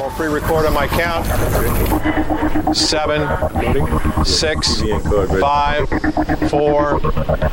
Roll 0.00 0.10
free 0.10 0.28
record 0.28 0.66
on 0.66 0.74
my 0.74 0.86
count. 0.86 1.26
Seven, 2.74 3.26
six, 4.24 4.82
five, 5.40 5.88
four, 6.50 7.00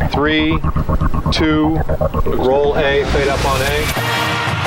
three, 0.10 0.60
two. 1.32 1.78
Roll 2.26 2.78
A, 2.78 3.06
fade 3.12 3.28
up 3.28 3.44
on 3.46 3.62
A. 3.62 4.59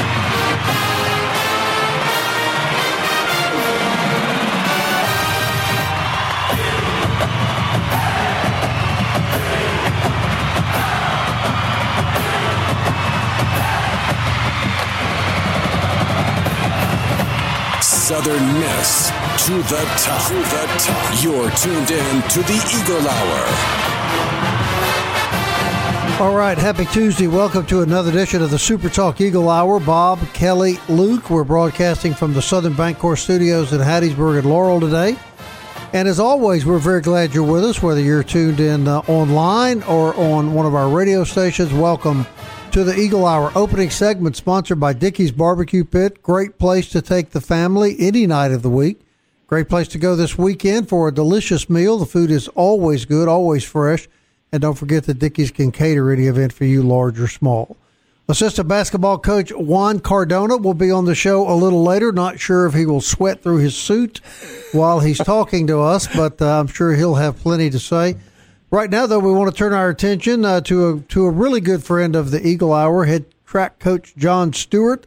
To 18.22 18.28
the 18.28 18.34
top. 18.36 20.28
To 20.28 20.34
the 20.34 20.66
top. 20.78 21.24
You're 21.24 21.50
tuned 21.56 21.90
in 21.90 22.22
to 22.28 22.40
the 22.42 22.54
Eagle 22.72 23.08
Hour. 23.08 23.42
All 26.22 26.36
right, 26.36 26.56
happy 26.56 26.84
Tuesday. 26.84 27.26
Welcome 27.26 27.66
to 27.66 27.80
another 27.80 28.10
edition 28.10 28.40
of 28.40 28.52
the 28.52 28.60
Super 28.60 28.88
Talk 28.88 29.20
Eagle 29.20 29.50
Hour. 29.50 29.80
Bob, 29.80 30.20
Kelly, 30.34 30.78
Luke. 30.88 31.30
We're 31.30 31.42
broadcasting 31.42 32.14
from 32.14 32.32
the 32.32 32.40
Southern 32.40 32.74
Bancorp 32.74 33.18
Studios 33.18 33.72
in 33.72 33.80
Hattiesburg 33.80 34.38
and 34.38 34.48
Laurel 34.48 34.78
today. 34.78 35.16
And 35.92 36.06
as 36.06 36.20
always, 36.20 36.64
we're 36.64 36.78
very 36.78 37.00
glad 37.00 37.34
you're 37.34 37.42
with 37.42 37.64
us, 37.64 37.82
whether 37.82 38.00
you're 38.00 38.22
tuned 38.22 38.60
in 38.60 38.86
uh, 38.86 39.00
online 39.08 39.82
or 39.82 40.14
on 40.14 40.54
one 40.54 40.64
of 40.64 40.76
our 40.76 40.88
radio 40.88 41.24
stations. 41.24 41.72
Welcome 41.72 42.24
to 42.72 42.84
the 42.84 42.98
Eagle 42.98 43.26
Hour 43.26 43.52
opening 43.54 43.90
segment 43.90 44.34
sponsored 44.34 44.80
by 44.80 44.94
Dickey's 44.94 45.30
Barbecue 45.30 45.84
Pit. 45.84 46.22
Great 46.22 46.58
place 46.58 46.88
to 46.88 47.02
take 47.02 47.30
the 47.30 47.40
family 47.42 47.94
any 47.98 48.26
night 48.26 48.50
of 48.50 48.62
the 48.62 48.70
week. 48.70 49.02
Great 49.46 49.68
place 49.68 49.88
to 49.88 49.98
go 49.98 50.16
this 50.16 50.38
weekend 50.38 50.88
for 50.88 51.06
a 51.06 51.12
delicious 51.12 51.68
meal. 51.68 51.98
The 51.98 52.06
food 52.06 52.30
is 52.30 52.48
always 52.48 53.04
good, 53.04 53.28
always 53.28 53.62
fresh. 53.62 54.08
And 54.50 54.62
don't 54.62 54.78
forget 54.78 55.04
that 55.04 55.18
Dickey's 55.18 55.50
can 55.50 55.70
cater 55.70 56.10
any 56.10 56.28
event 56.28 56.54
for 56.54 56.64
you, 56.64 56.82
large 56.82 57.20
or 57.20 57.28
small. 57.28 57.76
Assistant 58.26 58.68
basketball 58.68 59.18
coach 59.18 59.50
Juan 59.50 60.00
Cardona 60.00 60.56
will 60.56 60.72
be 60.72 60.90
on 60.90 61.04
the 61.04 61.14
show 61.14 61.46
a 61.46 61.52
little 61.52 61.82
later. 61.82 62.10
Not 62.10 62.40
sure 62.40 62.64
if 62.64 62.72
he 62.72 62.86
will 62.86 63.02
sweat 63.02 63.42
through 63.42 63.58
his 63.58 63.76
suit 63.76 64.22
while 64.72 65.00
he's 65.00 65.18
talking 65.18 65.66
to 65.66 65.80
us, 65.80 66.06
but 66.06 66.40
uh, 66.40 66.58
I'm 66.58 66.68
sure 66.68 66.94
he'll 66.94 67.16
have 67.16 67.36
plenty 67.36 67.68
to 67.68 67.78
say. 67.78 68.16
Right 68.72 68.88
now, 68.88 69.06
though, 69.06 69.18
we 69.18 69.30
want 69.30 69.50
to 69.50 69.56
turn 69.56 69.74
our 69.74 69.90
attention 69.90 70.46
uh, 70.46 70.62
to 70.62 70.88
a 70.88 71.00
to 71.00 71.26
a 71.26 71.30
really 71.30 71.60
good 71.60 71.84
friend 71.84 72.16
of 72.16 72.30
the 72.30 72.44
Eagle 72.44 72.72
Hour, 72.72 73.04
head 73.04 73.26
track 73.44 73.78
coach 73.78 74.16
John 74.16 74.54
Stewart, 74.54 75.06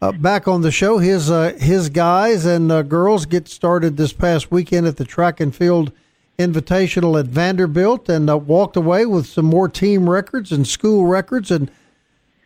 uh, 0.00 0.12
back 0.12 0.48
on 0.48 0.62
the 0.62 0.70
show. 0.70 0.96
His 0.96 1.30
uh, 1.30 1.52
his 1.58 1.90
guys 1.90 2.46
and 2.46 2.72
uh, 2.72 2.80
girls 2.80 3.26
get 3.26 3.48
started 3.48 3.98
this 3.98 4.14
past 4.14 4.50
weekend 4.50 4.86
at 4.86 4.96
the 4.96 5.04
Track 5.04 5.40
and 5.40 5.54
Field 5.54 5.92
Invitational 6.38 7.20
at 7.20 7.26
Vanderbilt, 7.26 8.08
and 8.08 8.30
uh, 8.30 8.38
walked 8.38 8.78
away 8.78 9.04
with 9.04 9.26
some 9.26 9.44
more 9.44 9.68
team 9.68 10.08
records 10.08 10.50
and 10.50 10.66
school 10.66 11.04
records. 11.04 11.50
And 11.50 11.70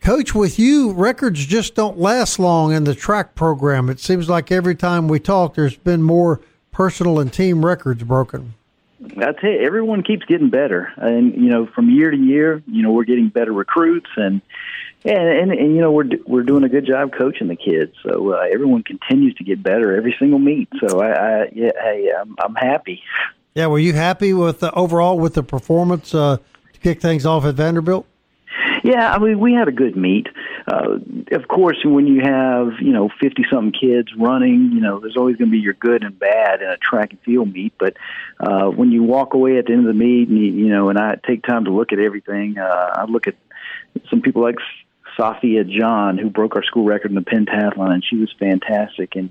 coach, 0.00 0.34
with 0.34 0.58
you, 0.58 0.90
records 0.90 1.46
just 1.46 1.76
don't 1.76 1.96
last 1.96 2.40
long 2.40 2.72
in 2.72 2.82
the 2.82 2.96
track 2.96 3.36
program. 3.36 3.88
It 3.88 4.00
seems 4.00 4.28
like 4.28 4.50
every 4.50 4.74
time 4.74 5.06
we 5.06 5.20
talk, 5.20 5.54
there's 5.54 5.76
been 5.76 6.02
more 6.02 6.40
personal 6.72 7.20
and 7.20 7.32
team 7.32 7.64
records 7.64 8.02
broken. 8.02 8.55
I 9.04 9.32
tell 9.32 9.50
you, 9.50 9.60
everyone 9.60 10.02
keeps 10.02 10.24
getting 10.24 10.48
better, 10.48 10.92
and 10.96 11.34
you 11.34 11.50
know, 11.50 11.66
from 11.66 11.90
year 11.90 12.10
to 12.10 12.16
year, 12.16 12.62
you 12.66 12.82
know, 12.82 12.92
we're 12.92 13.04
getting 13.04 13.28
better 13.28 13.52
recruits, 13.52 14.08
and 14.16 14.40
and 15.04 15.28
and, 15.28 15.52
and 15.52 15.74
you 15.74 15.80
know, 15.80 15.92
we're 15.92 16.08
we're 16.26 16.42
doing 16.42 16.64
a 16.64 16.68
good 16.68 16.86
job 16.86 17.12
coaching 17.12 17.48
the 17.48 17.56
kids. 17.56 17.92
So 18.02 18.32
uh, 18.32 18.46
everyone 18.50 18.82
continues 18.82 19.34
to 19.34 19.44
get 19.44 19.62
better 19.62 19.94
every 19.94 20.16
single 20.18 20.38
meet. 20.38 20.68
So 20.86 21.00
I, 21.00 21.10
I 21.10 21.48
yeah, 21.52 21.72
hey, 21.82 22.10
I'm, 22.18 22.36
I'm 22.38 22.54
happy. 22.54 23.02
Yeah, 23.54 23.66
were 23.66 23.78
you 23.78 23.92
happy 23.92 24.32
with 24.32 24.60
the 24.60 24.72
overall 24.72 25.18
with 25.18 25.34
the 25.34 25.42
performance 25.42 26.14
uh, 26.14 26.38
to 26.72 26.80
kick 26.80 27.00
things 27.00 27.26
off 27.26 27.44
at 27.44 27.54
Vanderbilt? 27.54 28.06
Yeah, 28.82 29.12
I 29.12 29.18
mean, 29.18 29.40
we 29.40 29.52
had 29.52 29.68
a 29.68 29.72
good 29.72 29.96
meet. 29.96 30.28
Uh, 30.66 30.98
of 31.30 31.46
course, 31.46 31.78
when 31.84 32.06
you 32.08 32.20
have 32.22 32.80
you 32.80 32.92
know 32.92 33.08
fifty 33.20 33.44
something 33.50 33.72
kids 33.72 34.08
running, 34.18 34.72
you 34.72 34.80
know 34.80 34.98
there's 34.98 35.16
always 35.16 35.36
going 35.36 35.50
to 35.50 35.52
be 35.52 35.58
your 35.58 35.74
good 35.74 36.02
and 36.02 36.18
bad 36.18 36.60
in 36.60 36.68
a 36.68 36.76
track 36.76 37.12
and 37.12 37.20
field 37.20 37.52
meet. 37.52 37.72
But 37.78 37.96
uh, 38.40 38.68
when 38.70 38.90
you 38.90 39.04
walk 39.04 39.34
away 39.34 39.58
at 39.58 39.66
the 39.66 39.72
end 39.72 39.86
of 39.86 39.94
the 39.94 40.04
meet, 40.04 40.28
and 40.28 40.38
you, 40.38 40.52
you 40.52 40.68
know, 40.68 40.88
and 40.88 40.98
I 40.98 41.16
take 41.26 41.44
time 41.44 41.66
to 41.66 41.70
look 41.70 41.92
at 41.92 42.00
everything, 42.00 42.58
uh, 42.58 42.90
I 42.94 43.04
look 43.04 43.28
at 43.28 43.36
some 44.10 44.22
people 44.22 44.42
like 44.42 44.56
Sophia 45.16 45.64
John, 45.64 46.18
who 46.18 46.30
broke 46.30 46.56
our 46.56 46.64
school 46.64 46.84
record 46.84 47.10
in 47.10 47.14
the 47.14 47.20
pentathlon, 47.20 47.92
and 47.92 48.04
she 48.04 48.16
was 48.16 48.34
fantastic. 48.38 49.14
And 49.14 49.30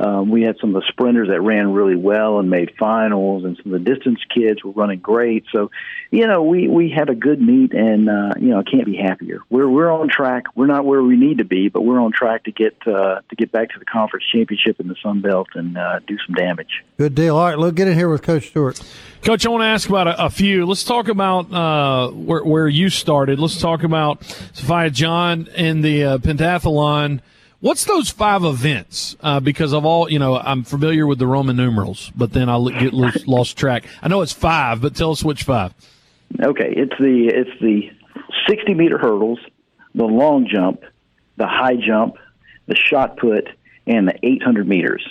um, 0.00 0.30
we 0.30 0.42
had 0.42 0.56
some 0.60 0.74
of 0.74 0.82
the 0.82 0.88
sprinters 0.88 1.28
that 1.28 1.42
ran 1.42 1.72
really 1.72 1.94
well 1.94 2.38
and 2.38 2.48
made 2.48 2.72
finals, 2.78 3.44
and 3.44 3.58
some 3.62 3.74
of 3.74 3.84
the 3.84 3.94
distance 3.94 4.18
kids 4.34 4.64
were 4.64 4.70
running 4.70 4.98
great. 4.98 5.44
So, 5.52 5.70
you 6.10 6.26
know, 6.26 6.42
we 6.42 6.68
we 6.68 6.90
had 6.90 7.10
a 7.10 7.14
good 7.14 7.40
meet, 7.40 7.74
and 7.74 8.08
uh, 8.08 8.32
you 8.40 8.48
know, 8.48 8.60
I 8.60 8.62
can't 8.62 8.86
be 8.86 8.96
happier. 8.96 9.40
We're 9.50 9.68
we're 9.68 9.92
on 9.92 10.08
track. 10.08 10.44
We're 10.54 10.66
not 10.66 10.86
where 10.86 11.02
we 11.02 11.16
need 11.16 11.38
to 11.38 11.44
be, 11.44 11.68
but 11.68 11.82
we're 11.82 12.00
on 12.00 12.12
track 12.12 12.44
to 12.44 12.52
get 12.52 12.76
uh, 12.86 13.20
to 13.28 13.36
get 13.36 13.52
back 13.52 13.70
to 13.70 13.78
the 13.78 13.84
conference 13.84 14.24
championship 14.32 14.80
in 14.80 14.88
the 14.88 14.96
Sun 15.02 15.20
Belt 15.20 15.48
and 15.54 15.76
uh, 15.76 16.00
do 16.06 16.16
some 16.26 16.34
damage. 16.34 16.82
Good 16.96 17.14
deal. 17.14 17.36
All 17.36 17.44
right, 17.44 17.58
look, 17.58 17.74
get 17.74 17.86
in 17.86 17.94
here 17.94 18.08
with 18.08 18.22
Coach 18.22 18.48
Stewart. 18.48 18.80
Coach, 19.22 19.44
I 19.44 19.50
want 19.50 19.60
to 19.60 19.66
ask 19.66 19.86
about 19.86 20.08
a, 20.08 20.24
a 20.26 20.30
few. 20.30 20.64
Let's 20.64 20.84
talk 20.84 21.08
about 21.08 21.52
uh, 21.52 22.10
where, 22.10 22.42
where 22.42 22.68
you 22.68 22.88
started. 22.88 23.38
Let's 23.38 23.60
talk 23.60 23.82
about 23.82 24.24
Sophia 24.54 24.88
John 24.88 25.46
and 25.54 25.84
the 25.84 26.04
uh, 26.04 26.18
pentathlon. 26.18 27.20
What's 27.60 27.84
those 27.84 28.08
five 28.08 28.42
events? 28.44 29.16
Uh, 29.20 29.38
because 29.40 29.74
of 29.74 29.84
all, 29.84 30.10
you 30.10 30.18
know, 30.18 30.36
I'm 30.38 30.64
familiar 30.64 31.06
with 31.06 31.18
the 31.18 31.26
Roman 31.26 31.56
numerals, 31.56 32.10
but 32.16 32.32
then 32.32 32.48
I 32.48 32.58
get 32.78 32.94
lost, 32.94 33.26
lost 33.28 33.56
track. 33.58 33.84
I 34.02 34.08
know 34.08 34.22
it's 34.22 34.32
five, 34.32 34.80
but 34.80 34.94
tell 34.96 35.10
us 35.10 35.22
which 35.22 35.42
five. 35.42 35.74
Okay, 36.40 36.72
it's 36.74 36.94
the 36.98 37.26
it's 37.34 37.50
the 37.60 37.90
60 38.48 38.72
meter 38.74 38.96
hurdles, 38.96 39.40
the 39.94 40.04
long 40.04 40.46
jump, 40.50 40.82
the 41.36 41.46
high 41.46 41.76
jump, 41.76 42.14
the 42.66 42.76
shot 42.76 43.16
put, 43.18 43.48
and 43.86 44.08
the 44.08 44.14
800 44.22 44.66
meters. 44.66 45.06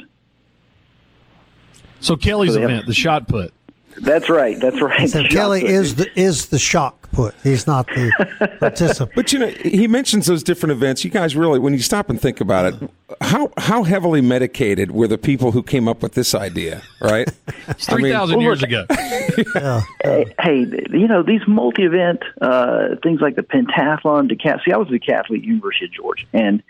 So 1.99 2.15
Kelly's 2.15 2.51
So 2.51 2.55
they 2.55 2.61
have- 2.61 2.71
event, 2.71 2.87
the 2.87 2.93
shot 2.93 3.27
put. 3.27 3.53
That's 3.97 4.29
right. 4.29 4.59
That's 4.59 4.81
right. 4.81 5.09
So 5.09 5.23
Shot 5.23 5.31
Kelly 5.31 5.61
put. 5.61 5.69
is 5.69 5.95
the 5.95 6.19
is 6.19 6.47
the 6.47 6.59
shock 6.59 7.11
put. 7.11 7.35
He's 7.43 7.67
not 7.67 7.87
the 7.87 8.57
participant. 8.59 9.11
But 9.15 9.33
you 9.33 9.39
know, 9.39 9.47
he 9.47 9.87
mentions 9.87 10.27
those 10.27 10.43
different 10.43 10.71
events. 10.71 11.03
You 11.03 11.11
guys 11.11 11.35
really, 11.35 11.59
when 11.59 11.73
you 11.73 11.79
stop 11.79 12.09
and 12.09 12.19
think 12.19 12.39
about 12.41 12.73
it, 12.73 12.89
how 13.21 13.51
how 13.57 13.83
heavily 13.83 14.21
medicated 14.21 14.91
were 14.91 15.07
the 15.07 15.17
people 15.17 15.51
who 15.51 15.63
came 15.63 15.87
up 15.87 16.01
with 16.01 16.13
this 16.13 16.33
idea? 16.33 16.81
Right? 17.01 17.29
It's 17.69 17.85
3,000 17.85 18.41
years 18.41 18.63
ago. 18.63 18.85
hey, 20.03 20.25
hey, 20.39 20.65
you 20.91 21.07
know 21.07 21.21
these 21.21 21.41
multi-event 21.47 22.23
uh, 22.41 22.95
things 23.03 23.21
like 23.21 23.35
the 23.35 23.43
pentathlon, 23.43 24.31
decathlon. 24.31 24.63
See, 24.65 24.71
I 24.71 24.77
was 24.77 24.87
a 24.89 24.93
decathlete 24.93 25.37
at 25.37 25.43
University 25.43 25.85
of 25.85 25.91
Georgia, 25.91 26.25
and 26.33 26.63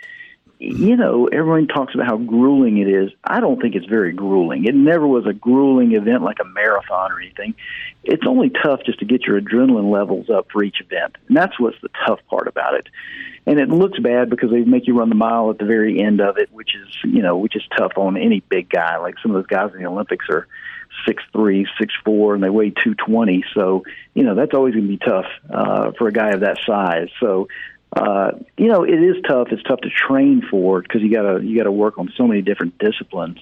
you 0.60 0.98
know 0.98 1.28
everyone 1.28 1.68
talks 1.68 1.96
about 1.96 2.08
how 2.08 2.18
grueling 2.18 2.78
it 2.78 2.88
is. 2.90 3.12
I 3.24 3.40
don't 3.40 3.62
think 3.62 3.76
it's 3.76 3.86
very 3.86 4.12
grueling. 4.12 4.66
It 4.66 4.76
never 4.76 5.08
was 5.08 5.26
a 5.26 5.34
grueling 5.34 5.94
event 5.94 6.22
like 6.22 6.40
a 6.42 6.46
marathon 6.46 7.14
or 7.14 7.22
anything. 7.22 7.56
It's 8.04 8.28
only 8.28 8.50
tough 8.50 8.82
just 8.86 9.00
to 9.00 9.06
get 9.06 9.24
your 9.24 9.40
adrenaline 9.40 9.92
levels 9.92 10.30
up 10.30 10.48
for 10.52 10.62
each 10.62 10.82
event, 10.82 11.16
and 11.28 11.38
that's 11.38 11.58
what's 11.60 11.80
the 11.82 11.90
tough 12.06 12.20
part 12.30 12.48
about 12.48 12.76
it. 12.76 12.88
And 13.46 13.60
it 13.60 13.70
looks 13.70 14.00
bad 14.00 14.30
because 14.30 14.52
they 14.52 14.60
make 14.60 14.86
you 14.86 14.98
run 14.98 15.10
the 15.10 15.16
mile 15.16 15.50
at 15.50 15.58
the 15.58 15.66
very 15.66 16.02
end 16.02 16.20
of 16.20 16.38
it, 16.38 16.52
which 16.52 16.76
is 16.76 16.94
you 17.04 17.22
know 17.22 17.38
which 17.38 17.56
is 17.56 17.64
tough 17.78 17.94
on 17.96 18.18
any 18.18 18.42
big 18.42 18.70
guy. 18.70 18.98
Like 18.98 19.16
some 19.24 19.32
of 19.32 19.38
those 19.38 19.48
guys 19.48 19.72
in 19.74 19.82
the 19.82 19.88
Olympics 19.88 20.26
are 20.30 20.46
six 21.08 21.24
three, 21.32 21.68
six 21.80 21.94
four, 22.04 22.36
and 22.36 22.44
they 22.44 22.50
weigh 22.50 22.72
two 22.72 22.96
twenty. 22.96 23.46
So 23.54 23.84
you 24.14 24.24
know 24.24 24.36
that's 24.36 24.54
always 24.54 24.74
going 24.74 24.88
to 24.88 24.90
be 24.90 24.98
tough 24.98 25.26
uh, 25.50 25.92
for 25.98 26.10
a 26.10 26.12
guy 26.12 26.32
of 26.32 26.42
that 26.42 26.58
size. 26.66 27.08
So 27.22 27.48
uh, 27.94 28.32
you 28.58 28.68
know 28.68 28.84
it 28.84 29.02
is 29.02 29.16
tough. 29.28 29.48
It's 29.52 29.64
tough 29.64 29.82
to 29.82 29.90
train 29.90 30.44
for 30.50 30.82
because 30.82 31.02
you 31.02 31.12
gotta 31.12 31.44
you 31.44 31.58
gotta 31.58 31.72
work 31.72 31.98
on 31.98 32.12
so 32.16 32.28
many 32.28 32.42
different 32.42 32.78
disciplines. 32.78 33.40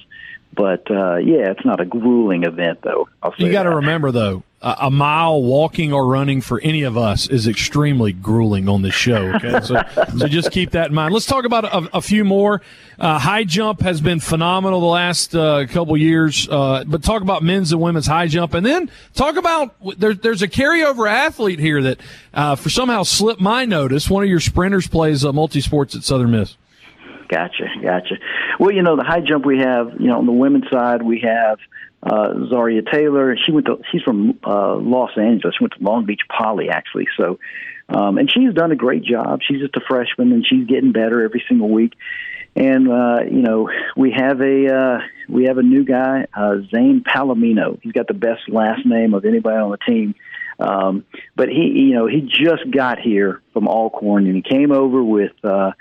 But 0.53 0.89
uh, 0.89 1.17
yeah, 1.17 1.51
it's 1.51 1.65
not 1.65 1.79
a 1.79 1.85
grueling 1.85 2.43
event 2.43 2.79
though. 2.81 3.09
I'll 3.21 3.31
say 3.33 3.45
You 3.45 3.51
got 3.51 3.63
to 3.63 3.75
remember 3.75 4.11
though, 4.11 4.43
a 4.59 4.89
mile 4.89 5.41
walking 5.43 5.93
or 5.93 6.07
running 6.07 6.41
for 6.41 6.59
any 6.61 6.81
of 6.81 6.97
us 6.97 7.27
is 7.29 7.47
extremely 7.47 8.11
grueling 8.11 8.67
on 8.67 8.81
this 8.81 8.95
show. 8.95 9.33
Okay, 9.35 9.59
so 9.61 9.83
so 10.17 10.27
just 10.27 10.51
keep 10.51 10.71
that 10.71 10.89
in 10.89 10.95
mind. 10.95 11.13
Let's 11.13 11.27
talk 11.27 11.45
about 11.45 11.65
a, 11.65 11.97
a 11.97 12.01
few 12.01 12.25
more. 12.25 12.61
Uh, 12.97 13.19
high 13.19 13.43
jump 13.43 13.81
has 13.81 14.01
been 14.01 14.19
phenomenal 14.19 14.79
the 14.79 14.87
last 14.87 15.35
uh, 15.35 15.67
couple 15.67 15.95
years, 15.95 16.49
uh, 16.49 16.83
but 16.87 17.03
talk 17.03 17.21
about 17.21 17.43
men's 17.43 17.71
and 17.71 17.79
women's 17.79 18.07
high 18.07 18.25
jump, 18.25 18.55
and 18.55 18.65
then 18.65 18.89
talk 19.13 19.35
about 19.35 19.75
there, 19.99 20.15
there's 20.15 20.41
a 20.41 20.47
carryover 20.47 21.07
athlete 21.07 21.59
here 21.59 21.83
that 21.83 21.99
uh, 22.33 22.55
for 22.55 22.71
somehow 22.71 23.03
slipped 23.03 23.39
my 23.39 23.63
notice. 23.63 24.09
One 24.09 24.23
of 24.23 24.29
your 24.29 24.39
sprinters 24.39 24.87
plays 24.87 25.23
uh, 25.23 25.31
multi 25.33 25.61
sports 25.61 25.95
at 25.95 26.03
Southern 26.03 26.31
Miss. 26.31 26.57
Gotcha, 27.29 27.67
gotcha. 27.83 28.15
Well, 28.59 28.71
you 28.71 28.81
know 28.81 28.95
the 28.95 29.03
high 29.03 29.21
jump 29.21 29.45
we 29.45 29.59
have, 29.59 29.93
you 29.99 30.07
know, 30.07 30.17
on 30.17 30.25
the 30.25 30.31
women's 30.31 30.69
side 30.71 31.03
we 31.03 31.19
have 31.19 31.59
uh, 32.03 32.33
Zaria 32.49 32.81
Taylor. 32.81 33.35
She 33.37 33.51
went 33.51 33.65
to 33.67 33.81
she's 33.91 34.01
from 34.03 34.39
uh, 34.43 34.75
Los 34.75 35.11
Angeles. 35.17 35.55
She 35.57 35.63
went 35.63 35.73
to 35.73 35.83
Long 35.83 36.05
Beach 36.05 36.21
Poly 36.29 36.69
actually. 36.69 37.07
So, 37.17 37.39
um, 37.89 38.17
and 38.17 38.31
she's 38.31 38.53
done 38.53 38.71
a 38.71 38.75
great 38.75 39.03
job. 39.03 39.41
She's 39.47 39.59
just 39.59 39.75
a 39.75 39.81
freshman 39.87 40.31
and 40.31 40.45
she's 40.45 40.65
getting 40.67 40.91
better 40.91 41.23
every 41.23 41.43
single 41.47 41.69
week. 41.69 41.93
And 42.55 42.89
uh, 42.89 43.19
you 43.29 43.41
know 43.41 43.69
we 43.95 44.11
have 44.11 44.41
a 44.41 44.73
uh, 44.73 44.99
we 45.29 45.45
have 45.45 45.57
a 45.57 45.63
new 45.63 45.83
guy, 45.83 46.25
uh, 46.33 46.55
Zane 46.73 47.03
Palomino. 47.03 47.79
He's 47.81 47.93
got 47.93 48.07
the 48.07 48.13
best 48.13 48.47
last 48.47 48.85
name 48.85 49.13
of 49.13 49.25
anybody 49.25 49.57
on 49.57 49.71
the 49.71 49.77
team. 49.77 50.15
Um, 50.59 51.05
but 51.35 51.49
he, 51.49 51.89
you 51.89 51.93
know, 51.93 52.07
he 52.07 52.21
just 52.21 52.69
got 52.71 52.99
here 52.99 53.41
from 53.53 53.67
Alcorn, 53.67 54.25
and 54.25 54.35
he 54.35 54.41
came 54.41 54.71
over 54.71 55.03
with 55.03 55.33
uh, 55.43 55.71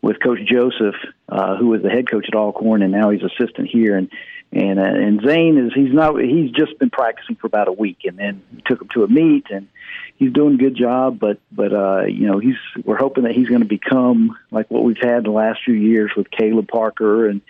with 0.00 0.20
Coach 0.22 0.40
Joseph, 0.44 0.94
uh, 1.28 1.56
who 1.56 1.68
was 1.68 1.82
the 1.82 1.90
head 1.90 2.10
coach 2.10 2.26
at 2.28 2.34
Alcorn, 2.34 2.82
and 2.82 2.92
now 2.92 3.10
he's 3.10 3.22
assistant 3.22 3.68
here. 3.68 3.96
And 3.96 4.10
and 4.52 4.78
uh, 4.78 4.82
and 4.82 5.20
Zane 5.26 5.58
is 5.58 5.72
he's 5.74 5.92
not 5.92 6.20
he's 6.20 6.50
just 6.50 6.78
been 6.78 6.90
practicing 6.90 7.36
for 7.36 7.46
about 7.46 7.68
a 7.68 7.72
week, 7.72 8.00
and 8.04 8.18
then 8.18 8.42
took 8.66 8.82
him 8.82 8.88
to 8.94 9.04
a 9.04 9.08
meet, 9.08 9.46
and 9.50 9.68
he's 10.16 10.32
doing 10.32 10.54
a 10.54 10.58
good 10.58 10.76
job. 10.76 11.18
But 11.18 11.38
but 11.50 11.72
uh, 11.72 12.02
you 12.04 12.26
know 12.26 12.38
he's 12.38 12.56
we're 12.84 12.98
hoping 12.98 13.24
that 13.24 13.32
he's 13.32 13.48
going 13.48 13.62
to 13.62 13.66
become 13.66 14.36
like 14.50 14.70
what 14.70 14.84
we've 14.84 15.00
had 15.00 15.24
the 15.24 15.30
last 15.30 15.60
few 15.64 15.74
years 15.74 16.12
with 16.16 16.30
Caleb 16.30 16.68
Parker 16.68 17.28
and 17.28 17.40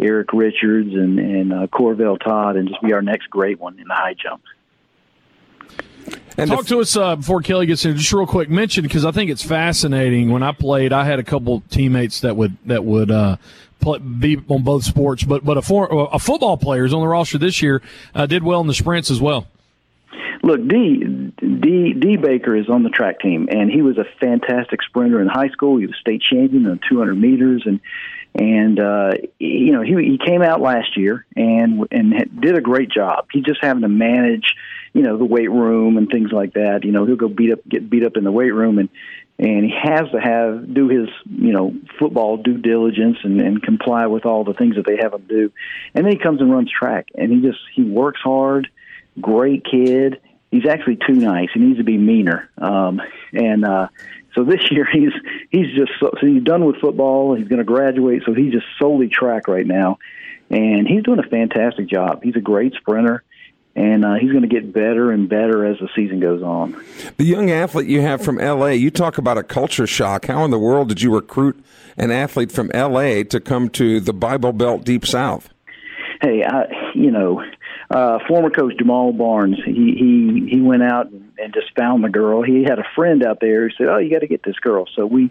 Eric 0.00 0.32
Richards 0.32 0.94
and 0.94 1.18
and 1.18 1.52
uh, 1.52 1.66
Corvell 1.66 2.18
Todd, 2.18 2.56
and 2.56 2.68
just 2.68 2.80
be 2.82 2.94
our 2.94 3.02
next 3.02 3.28
great 3.28 3.60
one 3.60 3.78
in 3.78 3.86
the 3.88 3.94
high 3.94 4.14
jump. 4.14 4.42
And 6.38 6.50
Talk 6.50 6.60
f- 6.60 6.66
to 6.66 6.80
us 6.80 6.96
uh, 6.96 7.16
before 7.16 7.42
Kelly 7.42 7.66
gets 7.66 7.84
in. 7.84 7.96
Just 7.96 8.12
real 8.12 8.26
quick, 8.26 8.48
mention 8.48 8.82
because 8.82 9.04
I 9.04 9.10
think 9.10 9.30
it's 9.30 9.42
fascinating. 9.42 10.30
When 10.30 10.42
I 10.42 10.52
played, 10.52 10.92
I 10.92 11.04
had 11.04 11.18
a 11.18 11.22
couple 11.22 11.62
teammates 11.70 12.20
that 12.20 12.36
would 12.36 12.56
that 12.66 12.84
would 12.84 13.10
uh, 13.10 13.36
play, 13.86 13.98
be 13.98 14.36
on 14.48 14.62
both 14.62 14.84
sports, 14.84 15.22
but 15.22 15.44
but 15.44 15.56
a, 15.56 15.62
for, 15.62 16.08
a 16.12 16.18
football 16.18 16.56
players 16.56 16.92
on 16.92 17.00
the 17.00 17.08
roster 17.08 17.38
this 17.38 17.62
year 17.62 17.82
uh, 18.14 18.26
did 18.26 18.42
well 18.42 18.60
in 18.60 18.66
the 18.66 18.74
sprints 18.74 19.10
as 19.10 19.20
well. 19.20 19.46
Look, 20.42 20.66
D, 20.68 21.32
D 21.40 21.92
D 21.92 22.16
Baker 22.16 22.56
is 22.56 22.68
on 22.68 22.82
the 22.82 22.90
track 22.90 23.20
team, 23.20 23.48
and 23.50 23.70
he 23.70 23.82
was 23.82 23.96
a 23.98 24.04
fantastic 24.20 24.82
sprinter 24.82 25.20
in 25.20 25.28
high 25.28 25.48
school. 25.48 25.78
He 25.78 25.86
was 25.86 25.96
state 26.00 26.22
champion 26.22 26.66
in 26.66 26.80
200 26.88 27.14
meters, 27.14 27.62
and 27.64 27.80
and 28.34 28.78
uh, 28.78 29.12
you 29.38 29.72
know 29.72 29.82
he 29.82 29.94
he 29.94 30.18
came 30.24 30.42
out 30.42 30.60
last 30.60 30.96
year 30.96 31.24
and 31.34 31.86
and 31.90 32.40
did 32.40 32.56
a 32.56 32.60
great 32.60 32.90
job. 32.90 33.26
He's 33.32 33.44
just 33.44 33.62
having 33.62 33.82
to 33.82 33.88
manage 33.88 34.54
you 34.92 35.02
know 35.02 35.16
the 35.16 35.24
weight 35.24 35.50
room 35.50 35.96
and 35.96 36.08
things 36.08 36.32
like 36.32 36.54
that. 36.54 36.84
You 36.84 36.92
know 36.92 37.06
he'll 37.06 37.16
go 37.16 37.28
beat 37.28 37.52
up 37.52 37.60
get 37.68 37.88
beat 37.88 38.04
up 38.04 38.16
in 38.16 38.24
the 38.24 38.32
weight 38.32 38.52
room 38.52 38.78
and 38.78 38.88
and 39.38 39.64
he 39.64 39.72
has 39.82 40.10
to 40.12 40.20
have 40.20 40.72
do 40.72 40.88
his 40.88 41.08
you 41.26 41.52
know 41.52 41.74
football 41.98 42.38
due 42.38 42.58
diligence 42.58 43.18
and, 43.22 43.40
and 43.40 43.62
comply 43.62 44.06
with 44.06 44.24
all 44.24 44.44
the 44.44 44.54
things 44.54 44.76
that 44.76 44.86
they 44.86 44.96
have 44.96 45.12
him 45.12 45.26
do. 45.28 45.52
And 45.94 46.04
then 46.04 46.12
he 46.12 46.18
comes 46.18 46.40
and 46.40 46.50
runs 46.50 46.70
track 46.70 47.08
and 47.14 47.30
he 47.30 47.40
just 47.40 47.58
he 47.74 47.82
works 47.82 48.20
hard. 48.22 48.68
Great 49.20 49.64
kid. 49.64 50.20
He's 50.50 50.66
actually 50.66 50.98
too 51.06 51.14
nice. 51.14 51.48
He 51.52 51.60
needs 51.60 51.78
to 51.78 51.84
be 51.84 51.98
meaner. 51.98 52.48
Um, 52.56 53.00
and 53.32 53.64
uh, 53.64 53.88
so 54.34 54.44
this 54.44 54.60
year 54.70 54.86
he's 54.90 55.12
he's 55.50 55.74
just 55.76 55.92
so, 56.00 56.12
so 56.20 56.26
he's 56.26 56.42
done 56.42 56.64
with 56.64 56.76
football. 56.76 57.34
He's 57.34 57.48
going 57.48 57.58
to 57.58 57.64
graduate, 57.64 58.22
so 58.24 58.32
he's 58.32 58.52
just 58.52 58.66
solely 58.78 59.08
track 59.08 59.48
right 59.48 59.66
now, 59.66 59.98
and 60.50 60.86
he's 60.88 61.02
doing 61.02 61.18
a 61.18 61.28
fantastic 61.28 61.88
job. 61.88 62.22
He's 62.22 62.36
a 62.36 62.40
great 62.40 62.74
sprinter 62.74 63.22
and 63.76 64.06
uh, 64.06 64.14
he's 64.14 64.30
going 64.30 64.42
to 64.42 64.48
get 64.48 64.72
better 64.72 65.12
and 65.12 65.28
better 65.28 65.66
as 65.66 65.78
the 65.78 65.88
season 65.94 66.18
goes 66.18 66.42
on. 66.42 66.82
The 67.18 67.24
young 67.24 67.50
athlete 67.50 67.86
you 67.86 68.00
have 68.00 68.22
from 68.22 68.38
LA, 68.38 68.68
you 68.68 68.90
talk 68.90 69.18
about 69.18 69.36
a 69.36 69.42
culture 69.42 69.86
shock. 69.86 70.26
How 70.26 70.44
in 70.44 70.50
the 70.50 70.58
world 70.58 70.88
did 70.88 71.02
you 71.02 71.14
recruit 71.14 71.62
an 71.98 72.10
athlete 72.10 72.50
from 72.50 72.70
LA 72.74 73.22
to 73.24 73.38
come 73.38 73.68
to 73.70 74.00
the 74.00 74.14
Bible 74.14 74.54
Belt 74.54 74.84
Deep 74.84 75.06
South? 75.06 75.50
Hey, 76.22 76.42
I, 76.42 76.64
you 76.94 77.10
know, 77.10 77.44
uh, 77.90 78.18
former 78.26 78.48
coach 78.48 78.78
Jamal 78.78 79.12
Barnes, 79.12 79.58
he 79.64 79.72
he 79.72 80.48
he 80.50 80.60
went 80.60 80.82
out 80.82 81.10
and 81.10 81.52
just 81.52 81.76
found 81.76 82.02
the 82.02 82.08
girl. 82.08 82.42
He 82.42 82.62
had 82.62 82.78
a 82.78 82.86
friend 82.94 83.22
out 83.22 83.40
there 83.40 83.68
who 83.68 83.74
said, 83.76 83.88
"Oh, 83.88 83.98
you 83.98 84.10
got 84.10 84.20
to 84.20 84.26
get 84.26 84.42
this 84.42 84.58
girl." 84.58 84.86
So 84.96 85.04
we 85.04 85.30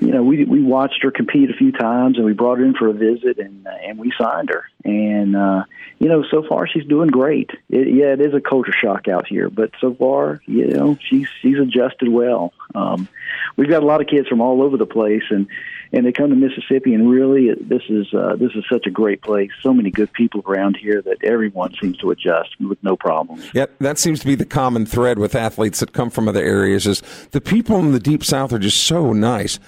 you 0.00 0.12
know, 0.12 0.22
we 0.22 0.44
we 0.44 0.62
watched 0.62 1.02
her 1.02 1.10
compete 1.10 1.50
a 1.50 1.54
few 1.54 1.72
times, 1.72 2.16
and 2.16 2.24
we 2.24 2.32
brought 2.32 2.58
her 2.58 2.64
in 2.64 2.74
for 2.74 2.88
a 2.88 2.92
visit, 2.92 3.38
and 3.38 3.66
uh, 3.66 3.70
and 3.86 3.98
we 3.98 4.12
signed 4.18 4.48
her. 4.48 4.64
And 4.82 5.36
uh, 5.36 5.64
you 5.98 6.08
know, 6.08 6.24
so 6.30 6.42
far 6.48 6.66
she's 6.66 6.86
doing 6.86 7.08
great. 7.08 7.50
It, 7.68 7.94
yeah, 7.94 8.14
it 8.14 8.20
is 8.20 8.32
a 8.32 8.40
culture 8.40 8.72
shock 8.72 9.08
out 9.08 9.26
here, 9.26 9.50
but 9.50 9.72
so 9.78 9.94
far, 9.94 10.40
you 10.46 10.68
know, 10.68 10.96
she's 11.00 11.28
she's 11.42 11.58
adjusted 11.58 12.08
well. 12.08 12.54
Um, 12.74 13.08
we've 13.56 13.68
got 13.68 13.82
a 13.82 13.86
lot 13.86 14.00
of 14.00 14.06
kids 14.06 14.26
from 14.26 14.40
all 14.40 14.62
over 14.62 14.78
the 14.78 14.86
place, 14.86 15.24
and 15.28 15.46
and 15.92 16.06
they 16.06 16.12
come 16.12 16.30
to 16.30 16.36
Mississippi, 16.36 16.94
and 16.94 17.10
really, 17.10 17.52
this 17.54 17.82
is 17.88 18.12
uh, 18.14 18.36
this 18.36 18.52
is 18.54 18.64
such 18.70 18.86
a 18.86 18.90
great 18.90 19.22
place. 19.22 19.50
So 19.60 19.74
many 19.74 19.90
good 19.90 20.12
people 20.12 20.42
around 20.46 20.76
here 20.76 21.02
that 21.02 21.22
everyone 21.24 21.74
seems 21.80 21.96
to 21.98 22.10
adjust 22.10 22.50
with 22.60 22.82
no 22.82 22.96
problems. 22.96 23.50
Yeah, 23.52 23.66
that 23.80 23.98
seems 23.98 24.20
to 24.20 24.26
be 24.26 24.34
the 24.34 24.46
common 24.46 24.86
thread 24.86 25.18
with 25.18 25.34
athletes 25.34 25.80
that 25.80 25.92
come 25.92 26.10
from 26.10 26.28
other 26.28 26.44
areas. 26.44 26.86
Is 26.86 27.02
the 27.32 27.40
people 27.40 27.78
in 27.78 27.92
the 27.92 28.00
deep 28.00 28.24
south 28.24 28.52
are 28.52 28.58
just 28.58 28.84
so 28.84 29.12
nice. 29.12 29.58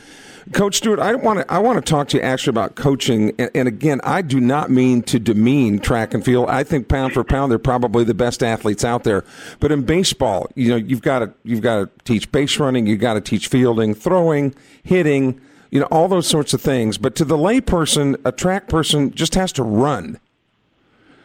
Coach 0.53 0.77
Stewart, 0.77 0.99
I 0.99 1.15
want 1.15 1.41
to 1.41 1.53
I 1.53 1.59
want 1.59 1.85
to 1.85 1.89
talk 1.89 2.09
to 2.09 2.17
you 2.17 2.23
actually 2.23 2.51
about 2.51 2.75
coaching, 2.75 3.33
and, 3.39 3.51
and, 3.55 3.69
again, 3.69 4.01
I 4.03 4.23
do 4.23 4.41
not 4.41 4.71
mean 4.71 5.03
to 5.05 5.19
demean 5.19 5.79
track 5.79 6.15
and 6.15 6.25
field. 6.25 6.49
I 6.49 6.65
think 6.65 6.89
pound 6.89 7.15
for 7.15 7.23
pound, 7.23 7.53
they're 7.53 7.61
probably 7.61 8.05
the 8.05 8.15
best 8.15 8.43
athletes 8.43 8.85
out 8.85 9.05
there. 9.05 9.25
But 9.61 9.71
in 9.71 9.83
baseball, 9.83 10.51
you 10.57 10.71
know, 10.71 10.77
you've 10.77 11.03
got 11.03 11.21
to 11.21 11.33
you've 11.45 11.63
got 11.63 11.79
to 11.79 12.05
teach 12.05 12.31
base 12.33 12.59
running, 12.59 12.87
you've 12.87 13.01
got 13.01 13.15
to 13.15 13.21
teach 13.21 13.47
fielding, 13.47 13.95
throwing, 13.95 14.55
hitting, 14.83 15.41
you 15.73 15.81
know, 15.81 15.87
all 15.87 16.07
those 16.07 16.29
sorts 16.29 16.53
of 16.53 16.61
things. 16.61 16.99
But 16.99 17.17
to 17.17 17.25
the 17.25 17.37
layperson, 17.37 18.21
a 18.25 18.31
track 18.31 18.69
person 18.69 19.11
just 19.11 19.35
has 19.35 19.51
to 19.53 19.65
run. 19.65 20.21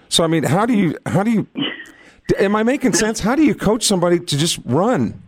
So 0.09 0.23
I 0.23 0.27
mean, 0.27 0.43
how 0.43 0.65
do 0.65 0.73
you 0.73 0.97
how 1.05 1.21
do 1.21 1.29
you 1.29 1.47
am 2.39 2.55
I 2.55 2.63
making 2.63 2.93
sense? 2.93 3.19
How 3.19 3.35
do 3.35 3.43
you 3.43 3.53
coach 3.53 3.83
somebody 3.83 4.19
to 4.19 4.37
just 4.37 4.59
run? 4.65 5.21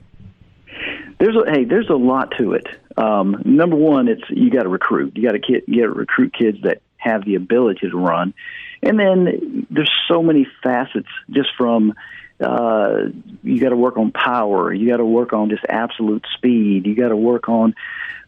There's 1.20 1.36
a, 1.36 1.52
hey, 1.52 1.66
there's 1.66 1.90
a 1.90 1.96
lot 1.96 2.34
to 2.38 2.54
it. 2.54 2.66
Um, 2.98 3.42
number 3.44 3.76
one, 3.76 4.08
it's 4.08 4.24
you 4.30 4.50
got 4.50 4.64
to 4.64 4.70
recruit. 4.70 5.18
You 5.18 5.24
got 5.24 5.34
to 5.34 5.40
get 5.40 5.68
to 5.68 5.90
recruit 5.90 6.34
kids 6.34 6.58
that 6.64 6.82
have 6.96 7.26
the 7.26 7.36
ability 7.36 7.90
to 7.90 7.98
run, 7.98 8.34
and 8.82 8.98
then 8.98 9.68
there's 9.70 9.92
so 10.08 10.24
many 10.24 10.48
facets 10.64 11.10
just 11.30 11.50
from 11.58 11.94
uh, 12.42 13.10
you 13.44 13.60
got 13.60 13.70
to 13.70 13.76
work 13.76 13.98
on 13.98 14.12
power. 14.12 14.74
You 14.74 14.88
got 14.88 14.98
to 14.98 15.06
work 15.06 15.34
on 15.34 15.50
just 15.50 15.64
absolute 15.68 16.26
speed. 16.36 16.86
You 16.86 16.96
got 16.96 17.10
to 17.10 17.16
work 17.16 17.50
on 17.50 17.76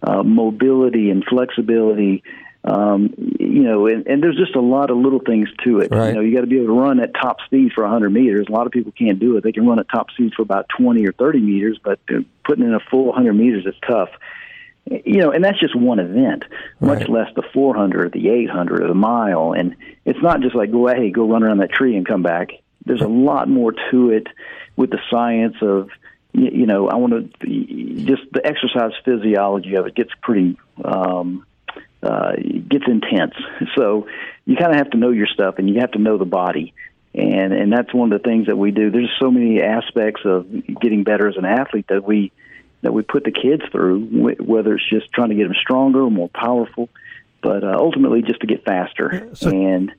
uh, 0.03 0.23
mobility 0.23 1.09
and 1.09 1.23
flexibility. 1.23 2.23
Um, 2.63 3.13
you 3.39 3.63
know, 3.63 3.87
and, 3.87 4.05
and 4.05 4.21
there's 4.21 4.37
just 4.37 4.55
a 4.55 4.61
lot 4.61 4.91
of 4.91 4.97
little 4.97 5.19
things 5.19 5.49
to 5.63 5.79
it. 5.79 5.91
Right. 5.91 6.09
You 6.09 6.13
know, 6.13 6.21
you 6.21 6.35
got 6.35 6.41
to 6.41 6.47
be 6.47 6.57
able 6.57 6.67
to 6.67 6.79
run 6.79 6.99
at 6.99 7.13
top 7.13 7.37
speed 7.45 7.71
for 7.73 7.83
100 7.83 8.09
meters. 8.11 8.47
A 8.49 8.51
lot 8.51 8.67
of 8.67 8.71
people 8.71 8.91
can't 8.91 9.19
do 9.19 9.37
it. 9.37 9.43
They 9.43 9.51
can 9.51 9.65
run 9.65 9.79
at 9.79 9.89
top 9.89 10.11
speed 10.11 10.33
for 10.35 10.43
about 10.43 10.67
20 10.77 11.05
or 11.07 11.13
30 11.13 11.39
meters, 11.39 11.79
but 11.83 11.99
putting 12.45 12.65
in 12.65 12.73
a 12.73 12.79
full 12.79 13.07
100 13.07 13.33
meters 13.33 13.65
is 13.65 13.75
tough 13.87 14.09
you 14.85 15.17
know, 15.17 15.31
and 15.31 15.43
that's 15.43 15.59
just 15.59 15.75
one 15.75 15.99
event, 15.99 16.43
much 16.79 16.99
right. 16.99 17.09
less 17.09 17.27
the 17.35 17.43
400, 17.53 18.05
or 18.05 18.09
the 18.09 18.29
800, 18.29 18.81
or 18.81 18.87
the 18.87 18.93
mile. 18.93 19.53
And 19.53 19.75
it's 20.05 20.21
not 20.21 20.41
just 20.41 20.55
like 20.55 20.71
go, 20.71 20.87
hey, 20.87 21.11
go 21.11 21.29
run 21.29 21.43
around 21.43 21.59
that 21.59 21.71
tree 21.71 21.95
and 21.95 22.05
come 22.05 22.23
back. 22.23 22.49
There's 22.85 23.01
a 23.01 23.07
lot 23.07 23.47
more 23.47 23.73
to 23.91 24.09
it 24.09 24.27
with 24.75 24.89
the 24.89 24.99
science 25.09 25.55
of, 25.61 25.89
you 26.33 26.65
know, 26.65 26.87
I 26.87 26.95
want 26.95 27.39
to 27.41 27.47
just 28.05 28.23
the 28.31 28.41
exercise 28.45 28.91
physiology 29.03 29.75
of 29.75 29.85
it 29.85 29.95
gets 29.95 30.11
pretty, 30.21 30.57
um, 30.83 31.45
uh, 32.01 32.33
gets 32.35 32.85
intense. 32.87 33.33
So 33.75 34.07
you 34.45 34.55
kind 34.55 34.71
of 34.71 34.77
have 34.77 34.89
to 34.91 34.97
know 34.97 35.11
your 35.11 35.27
stuff, 35.27 35.55
and 35.57 35.69
you 35.69 35.79
have 35.81 35.91
to 35.91 35.99
know 35.99 36.17
the 36.17 36.25
body. 36.25 36.73
And 37.13 37.53
and 37.53 37.71
that's 37.71 37.93
one 37.93 38.11
of 38.11 38.21
the 38.21 38.27
things 38.27 38.47
that 38.47 38.57
we 38.57 38.71
do. 38.71 38.89
There's 38.89 39.11
so 39.19 39.29
many 39.29 39.61
aspects 39.61 40.21
of 40.25 40.47
getting 40.81 41.03
better 41.03 41.27
as 41.27 41.37
an 41.37 41.45
athlete 41.45 41.87
that 41.89 42.03
we 42.03 42.31
that 42.81 42.93
we 42.93 43.03
put 43.03 43.23
the 43.23 43.31
kids 43.31 43.63
through, 43.71 44.35
whether 44.39 44.75
it's 44.75 44.89
just 44.89 45.11
trying 45.11 45.29
to 45.29 45.35
get 45.35 45.43
them 45.43 45.55
stronger 45.61 46.01
or 46.01 46.11
more 46.11 46.29
powerful, 46.29 46.89
but 47.41 47.63
uh, 47.63 47.75
ultimately 47.77 48.21
just 48.21 48.41
to 48.41 48.47
get 48.47 48.65
faster. 48.65 49.29
So, 49.33 49.49
and 49.49 49.91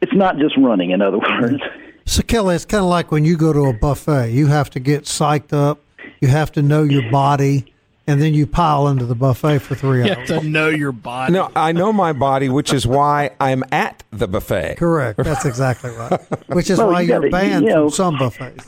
it's 0.00 0.12
not 0.12 0.36
just 0.36 0.56
running, 0.58 0.90
in 0.90 1.00
other 1.00 1.18
words. 1.40 1.62
So, 2.04 2.22
Kelly, 2.22 2.56
it's 2.56 2.64
kind 2.64 2.82
of 2.82 2.90
like 2.90 3.10
when 3.10 3.24
you 3.24 3.36
go 3.36 3.52
to 3.52 3.66
a 3.66 3.72
buffet, 3.72 4.32
you 4.32 4.48
have 4.48 4.70
to 4.70 4.80
get 4.80 5.04
psyched 5.04 5.52
up, 5.52 5.80
you 6.20 6.28
have 6.28 6.52
to 6.52 6.62
know 6.62 6.82
your 6.82 7.10
body, 7.10 7.72
and 8.06 8.20
then 8.20 8.34
you 8.34 8.46
pile 8.46 8.88
into 8.88 9.06
the 9.06 9.14
buffet 9.14 9.60
for 9.60 9.74
three 9.74 10.00
hours. 10.00 10.08
You 10.08 10.14
have 10.34 10.42
to 10.42 10.48
know 10.48 10.68
your 10.68 10.92
body. 10.92 11.32
No, 11.32 11.50
I 11.54 11.72
know 11.72 11.92
my 11.92 12.12
body, 12.12 12.48
which 12.48 12.72
is 12.72 12.86
why 12.86 13.30
I'm 13.40 13.62
at 13.70 14.02
the 14.10 14.26
buffet. 14.26 14.76
Correct. 14.78 15.22
That's 15.22 15.44
exactly 15.44 15.90
right. 15.90 16.20
Which 16.48 16.70
is 16.70 16.78
well, 16.78 16.90
why 16.90 17.02
you 17.02 17.14
are 17.14 17.30
banned 17.30 17.64
you 17.64 17.70
know, 17.70 17.88
from 17.88 17.90
some 17.90 18.18
buffets. 18.18 18.66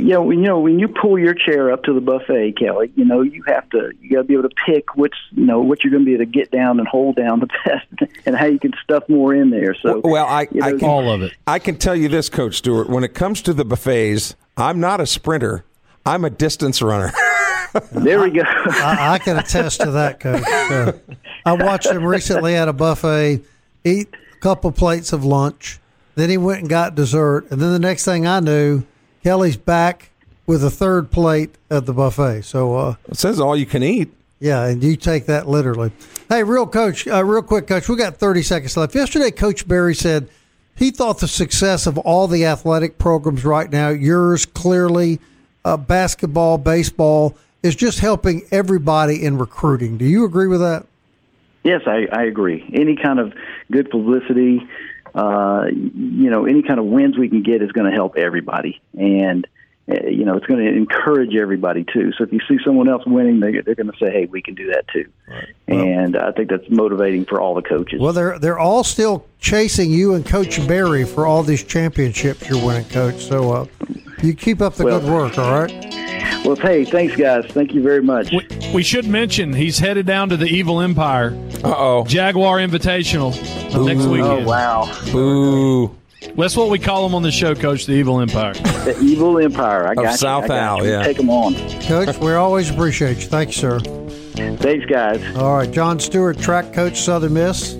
You 0.00 0.08
know, 0.08 0.30
you 0.30 0.40
know, 0.40 0.60
when 0.60 0.78
you 0.78 0.88
pull 0.88 1.18
your 1.18 1.34
chair 1.34 1.72
up 1.72 1.84
to 1.84 1.94
the 1.94 2.00
buffet, 2.00 2.56
Kelly, 2.58 2.92
you 2.96 3.04
know, 3.04 3.22
you 3.22 3.42
have 3.46 3.68
to, 3.70 3.92
you 4.00 4.10
got 4.10 4.18
to 4.18 4.24
be 4.24 4.34
able 4.34 4.48
to 4.48 4.54
pick 4.66 4.96
which, 4.96 5.14
you 5.32 5.44
know, 5.44 5.60
what 5.60 5.82
you're 5.82 5.90
going 5.90 6.04
to 6.04 6.06
be 6.06 6.14
able 6.14 6.24
to 6.24 6.30
get 6.30 6.50
down 6.50 6.78
and 6.78 6.88
hold 6.88 7.16
down 7.16 7.40
the 7.40 7.46
best, 7.64 8.10
and 8.26 8.36
how 8.36 8.46
you 8.46 8.58
can 8.58 8.72
stuff 8.82 9.08
more 9.08 9.34
in 9.34 9.50
there. 9.50 9.74
So, 9.74 10.00
well, 10.04 10.26
I, 10.26 10.48
you 10.50 10.60
know, 10.60 10.66
I 10.66 10.70
can, 10.72 10.88
all 10.88 11.10
of 11.10 11.22
it. 11.22 11.32
I 11.46 11.58
can 11.58 11.76
tell 11.76 11.96
you 11.96 12.08
this, 12.08 12.28
Coach 12.28 12.56
Stewart. 12.56 12.88
When 12.88 13.04
it 13.04 13.14
comes 13.14 13.42
to 13.42 13.52
the 13.52 13.64
buffets, 13.64 14.34
I'm 14.56 14.80
not 14.80 15.00
a 15.00 15.06
sprinter. 15.06 15.64
I'm 16.06 16.24
a 16.24 16.30
distance 16.30 16.82
runner. 16.82 17.12
there 17.92 18.20
we 18.20 18.30
go. 18.30 18.42
I, 18.44 19.14
I 19.14 19.18
can 19.18 19.38
attest 19.38 19.80
to 19.80 19.90
that, 19.92 20.20
Coach. 20.20 20.42
Uh, 20.46 20.92
I 21.44 21.52
watched 21.52 21.86
him 21.86 22.04
recently 22.04 22.54
at 22.54 22.68
a 22.68 22.72
buffet 22.72 23.40
eat 23.84 24.08
a 24.32 24.36
couple 24.40 24.72
plates 24.72 25.12
of 25.12 25.24
lunch. 25.24 25.78
Then 26.14 26.30
he 26.30 26.36
went 26.36 26.60
and 26.60 26.68
got 26.68 26.94
dessert, 26.94 27.50
and 27.50 27.60
then 27.60 27.72
the 27.72 27.78
next 27.78 28.04
thing 28.04 28.26
I 28.26 28.40
knew, 28.40 28.84
Kelly's 29.24 29.56
back 29.56 30.10
with 30.46 30.62
a 30.62 30.70
third 30.70 31.10
plate 31.10 31.56
at 31.70 31.86
the 31.86 31.94
buffet. 31.94 32.42
So 32.42 32.76
uh, 32.76 32.94
it 33.08 33.16
says 33.16 33.40
all 33.40 33.56
you 33.56 33.64
can 33.64 33.82
eat. 33.82 34.12
Yeah, 34.38 34.66
and 34.66 34.82
you 34.84 34.96
take 34.96 35.24
that 35.26 35.48
literally. 35.48 35.90
Hey, 36.28 36.42
real 36.42 36.66
coach, 36.66 37.08
uh, 37.08 37.24
real 37.24 37.40
quick, 37.40 37.66
coach. 37.66 37.88
We 37.88 37.96
got 37.96 38.18
thirty 38.18 38.42
seconds 38.42 38.76
left. 38.76 38.94
Yesterday, 38.94 39.30
Coach 39.30 39.66
Berry 39.66 39.94
said 39.94 40.28
he 40.76 40.90
thought 40.90 41.20
the 41.20 41.28
success 41.28 41.86
of 41.86 41.96
all 41.96 42.28
the 42.28 42.44
athletic 42.44 42.98
programs 42.98 43.44
right 43.44 43.70
now, 43.70 43.88
yours 43.88 44.44
clearly, 44.44 45.20
uh, 45.64 45.78
basketball, 45.78 46.58
baseball, 46.58 47.34
is 47.62 47.74
just 47.74 48.00
helping 48.00 48.42
everybody 48.50 49.24
in 49.24 49.38
recruiting. 49.38 49.96
Do 49.96 50.04
you 50.04 50.26
agree 50.26 50.48
with 50.48 50.60
that? 50.60 50.84
Yes, 51.62 51.80
I, 51.86 52.08
I 52.12 52.24
agree. 52.24 52.68
Any 52.74 52.96
kind 52.96 53.18
of 53.18 53.32
good 53.72 53.88
publicity, 53.90 54.68
uh, 55.14 55.66
you 55.72 56.30
know, 56.30 56.44
any 56.46 56.62
kind 56.62 56.80
of 56.80 56.86
wins 56.86 57.16
we 57.16 57.28
can 57.28 57.42
get 57.42 57.62
is 57.62 57.72
going 57.72 57.88
to 57.88 57.92
help 57.92 58.16
everybody, 58.16 58.80
and 58.98 59.46
you 59.86 60.24
know, 60.24 60.36
it's 60.36 60.46
going 60.46 60.64
to 60.64 60.72
encourage 60.72 61.34
everybody 61.34 61.84
too. 61.84 62.12
So 62.16 62.24
if 62.24 62.32
you 62.32 62.40
see 62.48 62.56
someone 62.64 62.88
else 62.88 63.04
winning, 63.06 63.40
they, 63.40 63.60
they're 63.60 63.74
going 63.74 63.90
to 63.90 63.98
say, 63.98 64.10
"Hey, 64.10 64.26
we 64.26 64.40
can 64.40 64.54
do 64.54 64.68
that 64.68 64.88
too," 64.88 65.06
right. 65.28 65.54
well, 65.68 65.80
and 65.80 66.16
I 66.16 66.32
think 66.32 66.48
that's 66.48 66.68
motivating 66.70 67.26
for 67.26 67.40
all 67.40 67.54
the 67.54 67.62
coaches. 67.62 68.00
Well, 68.00 68.14
they're 68.14 68.38
they're 68.38 68.58
all 68.58 68.82
still 68.82 69.26
chasing 69.40 69.90
you 69.90 70.14
and 70.14 70.24
Coach 70.24 70.66
Berry 70.66 71.04
for 71.04 71.26
all 71.26 71.42
these 71.42 71.62
championships 71.62 72.48
you're 72.48 72.64
winning, 72.64 72.88
Coach. 72.88 73.24
So 73.24 73.52
uh, 73.52 73.66
you 74.22 74.34
keep 74.34 74.62
up 74.62 74.74
the 74.74 74.84
well, 74.84 75.00
good 75.00 75.12
work. 75.12 75.38
All 75.38 75.52
right. 75.52 75.94
Well, 76.44 76.56
hey, 76.56 76.84
thanks, 76.84 77.16
guys. 77.16 77.46
Thank 77.46 77.74
you 77.74 77.82
very 77.82 78.02
much. 78.02 78.30
We, 78.32 78.72
we 78.74 78.82
should 78.82 79.06
mention 79.06 79.52
he's 79.52 79.78
headed 79.78 80.06
down 80.06 80.30
to 80.30 80.36
the 80.36 80.46
Evil 80.46 80.80
Empire. 80.80 81.38
Uh 81.62 81.74
oh. 81.76 82.04
Jaguar 82.06 82.58
Invitational 82.58 83.34
Ooh. 83.74 83.86
next 83.86 84.04
weekend. 84.06 84.44
Oh, 84.44 84.48
wow. 84.48 85.02
Boo. 85.12 85.94
That's 86.36 86.56
what 86.56 86.70
we 86.70 86.78
call 86.78 87.04
them 87.04 87.14
on 87.14 87.22
the 87.22 87.30
show, 87.30 87.54
Coach. 87.54 87.86
The 87.86 87.92
Evil 87.92 88.20
Empire. 88.20 88.54
The 88.54 88.98
Evil 89.00 89.38
Empire. 89.38 89.86
I 89.88 89.94
got 89.94 90.06
of 90.06 90.20
South 90.20 90.50
Al. 90.50 90.86
Yeah. 90.86 91.02
Take 91.02 91.16
them 91.18 91.30
on, 91.30 91.54
Coach. 91.82 92.16
We 92.18 92.32
always 92.32 92.70
appreciate 92.70 93.18
you. 93.18 93.28
Thank 93.28 93.50
you, 93.50 93.54
sir. 93.54 93.80
Thanks, 94.34 94.84
guys. 94.86 95.36
All 95.36 95.56
right, 95.56 95.70
John 95.70 96.00
Stewart, 96.00 96.38
track 96.38 96.72
coach, 96.72 97.00
Southern 97.00 97.34
Miss. 97.34 97.74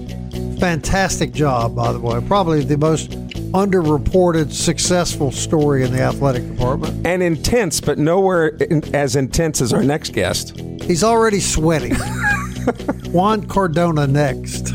Fantastic 0.61 1.33
job, 1.33 1.75
by 1.75 1.93
the 1.93 1.99
way. 1.99 2.21
Probably 2.27 2.63
the 2.63 2.79
most 2.79 3.11
underreported 3.53 4.53
successful 4.53 5.31
story 5.31 5.85
in 5.85 5.93
the 5.93 6.01
athletic 6.01 6.49
department. 6.49 7.07
And 7.07 7.23
intense, 7.23 7.81
but 7.81 7.99
nowhere 7.99 8.49
in, 8.49 8.95
as 8.95 9.17
intense 9.17 9.61
as 9.61 9.73
our 9.73 9.83
next 9.83 10.13
guest. 10.13 10.59
He's 10.83 11.05
already 11.05 11.41
sweating. 11.41 11.95
Juan 13.13 13.47
Cardona 13.47 14.07
next. 14.07 14.73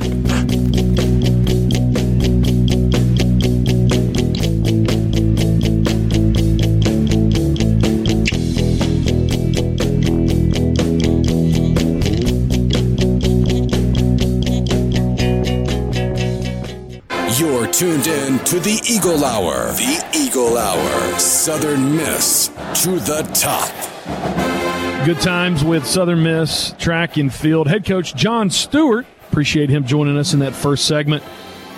To 18.46 18.60
the 18.60 18.82
Eagle 18.88 19.26
Hour. 19.26 19.72
The 19.74 20.10
Eagle 20.16 20.58
Hour. 20.58 21.20
Southern 21.20 21.96
Miss 21.96 22.48
to 22.84 22.92
the 22.92 23.30
top. 23.34 25.06
Good 25.06 25.20
times 25.20 25.64
with 25.64 25.86
Southern 25.86 26.24
Miss 26.24 26.74
track 26.78 27.18
and 27.18 27.34
field 27.34 27.68
head 27.68 27.86
coach 27.86 28.16
John 28.16 28.50
Stewart. 28.50 29.06
Appreciate 29.30 29.70
him 29.70 29.86
joining 29.86 30.18
us 30.18 30.34
in 30.34 30.40
that 30.40 30.54
first 30.54 30.86
segment. 30.86 31.24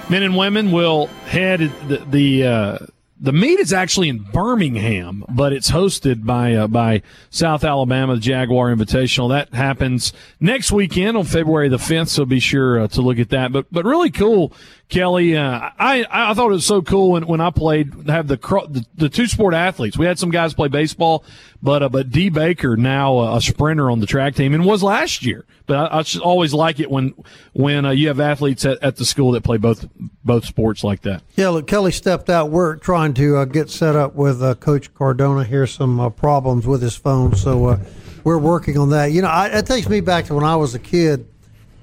Men 0.10 0.24
and 0.24 0.36
women 0.36 0.72
will 0.72 1.08
head 1.26 1.60
the, 1.88 1.98
the 2.10 2.48
uh, 2.48 2.78
the 3.22 3.32
meet 3.32 3.60
is 3.60 3.72
actually 3.72 4.10
in 4.10 4.18
Birmingham, 4.18 5.24
but 5.30 5.54
it's 5.54 5.70
hosted 5.70 6.26
by 6.26 6.56
uh, 6.56 6.68
by 6.68 7.04
South 7.30 7.64
Alabama, 7.64 8.16
the 8.16 8.22
Jaguar 8.22 8.74
Invitational. 8.76 9.30
That 9.30 9.54
happens 9.54 10.12
next 10.40 10.72
weekend 10.72 11.16
on 11.16 11.26
February 11.26 11.70
the 11.70 11.78
fifth, 11.78 12.10
so 12.10 12.26
be 12.26 12.40
sure 12.40 12.82
uh, 12.82 12.88
to 12.90 13.02
look 13.02 13.20
at 13.20 13.30
that. 13.30 13.52
But 13.52 13.68
but 13.72 13.86
really 13.86 14.10
cool, 14.10 14.54
Kelly. 14.92 15.36
Uh, 15.36 15.72
I 15.80 16.06
I 16.12 16.34
thought 16.34 16.50
it 16.52 16.54
was 16.54 16.66
so 16.66 16.82
cool 16.82 17.14
when, 17.14 17.26
when 17.26 17.42
I 17.42 17.50
played 17.50 18.08
have 18.08 18.28
the, 18.28 18.38
the, 18.38 18.86
the 18.96 19.10
two 19.10 19.26
sport 19.26 19.54
athletes. 19.54 19.98
We 19.98 20.06
had 20.06 20.20
some 20.20 20.30
guys 20.30 20.54
play 20.54 20.68
baseball, 20.68 21.24
but 21.64 21.82
uh, 21.82 21.90
but 21.90 22.12
D 22.12 22.30
Baker 22.30 22.78
now 22.78 23.36
a 23.36 23.42
sprinter 23.42 23.90
on 23.90 24.02
the 24.02 24.06
track 24.06 24.36
team 24.36 24.54
and 24.54 24.66
was 24.66 24.84
last 24.84 25.26
year. 25.26 25.46
But 25.66 25.92
I, 25.92 26.00
I 26.00 26.04
always 26.22 26.54
like 26.54 26.80
it 26.80 26.92
when 26.92 27.16
when 27.54 27.86
uh, 27.86 27.92
you 27.92 28.10
have 28.10 28.20
athletes 28.20 28.66
at, 28.66 28.84
at 28.84 28.98
the 28.98 29.06
school 29.06 29.32
that 29.32 29.44
play 29.44 29.58
both 29.58 29.88
both 30.24 30.46
sports 30.46 30.84
like 30.84 31.02
that. 31.04 31.24
Yeah, 31.36 31.50
look, 31.50 31.68
Kelly 31.68 31.94
stepped 31.94 32.30
out. 32.30 32.52
We're 32.52 32.76
trying 32.76 33.14
to 33.16 33.38
uh, 33.38 33.46
get 33.46 33.70
set 33.70 33.96
up 33.96 34.14
with 34.14 34.44
uh, 34.44 34.56
Coach 34.56 34.94
Cardona 34.94 35.46
here. 35.46 35.66
Some 35.66 36.14
problems 36.14 36.68
with 36.68 36.82
his 36.82 36.96
phone, 36.96 37.36
so 37.36 37.80
we're 38.26 38.38
working 38.38 38.78
on 38.78 38.90
that. 38.90 39.14
You 39.14 39.22
know, 39.22 39.30
I, 39.30 39.48
it 39.48 39.66
takes 39.66 39.88
me 39.88 40.02
back 40.02 40.26
to 40.26 40.36
when 40.36 40.44
I 40.44 40.58
was 40.58 40.76
a 40.76 40.80
kid, 40.80 41.28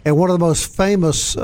and 0.05 0.17
one 0.17 0.31
of 0.31 0.38
the 0.38 0.45
most 0.45 0.77
famous 0.77 1.37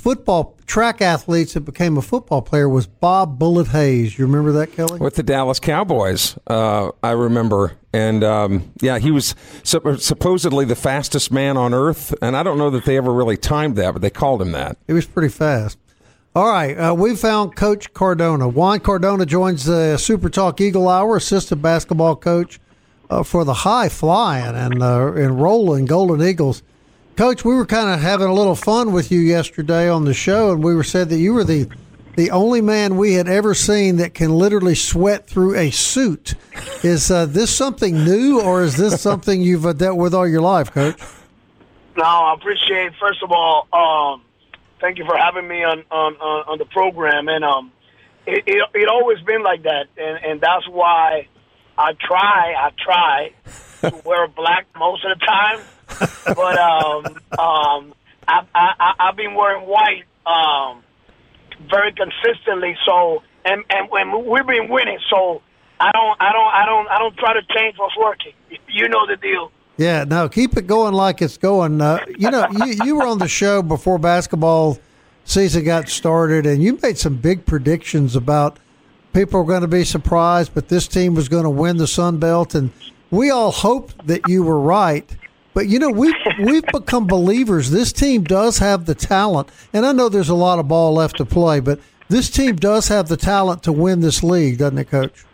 football 0.00 0.56
track 0.66 1.02
athletes 1.02 1.52
that 1.54 1.60
became 1.60 1.98
a 1.98 2.02
football 2.02 2.40
player 2.40 2.68
was 2.68 2.86
Bob 2.86 3.38
Bullet 3.38 3.68
Hayes. 3.68 4.18
You 4.18 4.26
remember 4.26 4.52
that, 4.52 4.72
Kelly? 4.72 4.98
With 4.98 5.14
the 5.16 5.22
Dallas 5.22 5.60
Cowboys, 5.60 6.38
uh, 6.46 6.90
I 7.02 7.10
remember. 7.10 7.76
And 7.92 8.24
um, 8.24 8.72
yeah, 8.80 8.98
he 8.98 9.10
was 9.10 9.34
supposedly 9.62 10.64
the 10.64 10.76
fastest 10.76 11.30
man 11.30 11.56
on 11.56 11.74
earth. 11.74 12.14
And 12.22 12.36
I 12.36 12.42
don't 12.42 12.56
know 12.56 12.70
that 12.70 12.84
they 12.84 12.96
ever 12.96 13.12
really 13.12 13.36
timed 13.36 13.76
that, 13.76 13.92
but 13.92 14.00
they 14.00 14.10
called 14.10 14.40
him 14.40 14.52
that. 14.52 14.78
He 14.86 14.92
was 14.92 15.06
pretty 15.06 15.28
fast. 15.28 15.78
All 16.34 16.48
right, 16.48 16.74
uh, 16.74 16.94
we 16.94 17.16
found 17.16 17.56
Coach 17.56 17.92
Cardona. 17.92 18.48
Juan 18.48 18.78
Cardona 18.78 19.26
joins 19.26 19.64
the 19.64 19.96
Super 19.96 20.30
Talk 20.30 20.60
Eagle 20.60 20.88
Hour, 20.88 21.16
assistant 21.16 21.60
basketball 21.60 22.14
coach 22.14 22.60
uh, 23.10 23.24
for 23.24 23.44
the 23.44 23.52
high 23.52 23.88
flying 23.88 24.54
and 24.54 24.80
uh, 24.80 25.12
and 25.12 25.42
rolling 25.42 25.86
Golden 25.86 26.22
Eagles. 26.26 26.62
Coach, 27.16 27.44
we 27.44 27.54
were 27.54 27.66
kind 27.66 27.90
of 27.92 28.00
having 28.00 28.28
a 28.28 28.34
little 28.34 28.54
fun 28.54 28.92
with 28.92 29.12
you 29.12 29.20
yesterday 29.20 29.88
on 29.88 30.04
the 30.04 30.14
show, 30.14 30.52
and 30.52 30.64
we 30.64 30.74
were 30.74 30.84
said 30.84 31.10
that 31.10 31.18
you 31.18 31.34
were 31.34 31.44
the 31.44 31.68
the 32.16 32.30
only 32.30 32.60
man 32.60 32.96
we 32.96 33.14
had 33.14 33.28
ever 33.28 33.54
seen 33.54 33.96
that 33.96 34.14
can 34.14 34.30
literally 34.30 34.74
sweat 34.74 35.26
through 35.26 35.54
a 35.56 35.70
suit. 35.70 36.34
Is 36.82 37.10
uh, 37.10 37.26
this 37.26 37.54
something 37.54 38.04
new, 38.04 38.40
or 38.40 38.62
is 38.62 38.76
this 38.76 39.00
something 39.08 39.40
you've 39.40 39.66
uh, 39.66 39.72
dealt 39.72 39.96
with 39.96 40.14
all 40.14 40.26
your 40.26 40.40
life, 40.40 40.72
Coach? 40.72 41.00
No, 41.96 42.04
I 42.04 42.34
appreciate. 42.34 42.92
First 43.00 43.22
of 43.22 43.30
all, 43.30 43.68
um, 43.72 44.22
thank 44.80 44.98
you 44.98 45.04
for 45.04 45.16
having 45.16 45.46
me 45.46 45.62
on 45.62 45.84
on, 45.90 46.14
on, 46.14 46.58
the 46.58 46.64
program, 46.64 47.28
and 47.28 47.44
um, 47.44 47.72
it, 48.26 48.44
it 48.46 48.62
it 48.74 48.88
always 48.88 49.20
been 49.20 49.42
like 49.42 49.62
that, 49.64 49.86
and 49.96 50.24
and 50.24 50.40
that's 50.40 50.66
why 50.68 51.28
I 51.76 51.92
try 51.92 52.54
I 52.56 52.70
try 52.78 53.32
to 53.88 54.02
wear 54.04 54.26
black 54.28 54.66
most 54.76 55.04
of 55.04 55.18
the 55.18 55.24
time 55.24 55.60
but 56.26 56.58
um, 56.58 57.06
um, 57.38 57.94
I, 58.26 58.44
I, 58.54 58.94
I've 58.98 59.16
been 59.16 59.34
wearing 59.34 59.66
white 59.66 60.04
um, 60.26 60.82
very 61.68 61.92
consistently. 61.92 62.76
So 62.86 63.22
and 63.44 63.64
and 63.70 63.90
when 63.90 64.24
we've 64.26 64.46
been 64.46 64.68
winning, 64.68 64.98
so 65.08 65.42
I 65.78 65.90
don't 65.92 66.16
I 66.20 66.32
don't 66.32 66.54
I 66.54 66.66
don't 66.66 66.88
I 66.88 66.98
don't 66.98 67.16
try 67.16 67.34
to 67.34 67.42
change 67.54 67.76
what's 67.78 67.96
working. 67.96 68.32
You 68.68 68.88
know 68.88 69.06
the 69.06 69.16
deal. 69.16 69.50
Yeah, 69.76 70.04
no, 70.04 70.28
keep 70.28 70.56
it 70.58 70.66
going 70.66 70.92
like 70.92 71.22
it's 71.22 71.38
going. 71.38 71.80
Uh, 71.80 72.04
you 72.18 72.30
know, 72.30 72.46
you, 72.50 72.84
you 72.84 72.96
were 72.96 73.06
on 73.06 73.18
the 73.18 73.28
show 73.28 73.62
before 73.62 73.98
basketball 73.98 74.78
season 75.24 75.64
got 75.64 75.88
started, 75.88 76.44
and 76.44 76.62
you 76.62 76.78
made 76.82 76.98
some 76.98 77.16
big 77.16 77.46
predictions 77.46 78.14
about 78.14 78.58
people 79.14 79.40
were 79.40 79.46
going 79.46 79.62
to 79.62 79.68
be 79.68 79.84
surprised, 79.84 80.52
but 80.54 80.68
this 80.68 80.86
team 80.86 81.14
was 81.14 81.30
going 81.30 81.44
to 81.44 81.50
win 81.50 81.78
the 81.78 81.86
Sun 81.86 82.18
Belt, 82.18 82.54
and 82.54 82.70
we 83.10 83.30
all 83.30 83.50
hoped 83.50 84.06
that 84.06 84.28
you 84.28 84.42
were 84.42 84.60
right. 84.60 85.10
But 85.52 85.68
you 85.68 85.78
know, 85.78 85.90
we've 85.90 86.14
we've 86.40 86.66
become 86.66 87.06
believers. 87.06 87.70
This 87.70 87.92
team 87.92 88.22
does 88.24 88.58
have 88.58 88.86
the 88.86 88.94
talent, 88.94 89.48
and 89.72 89.84
I 89.84 89.92
know 89.92 90.08
there's 90.08 90.28
a 90.28 90.34
lot 90.34 90.58
of 90.58 90.68
ball 90.68 90.94
left 90.94 91.16
to 91.16 91.24
play, 91.24 91.60
but 91.60 91.80
this 92.08 92.30
team 92.30 92.56
does 92.56 92.88
have 92.88 93.08
the 93.08 93.16
talent 93.16 93.64
to 93.64 93.72
win 93.72 94.00
this 94.00 94.22
league, 94.22 94.58
doesn't 94.58 94.78
it, 94.78 94.90
Coach? 94.90 95.24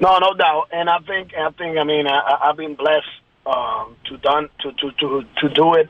No, 0.00 0.18
no 0.18 0.34
doubt. 0.34 0.68
And 0.72 0.88
I 0.88 0.98
think 1.00 1.32
I 1.34 1.50
think 1.50 1.76
I 1.76 1.84
mean 1.84 2.06
I, 2.06 2.46
have 2.46 2.56
been 2.56 2.74
blessed 2.74 3.06
um, 3.46 3.96
to 4.06 4.16
done 4.18 4.48
to 4.60 4.72
to 4.72 4.92
to 4.92 5.22
to 5.40 5.48
do 5.54 5.74
it 5.74 5.88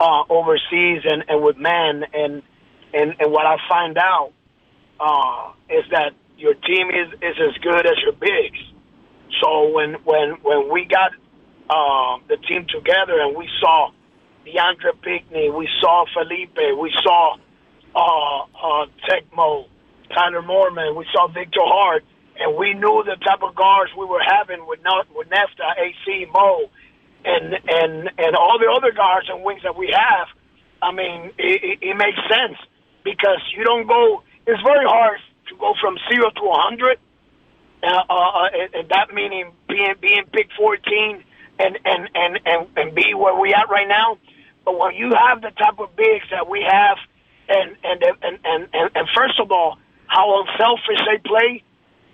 uh, 0.00 0.24
overseas 0.28 1.02
and 1.04 1.24
and 1.28 1.42
with 1.42 1.56
men 1.56 2.04
and 2.12 2.42
and 2.92 3.14
and 3.18 3.32
what 3.32 3.46
I 3.46 3.56
find 3.68 3.96
out 3.96 4.32
uh, 5.00 5.52
is 5.70 5.84
that 5.90 6.12
your 6.36 6.54
team 6.54 6.90
is, 6.90 7.12
is 7.22 7.36
as 7.40 7.56
good 7.62 7.86
as 7.86 7.94
your 8.02 8.12
bigs. 8.12 8.58
So 9.40 9.68
when 9.72 9.94
when 10.04 10.30
when 10.42 10.72
we 10.72 10.84
got 10.84 11.12
uh, 11.70 12.18
the 12.28 12.36
team 12.48 12.66
together 12.68 13.20
and 13.20 13.36
we 13.36 13.48
saw 13.60 13.90
DeAndre 14.46 15.00
Pinckney, 15.02 15.50
we 15.50 15.68
saw 15.80 16.04
Felipe, 16.14 16.56
we 16.80 16.92
saw 17.02 17.36
uh, 17.94 18.42
uh, 18.44 18.86
Tecmo, 19.08 19.66
Tyler 20.14 20.42
Moorman, 20.42 20.96
we 20.96 21.06
saw 21.12 21.28
Victor 21.28 21.62
Hart, 21.64 22.04
and 22.38 22.56
we 22.56 22.74
knew 22.74 23.02
the 23.06 23.16
type 23.24 23.42
of 23.42 23.54
guards 23.54 23.92
we 23.98 24.04
were 24.06 24.22
having 24.26 24.66
with 24.66 24.80
with 25.14 25.28
Nesta, 25.30 25.74
AC, 25.78 26.26
Mo, 26.32 26.70
and 27.24 27.54
and 27.54 28.10
and 28.18 28.36
all 28.36 28.58
the 28.58 28.70
other 28.70 28.92
guards 28.92 29.28
and 29.30 29.44
wings 29.44 29.62
that 29.64 29.76
we 29.76 29.94
have. 29.94 30.28
I 30.82 30.92
mean, 30.92 31.32
it, 31.38 31.60
it, 31.64 31.78
it 31.82 31.96
makes 31.96 32.18
sense 32.28 32.58
because 33.04 33.40
you 33.56 33.64
don't 33.64 33.86
go. 33.86 34.22
It's 34.46 34.62
very 34.62 34.84
hard 34.86 35.18
to 35.48 35.56
go 35.56 35.74
from 35.80 35.96
zero 36.12 36.30
to 36.30 36.44
a 36.50 36.60
hundred, 36.60 36.98
uh, 37.82 37.88
uh, 37.88 38.14
uh, 38.14 38.48
and, 38.52 38.74
and 38.74 38.88
that 38.90 39.14
meaning 39.14 39.52
being 39.68 39.94
being 40.00 40.24
pick 40.32 40.48
fourteen 40.58 41.24
and 41.58 41.78
and 41.84 42.08
and 42.14 42.40
and 42.44 42.66
and 42.76 42.94
be 42.94 43.14
where 43.14 43.38
we 43.38 43.54
at 43.54 43.68
right 43.68 43.88
now. 43.88 44.18
But 44.64 44.78
when 44.78 44.94
you 44.94 45.12
have 45.14 45.42
the 45.42 45.50
type 45.50 45.78
of 45.78 45.94
bigs 45.96 46.24
that 46.30 46.48
we 46.48 46.64
have, 46.68 46.96
and 47.48 47.76
and 47.84 48.02
and 48.02 48.38
and 48.44 48.68
and, 48.72 48.90
and 48.94 49.08
first 49.14 49.38
of 49.40 49.52
all, 49.52 49.78
how 50.06 50.42
unselfish 50.42 51.00
they 51.10 51.18
play, 51.18 51.62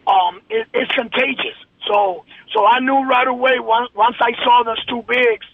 um, 0.07 0.41
it, 0.51 0.67
it's 0.75 0.93
contagious. 0.93 1.57
So 1.87 2.25
so 2.53 2.67
I 2.67 2.81
knew 2.81 3.07
right 3.07 3.29
away 3.29 3.59
once 3.61 3.91
once 3.95 4.17
I 4.21 4.33
saw 4.45 4.63
those 4.65 4.85
two 4.87 5.03
bigs 5.07 5.47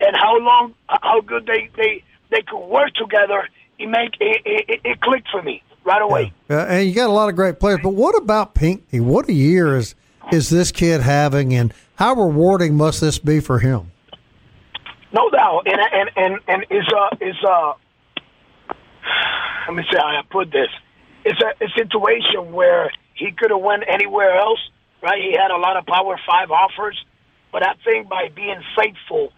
and 0.00 0.16
how 0.16 0.38
long 0.38 0.74
how 0.88 1.20
good 1.20 1.46
they 1.46 1.70
they 1.76 2.04
they 2.30 2.42
could 2.42 2.66
work 2.66 2.94
together. 2.94 3.48
It 3.78 3.88
make 3.88 4.14
it, 4.20 4.42
it, 4.46 4.80
it 4.84 5.00
clicked 5.02 5.28
for 5.30 5.42
me 5.42 5.62
right 5.84 6.00
away. 6.00 6.32
Yeah. 6.48 6.62
Uh, 6.62 6.66
and 6.66 6.88
you 6.88 6.94
got 6.94 7.10
a 7.10 7.12
lot 7.12 7.28
of 7.28 7.36
great 7.36 7.60
players, 7.60 7.80
but 7.82 7.90
what 7.90 8.16
about 8.16 8.54
Pinckney? 8.54 9.00
What 9.00 9.28
a 9.28 9.34
year 9.34 9.76
is 9.76 9.94
is 10.32 10.50
this 10.50 10.72
kid 10.72 11.00
having, 11.00 11.54
and 11.54 11.72
how 11.96 12.14
rewarding 12.14 12.76
must 12.76 13.00
this 13.00 13.18
be 13.18 13.40
for 13.40 13.58
him? 13.58 13.92
No 15.12 15.30
doubt, 15.30 15.62
and 15.66 15.80
and 15.80 16.10
and 16.16 16.40
and 16.48 16.66
it's 16.70 16.88
a 16.92 17.16
it's 17.20 17.42
a. 17.42 17.72
Let 19.68 19.76
me 19.76 19.82
see 19.90 19.96
how 19.96 20.06
I 20.06 20.22
put 20.30 20.50
this. 20.50 20.68
It's 21.24 21.40
a, 21.42 21.64
a 21.64 21.68
situation 21.76 22.52
where 22.52 22.90
he 23.14 23.32
could 23.32 23.50
have 23.50 23.60
went 23.60 23.84
anywhere 23.88 24.36
else, 24.36 24.60
right? 25.02 25.20
He 25.20 25.32
had 25.32 25.50
a 25.50 25.56
lot 25.56 25.76
of 25.76 25.86
Power 25.86 26.18
Five 26.28 26.50
offers, 26.50 27.02
but 27.52 27.66
I 27.66 27.74
think 27.84 28.08
by 28.08 28.28
being 28.34 28.60
faithful, 28.76 29.32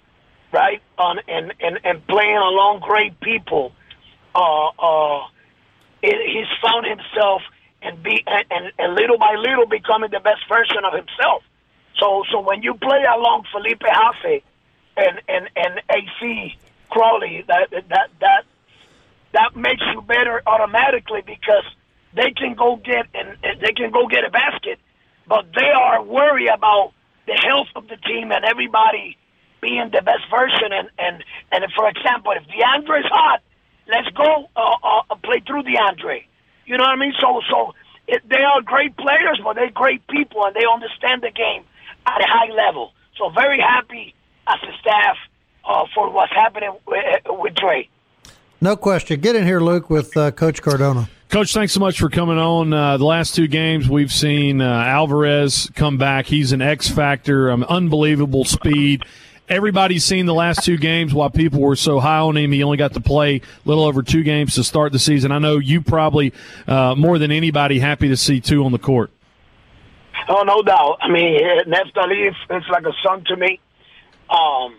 right, 0.52 0.82
on 0.98 1.18
and 1.28 1.52
and 1.60 1.78
and 1.84 2.06
playing 2.06 2.36
along 2.36 2.80
great 2.80 3.18
people, 3.20 3.72
uh, 4.34 4.68
uh, 4.68 5.26
it, 6.02 6.16
he's 6.26 6.48
found 6.62 6.86
himself 6.86 7.42
and 7.82 8.02
be 8.02 8.22
and, 8.26 8.72
and, 8.78 8.94
little 8.94 9.18
by 9.18 9.34
little 9.38 9.66
becoming 9.66 10.10
the 10.10 10.20
best 10.20 10.42
version 10.48 10.84
of 10.84 10.92
himself. 10.92 11.42
So 11.98 12.24
so 12.30 12.40
when 12.40 12.62
you 12.62 12.74
play 12.74 13.04
along 13.04 13.44
Felipe 13.52 13.80
Haase 13.80 14.42
and 14.96 15.20
and 15.28 15.48
and 15.56 15.80
AC 15.90 16.58
Crowley, 16.90 17.44
that 17.48 17.70
that 17.70 18.10
that 18.20 18.44
that 19.32 19.56
makes 19.56 19.82
you 19.92 20.02
better 20.02 20.42
automatically 20.46 21.22
because 21.24 21.64
they 22.14 22.30
can 22.30 22.54
go 22.54 22.76
get 22.76 23.06
and, 23.14 23.36
and 23.42 23.60
they 23.60 23.72
can 23.72 23.90
go 23.90 24.06
get 24.08 24.24
a 24.24 24.30
basket, 24.30 24.78
but 25.26 25.46
they 25.54 25.70
are 25.70 26.02
worried 26.02 26.48
about 26.48 26.92
the 27.26 27.34
health 27.34 27.68
of 27.76 27.86
the 27.88 27.96
team 27.96 28.32
and 28.32 28.44
everybody 28.44 29.16
being 29.60 29.90
the 29.92 30.02
best 30.02 30.24
version. 30.30 30.72
And 30.72 30.88
and 30.98 31.24
and 31.52 31.72
for 31.76 31.88
example, 31.88 32.32
if 32.32 32.42
DeAndre 32.48 33.00
is 33.00 33.10
hot, 33.10 33.42
let's 33.86 34.08
go 34.16 34.48
uh, 34.56 34.76
uh, 35.10 35.14
play 35.22 35.40
through 35.46 35.62
DeAndre. 35.62 36.24
You 36.68 36.76
know 36.76 36.84
what 36.84 36.90
I 36.90 36.96
mean? 36.96 37.14
So 37.18 37.40
so 37.50 37.74
it, 38.06 38.22
they 38.28 38.42
are 38.42 38.60
great 38.60 38.96
players, 38.96 39.40
but 39.42 39.54
they're 39.54 39.70
great 39.70 40.06
people 40.08 40.44
and 40.44 40.54
they 40.54 40.64
understand 40.70 41.22
the 41.22 41.30
game 41.30 41.64
at 42.06 42.20
a 42.20 42.26
high 42.28 42.52
level. 42.52 42.92
So 43.16 43.30
very 43.30 43.58
happy 43.58 44.14
as 44.46 44.58
a 44.62 44.78
staff 44.78 45.16
uh, 45.64 45.86
for 45.94 46.10
what's 46.10 46.32
happening 46.32 46.72
with, 46.86 47.04
with 47.26 47.54
Dre. 47.54 47.88
No 48.60 48.76
question. 48.76 49.20
Get 49.20 49.34
in 49.34 49.44
here, 49.44 49.60
Luke, 49.60 49.88
with 49.88 50.16
uh, 50.16 50.30
Coach 50.30 50.60
Cardona. 50.62 51.08
Coach, 51.30 51.52
thanks 51.52 51.72
so 51.72 51.80
much 51.80 51.98
for 51.98 52.08
coming 52.08 52.38
on. 52.38 52.72
Uh, 52.72 52.96
the 52.96 53.04
last 53.04 53.34
two 53.34 53.48
games, 53.48 53.88
we've 53.88 54.12
seen 54.12 54.60
uh, 54.60 54.84
Alvarez 54.86 55.70
come 55.74 55.98
back. 55.98 56.26
He's 56.26 56.52
an 56.52 56.62
X 56.62 56.88
factor, 56.88 57.50
um, 57.50 57.64
unbelievable 57.64 58.44
speed. 58.44 59.04
Everybody's 59.48 60.04
seen 60.04 60.26
the 60.26 60.34
last 60.34 60.62
two 60.62 60.76
games 60.76 61.14
while 61.14 61.30
people 61.30 61.60
were 61.60 61.76
so 61.76 62.00
high 62.00 62.18
on 62.18 62.36
him. 62.36 62.52
He 62.52 62.62
only 62.62 62.76
got 62.76 62.92
to 62.94 63.00
play 63.00 63.36
a 63.36 63.42
little 63.64 63.84
over 63.84 64.02
two 64.02 64.22
games 64.22 64.56
to 64.56 64.64
start 64.64 64.92
the 64.92 64.98
season. 64.98 65.32
I 65.32 65.38
know 65.38 65.56
you 65.56 65.80
probably, 65.80 66.34
uh, 66.66 66.94
more 66.94 67.18
than 67.18 67.32
anybody, 67.32 67.78
happy 67.78 68.08
to 68.08 68.16
see 68.16 68.40
two 68.40 68.64
on 68.64 68.72
the 68.72 68.78
court. 68.78 69.10
Oh, 70.28 70.42
no 70.42 70.60
doubt. 70.62 70.98
I 71.00 71.08
mean, 71.08 71.40
Neftali 71.66 72.28
is 72.28 72.64
like 72.70 72.84
a 72.84 72.92
son 73.02 73.24
to 73.28 73.36
me. 73.36 73.58
Um, 74.28 74.76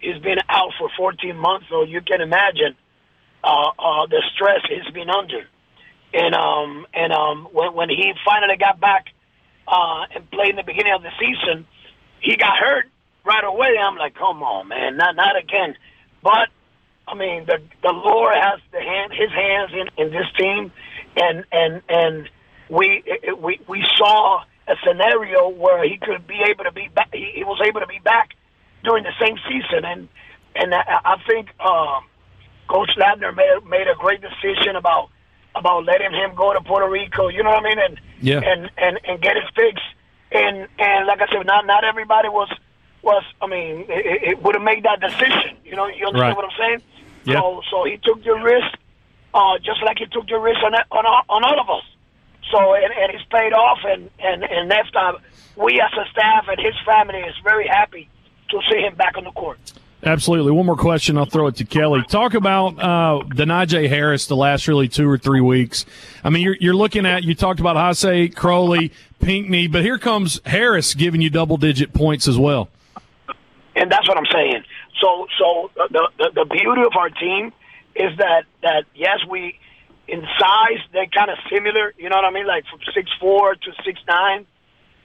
he's 0.00 0.18
been 0.22 0.38
out 0.48 0.70
for 0.78 0.88
14 0.96 1.36
months, 1.36 1.66
so 1.68 1.82
you 1.82 2.00
can 2.00 2.20
imagine 2.20 2.76
uh, 3.42 3.70
uh, 3.76 4.06
the 4.06 4.22
stress 4.32 4.60
he's 4.68 4.92
been 4.94 5.10
under. 5.10 5.48
And 6.14 6.34
um, 6.34 6.86
and 6.94 7.12
um, 7.12 7.48
when 7.52 7.74
when 7.74 7.90
he 7.90 8.14
finally 8.24 8.56
got 8.56 8.80
back 8.80 9.08
uh, 9.66 10.06
and 10.14 10.30
played 10.30 10.50
in 10.50 10.56
the 10.56 10.62
beginning 10.62 10.94
of 10.94 11.02
the 11.02 11.10
season, 11.20 11.66
he 12.20 12.36
got 12.36 12.56
hurt 12.56 12.86
right 13.28 13.44
away. 13.44 13.76
I'm 13.78 13.96
like, 13.96 14.14
come 14.14 14.42
on, 14.42 14.68
man, 14.68 14.96
not 14.96 15.14
not 15.14 15.36
again. 15.36 15.76
But 16.22 16.48
I 17.06 17.14
mean, 17.14 17.44
the 17.46 17.60
the 17.82 17.92
Lord 17.92 18.34
has 18.34 18.60
the 18.72 18.80
hand, 18.80 19.12
His 19.12 19.30
hands 19.30 19.70
in, 19.72 20.04
in 20.04 20.12
this 20.12 20.26
team, 20.38 20.72
and 21.16 21.44
and 21.52 21.82
and 21.88 22.28
we 22.68 23.04
we 23.38 23.60
we 23.68 23.84
saw 23.96 24.42
a 24.66 24.74
scenario 24.86 25.48
where 25.48 25.82
he 25.88 25.98
could 25.98 26.26
be 26.26 26.40
able 26.48 26.64
to 26.64 26.72
be 26.72 26.88
back. 26.94 27.08
He, 27.12 27.32
he 27.36 27.44
was 27.44 27.60
able 27.66 27.80
to 27.80 27.86
be 27.86 28.00
back 28.02 28.30
during 28.84 29.04
the 29.04 29.14
same 29.20 29.36
season, 29.48 29.84
and 29.84 30.08
and 30.54 30.74
I, 30.74 31.00
I 31.04 31.16
think 31.26 31.48
uh, 31.60 32.00
Coach 32.68 32.90
Ladner 32.96 33.34
made 33.36 33.64
made 33.68 33.88
a 33.88 33.94
great 33.94 34.20
decision 34.20 34.76
about 34.76 35.10
about 35.54 35.84
letting 35.84 36.12
him 36.12 36.34
go 36.34 36.52
to 36.52 36.60
Puerto 36.60 36.88
Rico. 36.88 37.28
You 37.28 37.42
know 37.42 37.50
what 37.50 37.64
I 37.64 37.68
mean? 37.68 37.78
And 37.78 38.00
yeah. 38.20 38.40
and 38.44 38.70
and 38.76 39.00
and 39.04 39.20
get 39.20 39.36
his 39.36 39.48
fix. 39.54 39.80
And 40.30 40.68
and 40.78 41.06
like 41.06 41.20
I 41.22 41.26
said, 41.32 41.46
not 41.46 41.66
not 41.66 41.84
everybody 41.84 42.28
was 42.28 42.50
was. 43.02 43.24
I 43.40 43.46
mean, 43.46 43.86
it, 43.88 44.22
it 44.30 44.42
would 44.42 44.54
have 44.54 44.64
made 44.64 44.84
that 44.84 45.00
decision. 45.00 45.56
You 45.64 45.76
know, 45.76 45.86
you 45.86 46.06
understand 46.06 46.20
right. 46.20 46.36
what 46.36 46.44
I'm 46.44 46.58
saying? 46.58 46.82
Yeah. 47.24 47.40
So 47.40 47.62
so 47.70 47.84
he 47.84 47.98
took 47.98 48.22
the 48.24 48.34
risk, 48.34 48.78
uh, 49.34 49.58
just 49.58 49.82
like 49.84 49.98
he 49.98 50.06
took 50.06 50.26
the 50.28 50.38
risk 50.38 50.60
on 50.62 50.74
on 50.74 51.06
all, 51.06 51.22
on 51.28 51.44
all 51.44 51.60
of 51.60 51.68
us. 51.70 51.84
So 52.50 52.74
and, 52.74 52.92
and 52.92 53.14
it's 53.14 53.24
paid 53.30 53.52
off, 53.52 53.78
and 53.84 54.10
and 54.18 54.44
and 54.44 54.68
next 54.68 54.92
time 54.92 55.16
we 55.56 55.80
as 55.80 55.92
a 55.92 56.08
staff 56.10 56.46
and 56.48 56.58
his 56.60 56.74
family 56.84 57.20
is 57.20 57.34
very 57.42 57.66
happy 57.66 58.08
to 58.50 58.60
see 58.70 58.80
him 58.80 58.94
back 58.94 59.16
on 59.16 59.24
the 59.24 59.32
court. 59.32 59.58
Absolutely. 60.04 60.52
One 60.52 60.66
more 60.66 60.76
question. 60.76 61.18
I'll 61.18 61.26
throw 61.26 61.48
it 61.48 61.56
to 61.56 61.64
Kelly. 61.64 62.02
Talk 62.08 62.34
about 62.34 62.78
uh, 62.78 63.24
the 63.34 63.44
Najee 63.44 63.88
Harris 63.88 64.26
the 64.26 64.36
last 64.36 64.68
really 64.68 64.88
two 64.88 65.10
or 65.10 65.18
three 65.18 65.40
weeks. 65.40 65.84
I 66.22 66.30
mean, 66.30 66.42
you're, 66.44 66.56
you're 66.60 66.74
looking 66.74 67.04
at, 67.04 67.24
you 67.24 67.34
talked 67.34 67.58
about 67.58 67.74
Haase, 67.74 68.32
Crowley, 68.34 68.92
Pinckney, 69.18 69.66
but 69.66 69.82
here 69.82 69.98
comes 69.98 70.40
Harris 70.46 70.94
giving 70.94 71.20
you 71.20 71.30
double 71.30 71.56
digit 71.56 71.92
points 71.92 72.28
as 72.28 72.38
well. 72.38 72.68
And 73.78 73.90
that's 73.92 74.08
what 74.08 74.18
I'm 74.18 74.26
saying. 74.32 74.64
So, 75.00 75.26
so 75.38 75.70
the, 75.76 76.10
the, 76.18 76.30
the 76.34 76.44
beauty 76.46 76.82
of 76.82 76.92
our 76.98 77.10
team 77.10 77.52
is 77.94 78.10
that, 78.18 78.44
that 78.62 78.84
yes, 78.94 79.18
we, 79.30 79.58
in 80.08 80.22
size, 80.38 80.80
they're 80.92 81.06
kind 81.14 81.30
of 81.30 81.38
similar, 81.52 81.94
you 81.96 82.08
know 82.08 82.16
what 82.16 82.24
I 82.24 82.30
mean? 82.32 82.46
Like 82.46 82.64
from 82.70 82.80
six 82.94 83.10
four 83.20 83.54
to 83.54 83.70
six 83.84 84.00
nine. 84.08 84.46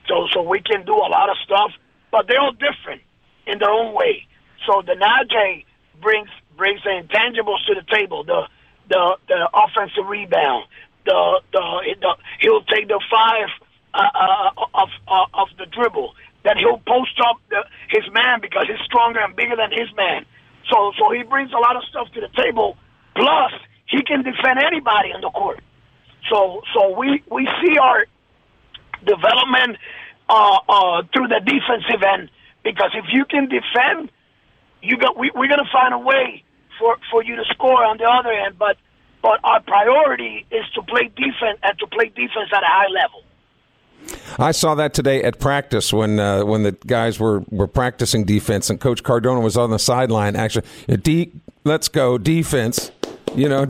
So, 0.08 0.28
so 0.34 0.42
we 0.42 0.60
can 0.62 0.86
do 0.86 0.94
a 0.94 1.10
lot 1.10 1.30
of 1.30 1.38
stuff, 1.46 1.72
but 2.12 2.28
they're 2.28 2.40
all 2.42 2.54
different 2.54 3.02
in 3.48 3.60
their 3.60 3.70
own 3.70 3.94
way. 3.94 4.28
So 4.66 4.82
the 4.86 4.94
Najee 4.94 5.66
brings 6.02 6.30
brings 6.58 6.82
the 6.84 6.92
intangibles 6.92 7.66
to 7.68 7.76
the 7.76 7.86
table. 7.94 8.24
The 8.24 8.48
the 8.90 9.18
the 9.28 9.50
offensive 9.54 10.08
rebound. 10.08 10.66
The 11.06 11.42
the, 11.52 11.96
the 12.02 12.16
he'll 12.42 12.64
take 12.64 12.88
the 12.88 13.02
five 13.12 13.50
uh, 13.94 14.10
uh, 14.14 14.66
of 14.74 14.90
uh, 15.08 15.26
of 15.42 15.48
the 15.58 15.66
dribble. 15.66 16.14
Then 16.44 16.58
he'll 16.58 16.82
post 16.86 17.20
up 17.26 17.38
the, 17.50 17.64
his 17.90 18.04
man 18.12 18.42
because 18.42 18.66
he's 18.68 18.84
stronger 18.86 19.20
and 19.20 19.36
bigger 19.36 19.56
than 19.56 19.72
his 19.72 19.88
man. 19.96 20.26
So 20.72 20.92
so 21.00 21.12
he 21.12 21.24
brings 21.24 21.52
a 21.52 21.58
lot 21.60 21.76
of 21.76 21.84
stuff 21.90 22.08
to 22.14 22.22
the 22.22 22.30
table. 22.36 22.78
Plus 23.16 23.52
he 23.86 24.04
can 24.04 24.24
defend 24.24 24.60
anybody 24.60 25.14
on 25.14 25.22
the 25.22 25.30
court. 25.30 25.62
So 26.30 26.62
so 26.74 26.98
we 26.98 27.24
we 27.30 27.48
see 27.62 27.78
our 27.78 28.06
development 29.06 29.78
uh, 30.30 30.60
uh, 30.68 31.04
through 31.14 31.28
the 31.28 31.42
defensive 31.44 32.02
end 32.02 32.30
because 32.64 32.92
if 32.96 33.06
you 33.12 33.26
can 33.26 33.50
defend 33.50 34.10
you 34.84 34.98
got 34.98 35.18
we, 35.18 35.32
we're 35.34 35.48
going 35.48 35.64
to 35.64 35.72
find 35.72 35.94
a 35.94 36.00
way 36.00 36.44
for 36.78 36.98
for 37.10 37.24
you 37.24 37.36
to 37.38 37.46
score 37.54 37.84
on 37.84 37.98
the 37.98 38.06
other 38.06 38.32
end, 38.32 38.60
but 38.60 38.78
but 39.22 39.40
our 39.44 39.62
priority 39.62 40.46
is 40.52 40.66
to 40.76 40.82
play 40.84 41.10
defense 41.16 41.58
and 41.64 41.80
to 41.80 41.88
play 41.88 42.08
defense 42.10 42.52
at 42.52 42.62
a 42.62 42.68
high 42.68 42.92
level. 42.92 43.24
I 44.39 44.52
saw 44.52 44.76
that 44.76 44.94
today 44.94 45.22
at 45.24 45.39
practice 45.39 45.94
when 45.94 46.20
uh, 46.20 46.44
when 46.46 46.63
the 46.63 46.72
guys 46.72 47.20
were, 47.20 47.44
were 47.50 47.68
practicing 47.68 48.24
defense 48.24 48.70
and 48.70 48.80
Coach 48.80 49.04
Cardona 49.04 49.42
was 49.42 49.58
on 49.58 49.70
the 49.70 49.80
sideline. 49.80 50.36
Actually, 50.36 50.66
D, 51.02 51.32
let's 51.63 51.88
go 51.88 52.18
defense. 52.18 52.92
You 53.36 53.50
know, 53.50 53.60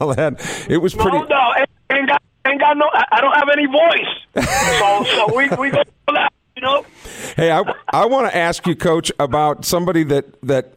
all 0.00 0.14
that. 0.14 0.66
It 0.68 0.78
was 0.78 0.94
pretty. 0.94 1.18
No, 1.18 1.24
no, 1.24 1.52
and, 1.90 2.10
and, 2.44 2.60
got 2.60 2.76
no, 2.76 2.88
I, 2.92 3.04
I 3.12 3.20
don't 3.20 3.34
have 3.34 3.48
any 3.52 3.66
voice. 3.66 4.48
so, 4.78 5.04
so 5.04 5.36
we 5.36 5.48
we 5.50 5.70
go 5.70 5.82
that, 6.08 6.32
you 6.56 6.62
know. 6.62 6.84
Hey, 7.36 7.52
I, 7.52 7.62
I 7.92 8.06
want 8.06 8.28
to 8.30 8.36
ask 8.36 8.66
you, 8.66 8.74
Coach, 8.74 9.12
about 9.20 9.64
somebody 9.64 10.02
that 10.04 10.40
that 10.42 10.74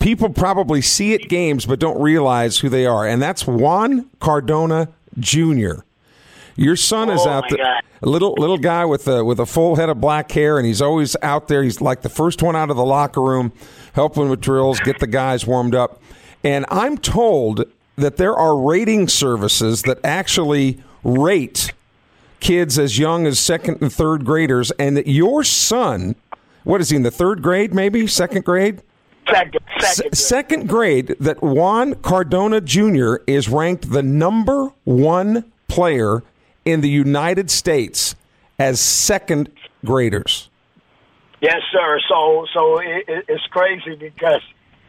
people 0.00 0.30
probably 0.30 0.80
see 0.82 1.14
at 1.14 1.28
games 1.28 1.66
but 1.66 1.78
don't 1.78 2.00
realize 2.00 2.58
who 2.58 2.68
they 2.68 2.86
are, 2.86 3.06
and 3.06 3.22
that's 3.22 3.46
Juan 3.46 4.10
Cardona 4.18 4.88
Jr. 5.18 5.82
Your 6.60 6.76
son 6.76 7.08
is 7.08 7.22
Oh, 7.24 7.30
out 7.30 7.44
there, 7.48 7.80
little 8.02 8.34
little 8.36 8.58
guy 8.58 8.84
with 8.84 9.08
a 9.08 9.24
with 9.24 9.40
a 9.40 9.46
full 9.46 9.76
head 9.76 9.88
of 9.88 9.98
black 9.98 10.30
hair, 10.30 10.58
and 10.58 10.66
he's 10.66 10.82
always 10.82 11.16
out 11.22 11.48
there. 11.48 11.62
He's 11.62 11.80
like 11.80 12.02
the 12.02 12.10
first 12.10 12.42
one 12.42 12.54
out 12.54 12.68
of 12.70 12.76
the 12.76 12.84
locker 12.84 13.22
room, 13.22 13.52
helping 13.94 14.28
with 14.28 14.42
drills, 14.42 14.78
get 14.80 14.98
the 14.98 15.06
guys 15.06 15.46
warmed 15.46 15.74
up. 15.74 16.02
And 16.44 16.66
I'm 16.70 16.98
told 16.98 17.64
that 17.96 18.18
there 18.18 18.36
are 18.36 18.58
rating 18.58 19.08
services 19.08 19.82
that 19.84 20.00
actually 20.04 20.82
rate 21.02 21.72
kids 22.40 22.78
as 22.78 22.98
young 22.98 23.26
as 23.26 23.38
second 23.38 23.78
and 23.80 23.90
third 23.90 24.26
graders, 24.26 24.70
and 24.72 24.98
that 24.98 25.06
your 25.06 25.42
son, 25.42 26.14
what 26.64 26.82
is 26.82 26.90
he 26.90 26.96
in 26.96 27.04
the 27.04 27.10
third 27.10 27.40
grade, 27.42 27.72
maybe 27.72 28.06
second 28.06 28.44
grade? 28.44 28.82
Second, 29.26 29.60
S- 29.78 29.96
second. 29.96 30.14
second 30.18 30.68
grade 30.68 31.16
that 31.20 31.42
Juan 31.42 31.94
Cardona 31.96 32.60
Jr. 32.60 33.16
is 33.26 33.48
ranked 33.48 33.90
the 33.92 34.02
number 34.02 34.72
one 34.84 35.50
player 35.68 36.22
in 36.64 36.80
the 36.80 36.88
United 36.88 37.50
States 37.50 38.14
as 38.58 38.80
second 38.80 39.50
graders. 39.84 40.48
Yes, 41.40 41.62
sir. 41.72 42.00
So, 42.08 42.46
so 42.52 42.78
it, 42.78 43.04
it, 43.08 43.24
it's 43.28 43.46
crazy 43.46 43.96
because 43.96 44.42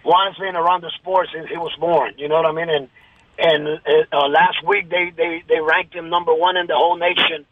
Juan's 0.03 0.37
been 0.37 0.55
around 0.55 0.81
the 0.81 0.91
sport 0.99 1.29
since 1.33 1.47
he 1.49 1.57
was 1.57 1.73
born. 1.79 2.13
You 2.17 2.27
know 2.27 2.35
what 2.35 2.45
I 2.45 2.51
mean? 2.51 2.69
And 2.69 2.89
and 3.37 3.79
uh, 4.11 4.27
last 4.27 4.63
week 4.67 4.89
they, 4.89 5.11
they 5.15 5.43
they 5.47 5.59
ranked 5.61 5.95
him 5.95 6.09
number 6.09 6.33
one 6.33 6.57
in 6.57 6.67
the 6.67 6.75
whole 6.75 6.97
nation, 6.97 7.45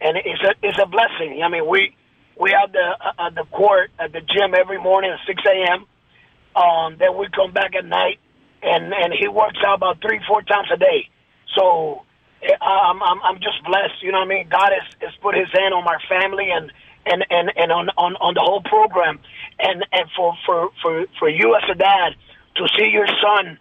and 0.00 0.16
it's 0.18 0.42
a 0.42 0.54
it's 0.62 0.78
a 0.78 0.86
blessing. 0.86 1.42
I 1.42 1.48
mean, 1.48 1.66
we 1.66 1.96
we 2.38 2.50
have 2.50 2.72
the 2.72 2.96
uh, 3.18 3.30
the 3.30 3.44
court 3.50 3.90
at 3.98 4.12
the 4.12 4.20
gym 4.20 4.54
every 4.54 4.78
morning 4.78 5.10
at 5.10 5.18
six 5.26 5.42
a.m. 5.46 5.86
Um, 6.54 6.96
then 6.98 7.16
we 7.16 7.28
come 7.34 7.52
back 7.52 7.74
at 7.74 7.86
night, 7.86 8.18
and 8.62 8.92
and 8.92 9.12
he 9.18 9.28
works 9.28 9.58
out 9.66 9.76
about 9.76 10.02
three 10.02 10.20
four 10.28 10.42
times 10.42 10.68
a 10.72 10.76
day. 10.76 11.08
So 11.56 12.02
I'm 12.60 13.02
I'm 13.02 13.22
I'm 13.22 13.36
just 13.36 13.62
blessed. 13.64 14.02
You 14.02 14.12
know 14.12 14.18
what 14.18 14.26
I 14.26 14.28
mean? 14.28 14.48
God 14.48 14.70
has, 14.72 14.94
has 15.00 15.14
put 15.20 15.34
His 15.36 15.48
hand 15.52 15.74
on 15.74 15.84
my 15.84 15.98
family 16.08 16.48
and 16.50 16.72
and 17.06 17.24
and 17.30 17.50
and 17.56 17.72
on 17.72 17.88
on 17.96 18.16
on 18.16 18.34
the 18.34 18.40
whole 18.40 18.62
program, 18.62 19.18
and 19.58 19.84
and 19.92 20.08
for 20.16 20.34
for 20.46 20.70
for 20.82 21.06
for 21.18 21.28
you 21.28 21.54
as 21.56 21.62
a 21.70 21.74
dad 21.74 22.14
to 22.56 22.68
see 22.78 22.88
your 22.88 23.06
son 23.06 23.58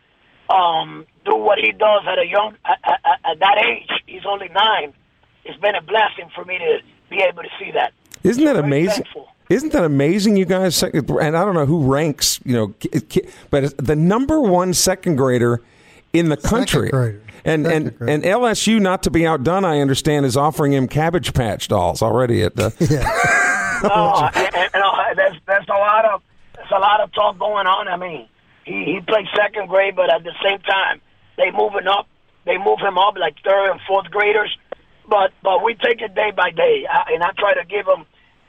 um, 0.49 1.05
do 1.25 1.35
what 1.35 1.59
he 1.59 1.71
does 1.71 2.01
at 2.07 2.19
a 2.19 2.25
young 2.27 2.55
at, 2.65 2.79
at, 2.83 3.19
at 3.23 3.39
that 3.39 3.57
age. 3.65 3.89
He's 4.05 4.25
only 4.27 4.49
nine. 4.49 4.93
It's 5.45 5.59
been 5.59 5.75
a 5.75 5.81
blessing 5.81 6.29
for 6.35 6.45
me 6.45 6.57
to 6.57 6.79
be 7.09 7.17
able 7.21 7.43
to 7.43 7.49
see 7.59 7.71
that. 7.71 7.93
Isn't 8.23 8.43
that 8.45 8.53
Very 8.55 8.65
amazing? 8.65 9.03
thankful. 9.03 9.27
Isn't 9.49 9.73
that 9.73 9.83
amazing, 9.83 10.37
you 10.37 10.45
guys? 10.45 10.81
And 10.81 11.35
I 11.35 11.43
don't 11.43 11.55
know 11.55 11.65
who 11.65 11.91
ranks, 11.91 12.39
you 12.45 12.53
know, 12.53 12.67
ki- 12.79 13.01
ki- 13.01 13.27
but 13.49 13.75
the 13.77 13.95
number 13.97 14.39
one 14.39 14.73
second 14.73 15.17
grader 15.17 15.61
in 16.13 16.29
the 16.29 16.37
country. 16.37 16.89
Grader. 17.43 17.69
And 17.69 17.99
and 17.99 18.09
and 18.09 18.23
LSU, 18.23 18.79
not 18.79 19.03
to 19.03 19.11
be 19.11 19.25
outdone, 19.25 19.65
I 19.65 19.79
understand, 19.79 20.25
is 20.25 20.37
offering 20.37 20.73
him 20.73 20.87
Cabbage 20.87 21.33
Patch 21.33 21.67
dolls 21.67 22.01
already 22.01 22.43
at 22.43 22.55
the. 22.55 22.71
No, 23.83 24.29
and, 24.35 24.55
and, 24.55 24.69
and, 24.75 24.83
uh, 24.83 25.13
there's 25.15 25.37
there's 25.47 25.65
a 25.67 25.73
lot 25.73 26.05
of 26.05 26.21
there's 26.55 26.71
a 26.71 26.79
lot 26.79 27.01
of 27.01 27.11
talk 27.13 27.39
going 27.39 27.65
on. 27.65 27.87
I 27.87 27.97
mean, 27.97 28.27
he 28.63 28.85
he 28.85 29.01
played 29.01 29.25
second 29.35 29.69
grade, 29.69 29.95
but 29.95 30.13
at 30.13 30.23
the 30.23 30.33
same 30.43 30.59
time, 30.59 31.01
they 31.37 31.51
moving 31.51 31.87
up. 31.87 32.07
They 32.45 32.57
move 32.57 32.79
him 32.79 32.97
up 32.97 33.15
like 33.17 33.35
third 33.43 33.71
and 33.71 33.79
fourth 33.87 34.09
graders. 34.11 34.55
But 35.09 35.33
but 35.41 35.63
we 35.63 35.73
take 35.75 36.01
it 36.01 36.13
day 36.13 36.31
by 36.35 36.51
day, 36.51 36.85
I, 36.89 37.13
and 37.13 37.23
I 37.23 37.31
try 37.37 37.55
to 37.55 37.65
give 37.65 37.87
him 37.87 38.05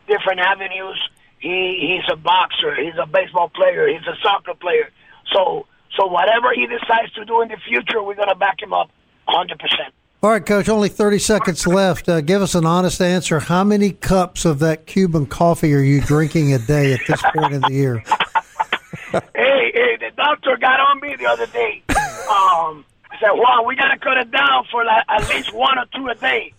different 0.07 0.41
avenues. 0.41 1.01
He 1.39 1.81
he's 1.81 2.13
a 2.13 2.17
boxer. 2.17 2.75
He's 2.75 2.99
a 3.01 3.07
baseball 3.07 3.49
player. 3.49 3.89
He's 3.89 4.07
a 4.07 4.17
soccer 4.23 4.55
player. 4.55 4.91
So 5.33 5.67
so 5.97 6.07
whatever 6.07 6.53
he 6.55 6.67
decides 6.67 7.13
to 7.15 7.25
do 7.25 7.41
in 7.43 7.49
the 7.49 7.57
future, 7.69 8.03
we're 8.03 8.15
gonna 8.15 8.35
back 8.35 8.63
him 8.63 8.73
up 8.73 8.91
100 9.27 9.59
percent. 9.59 9.95
All 10.23 10.31
right, 10.31 10.47
Coach, 10.47 10.69
only 10.69 10.89
30 10.89 11.19
seconds 11.19 11.67
left. 11.67 12.09
Uh, 12.09 12.21
give 12.21 12.43
us 12.43 12.55
an 12.55 12.65
honest 12.65 13.01
answer. 13.01 13.41
How 13.41 13.65
many 13.65 13.91
cups 13.91 14.45
of 14.45 14.61
that 14.61 14.87
Cuban 14.87 15.27
coffee 15.27 15.75
are 15.75 15.81
you 15.81 16.01
drinking 16.01 16.55
a 16.55 16.61
day 16.61 16.93
at 16.93 17.01
this 17.09 17.21
point 17.35 17.53
in 17.53 17.61
the 17.61 17.73
year? 17.73 17.99
hey, 19.35 19.73
hey, 19.75 19.97
the 19.99 20.13
doctor 20.17 20.57
got 20.59 20.79
on 20.79 21.01
me 21.01 21.17
the 21.17 21.27
other 21.27 21.47
day. 21.47 21.83
Um, 21.91 22.85
I 23.11 23.19
said, 23.21 23.33
"Wow, 23.33 23.65
we 23.67 23.75
gotta 23.75 23.99
cut 23.99 24.17
it 24.17 24.31
down 24.31 24.65
for 24.71 24.85
like 24.85 25.05
at 25.09 25.29
least 25.29 25.53
one 25.53 25.77
or 25.77 25.87
two 25.95 26.07
a 26.07 26.15
day. 26.15 26.55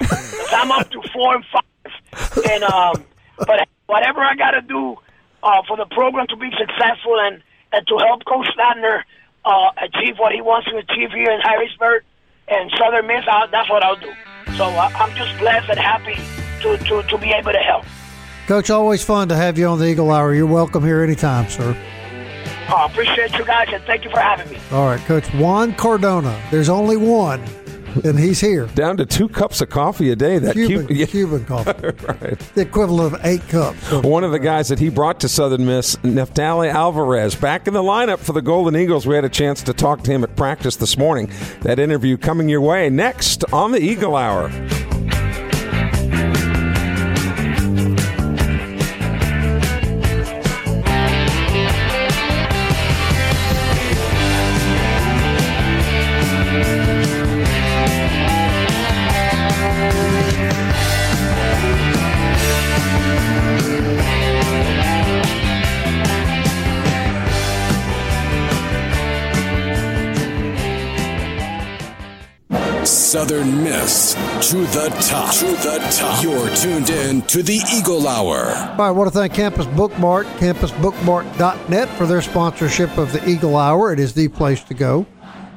I'm 0.52 0.70
up 0.72 0.92
to 0.92 1.02
four 1.14 1.36
and 1.36 1.46
five. 1.46 2.44
And 2.50 2.64
um, 2.66 3.06
but 3.38 3.68
whatever 3.86 4.20
I 4.20 4.36
gotta 4.36 4.62
do 4.62 4.98
uh, 5.42 5.62
for 5.68 5.78
the 5.78 5.86
program 5.86 6.28
to 6.28 6.36
be 6.36 6.50
successful 6.58 7.18
and 7.22 7.42
and 7.72 7.88
to 7.88 7.98
help 7.98 8.26
Coach 8.26 8.48
Ladner 8.58 9.04
uh, 9.46 9.70
achieve 9.82 10.18
what 10.18 10.32
he 10.32 10.42
wants 10.42 10.70
to 10.70 10.78
achieve 10.78 11.12
here 11.12 11.32
in 11.32 11.42
Hattiesburg 11.42 12.02
and 12.48 12.72
Southern 12.78 13.08
Miss, 13.08 13.24
i 13.28 13.48
that's 13.52 13.70
what 13.70 13.84
I'll 13.84 13.96
do. 13.96 14.12
So 14.58 14.66
uh, 14.66 14.90
I'm 14.96 15.16
just 15.16 15.38
blessed 15.40 15.70
and 15.70 15.80
happy 15.80 16.16
to, 16.62 16.78
to 16.78 17.04
to 17.04 17.18
be 17.18 17.32
able 17.32 17.52
to 17.52 17.60
help. 17.60 17.86
Coach, 18.48 18.70
always 18.70 19.04
fun 19.04 19.30
to 19.30 19.36
have 19.36 19.58
you 19.58 19.68
on 19.68 19.80
the 19.80 19.86
Eagle 19.86 20.12
Hour. 20.12 20.34
You're 20.34 20.46
welcome 20.46 20.84
here 20.84 21.02
anytime, 21.02 21.50
sir. 21.50 21.76
Uh, 22.68 22.88
appreciate 22.90 23.34
you 23.38 23.46
guys 23.46 23.68
and 23.72 23.84
thank 23.84 24.04
you 24.04 24.10
for 24.10 24.20
having 24.20 24.50
me. 24.50 24.60
All 24.72 24.86
right, 24.86 25.00
Coach 25.02 25.34
Juan 25.34 25.74
Cardona. 25.74 26.42
There's 26.52 26.70
only 26.70 26.98
one, 26.98 27.42
and 28.04 28.18
he's 28.20 28.40
here. 28.40 28.66
Down 28.68 28.98
to 28.98 29.06
two 29.06 29.28
cups 29.30 29.62
of 29.62 29.70
coffee 29.70 30.12
a 30.12 30.16
day. 30.16 30.40
That 30.40 30.54
Cuban, 30.54 30.88
Cuban, 30.88 30.96
yeah, 30.98 31.06
Cuban 31.06 31.46
coffee. 31.46 31.72
right. 32.08 32.40
The 32.56 32.62
equivalent 32.62 33.14
of 33.16 33.26
eight 33.26 33.48
cups. 33.50 33.92
of- 33.92 34.06
One 34.06 34.24
of 34.24 34.32
the 34.32 34.40
guys 34.40 34.68
that 34.70 34.80
he 34.80 34.90
brought 34.90 35.20
to 35.22 35.30
Southern 35.30 35.66
Miss, 35.66 35.96
Neftali 35.98 36.72
Alvarez, 36.72 37.36
back 37.36 37.68
in 37.68 37.74
the 37.74 37.84
lineup 37.84 38.20
for 38.20 38.34
the 38.34 38.42
Golden 38.42 38.76
Eagles. 38.80 39.06
We 39.06 39.16
had 39.16 39.26
a 39.26 39.30
chance 39.30 39.62
to 39.64 39.74
talk 39.74 40.04
to 40.04 40.12
him 40.12 40.24
at 40.24 40.36
practice 40.36 40.76
this 40.76 40.98
morning. 40.98 41.30
That 41.62 41.80
interview 41.80 42.18
coming 42.18 42.50
your 42.50 42.62
way 42.62 42.90
next 42.90 43.44
on 43.54 43.72
the 43.72 43.80
Eagle 43.80 44.16
Hour. 44.16 44.50
Southern 73.14 73.64
Miss 73.64 74.16
to 74.50 74.58
the 74.58 74.90
top. 75.00 75.36
To 75.36 75.46
the 75.46 75.78
top. 75.96 76.24
You're 76.24 76.50
tuned 76.56 76.90
in 76.90 77.22
to 77.28 77.44
the 77.44 77.62
Eagle 77.72 78.08
Hour. 78.08 78.48
I 78.82 78.90
want 78.90 79.08
to 79.08 79.16
thank 79.16 79.36
Campus 79.36 79.68
Bookmark, 79.68 80.26
campusbookmark.net 80.38 81.90
for 81.90 82.08
their 82.08 82.24
sponsorship 82.24 82.98
of 82.98 83.14
the 83.14 83.24
Eagle 83.30 83.56
Hour. 83.56 83.94
It 83.94 84.00
is 84.00 84.16
the 84.16 84.30
place 84.30 84.64
to 84.64 84.74
go 84.74 85.06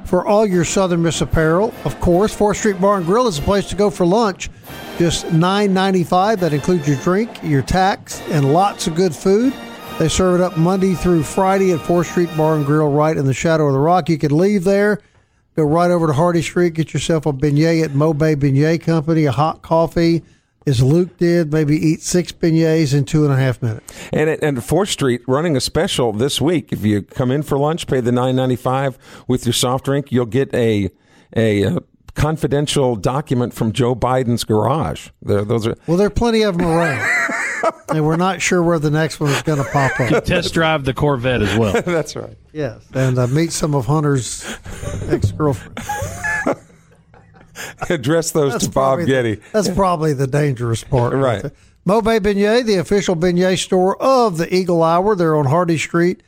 for 0.05 0.23
all 0.23 0.45
your 0.45 0.65
Southern 0.65 1.01
Miss 1.01 1.19
apparel. 1.21 1.73
Of 1.83 1.99
course, 1.99 2.37
4th 2.37 2.57
Street 2.57 2.79
Bar 2.79 2.97
and 2.97 3.07
Grill 3.07 3.27
is 3.27 3.37
the 3.37 3.41
place 3.41 3.67
to 3.69 3.75
go 3.75 3.89
for 3.89 4.05
lunch. 4.05 4.51
Just 4.99 5.31
nine 5.31 5.73
ninety 5.73 6.03
five. 6.03 6.39
That 6.41 6.53
includes 6.53 6.87
your 6.87 6.97
drink, 6.97 7.39
your 7.41 7.63
tax, 7.63 8.21
and 8.29 8.53
lots 8.53 8.85
of 8.85 8.93
good 8.93 9.15
food. 9.15 9.51
They 9.97 10.09
serve 10.09 10.41
it 10.41 10.43
up 10.43 10.57
Monday 10.57 10.93
through 10.93 11.23
Friday 11.23 11.71
at 11.71 11.79
4th 11.79 12.05
Street 12.11 12.29
Bar 12.37 12.57
and 12.57 12.67
Grill 12.67 12.91
right 12.91 13.17
in 13.17 13.25
the 13.25 13.33
shadow 13.33 13.65
of 13.65 13.73
the 13.73 13.79
rock. 13.79 14.09
You 14.09 14.19
can 14.19 14.37
leave 14.37 14.63
there, 14.63 15.01
go 15.57 15.63
right 15.63 15.89
over 15.89 16.07
to 16.07 16.13
Hardy 16.13 16.43
Street, 16.43 16.75
get 16.75 16.93
yourself 16.93 17.25
a 17.25 17.33
beignet 17.33 17.83
at 17.83 17.91
Mobay 17.91 18.35
Beignet 18.35 18.81
Company, 18.81 19.25
a 19.25 19.31
hot 19.31 19.63
coffee, 19.63 20.21
as 20.67 20.83
Luke 20.83 21.17
did, 21.17 21.51
maybe 21.51 21.75
eat 21.75 22.01
six 22.01 22.31
beignets 22.31 22.93
in 22.93 23.05
two 23.05 23.23
and 23.23 23.33
a 23.33 23.37
half 23.37 23.61
minutes. 23.61 23.91
And 24.13 24.29
at 24.29 24.43
and 24.43 24.63
Fourth 24.63 24.89
Street 24.89 25.21
running 25.27 25.57
a 25.57 25.61
special 25.61 26.13
this 26.13 26.39
week. 26.39 26.71
If 26.71 26.85
you 26.85 27.01
come 27.01 27.31
in 27.31 27.41
for 27.41 27.57
lunch, 27.57 27.87
pay 27.87 28.01
the 28.01 28.11
nine 28.11 28.35
ninety 28.35 28.55
five 28.55 28.97
with 29.27 29.45
your 29.45 29.53
soft 29.53 29.85
drink, 29.85 30.11
you'll 30.11 30.25
get 30.25 30.53
a 30.53 30.89
a. 31.35 31.65
uh 31.65 31.79
confidential 32.13 32.95
document 32.95 33.53
from 33.53 33.71
Joe 33.71 33.93
Biden's 33.95 34.43
garage. 34.43 35.09
There, 35.21 35.45
those 35.45 35.67
are 35.67 35.75
Well, 35.85 35.97
there 35.97 36.07
are 36.07 36.09
plenty 36.09 36.41
of 36.41 36.57
them 36.57 36.65
around. 36.65 36.97
and 37.89 38.05
we're 38.05 38.17
not 38.17 38.41
sure 38.41 38.61
where 38.63 38.79
the 38.79 38.91
next 38.91 39.19
one 39.19 39.31
is 39.31 39.41
going 39.41 39.63
to 39.63 39.69
pop 39.69 39.99
up. 39.99 40.25
Test 40.25 40.53
drive 40.53 40.85
the 40.85 40.93
Corvette 40.93 41.41
as 41.41 41.57
well. 41.57 41.81
that's 41.85 42.15
right. 42.15 42.37
Yes. 42.53 42.85
And 42.93 43.17
uh, 43.17 43.27
meet 43.27 43.51
some 43.51 43.75
of 43.75 43.85
Hunter's 43.85 44.45
ex 45.07 45.31
girlfriend. 45.31 45.79
Address 47.89 48.31
those 48.31 48.63
to 48.63 48.69
Bob 48.69 49.05
Getty. 49.05 49.41
that's 49.51 49.69
probably 49.69 50.13
the 50.13 50.27
dangerous 50.27 50.83
part. 50.83 51.13
Right. 51.13 51.43
Mobay 51.87 52.19
Beignet, 52.19 52.65
the 52.65 52.75
official 52.75 53.15
beignet 53.15 53.57
store 53.57 53.99
of 54.01 54.37
the 54.37 54.53
Eagle 54.53 54.83
Hour. 54.83 55.15
They're 55.15 55.35
on 55.35 55.45
Hardy 55.45 55.77
Street. 55.77 56.21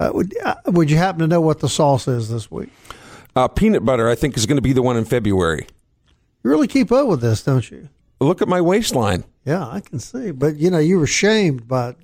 Uh, 0.00 0.10
would, 0.12 0.36
uh, 0.44 0.56
would 0.66 0.90
you 0.90 0.96
happen 0.96 1.20
to 1.20 1.26
know 1.26 1.40
what 1.40 1.60
the 1.60 1.68
sauce 1.68 2.08
is 2.08 2.28
this 2.28 2.50
week? 2.50 2.68
Uh, 3.36 3.48
peanut 3.48 3.84
butter, 3.84 4.08
I 4.08 4.14
think, 4.14 4.36
is 4.36 4.44
going 4.44 4.56
to 4.56 4.62
be 4.62 4.72
the 4.72 4.82
one 4.82 4.96
in 4.96 5.04
February. 5.04 5.66
You 6.42 6.50
really 6.50 6.66
keep 6.66 6.92
up 6.92 7.06
with 7.06 7.20
this, 7.20 7.42
don't 7.42 7.70
you? 7.70 7.88
Look 8.20 8.40
at 8.42 8.48
my 8.48 8.60
waistline. 8.60 9.24
Yeah, 9.44 9.66
I 9.66 9.80
can 9.80 9.98
see. 9.98 10.30
But 10.30 10.56
you 10.56 10.70
know, 10.70 10.78
you 10.78 10.98
were 10.98 11.06
shamed 11.06 11.68
by 11.68 11.94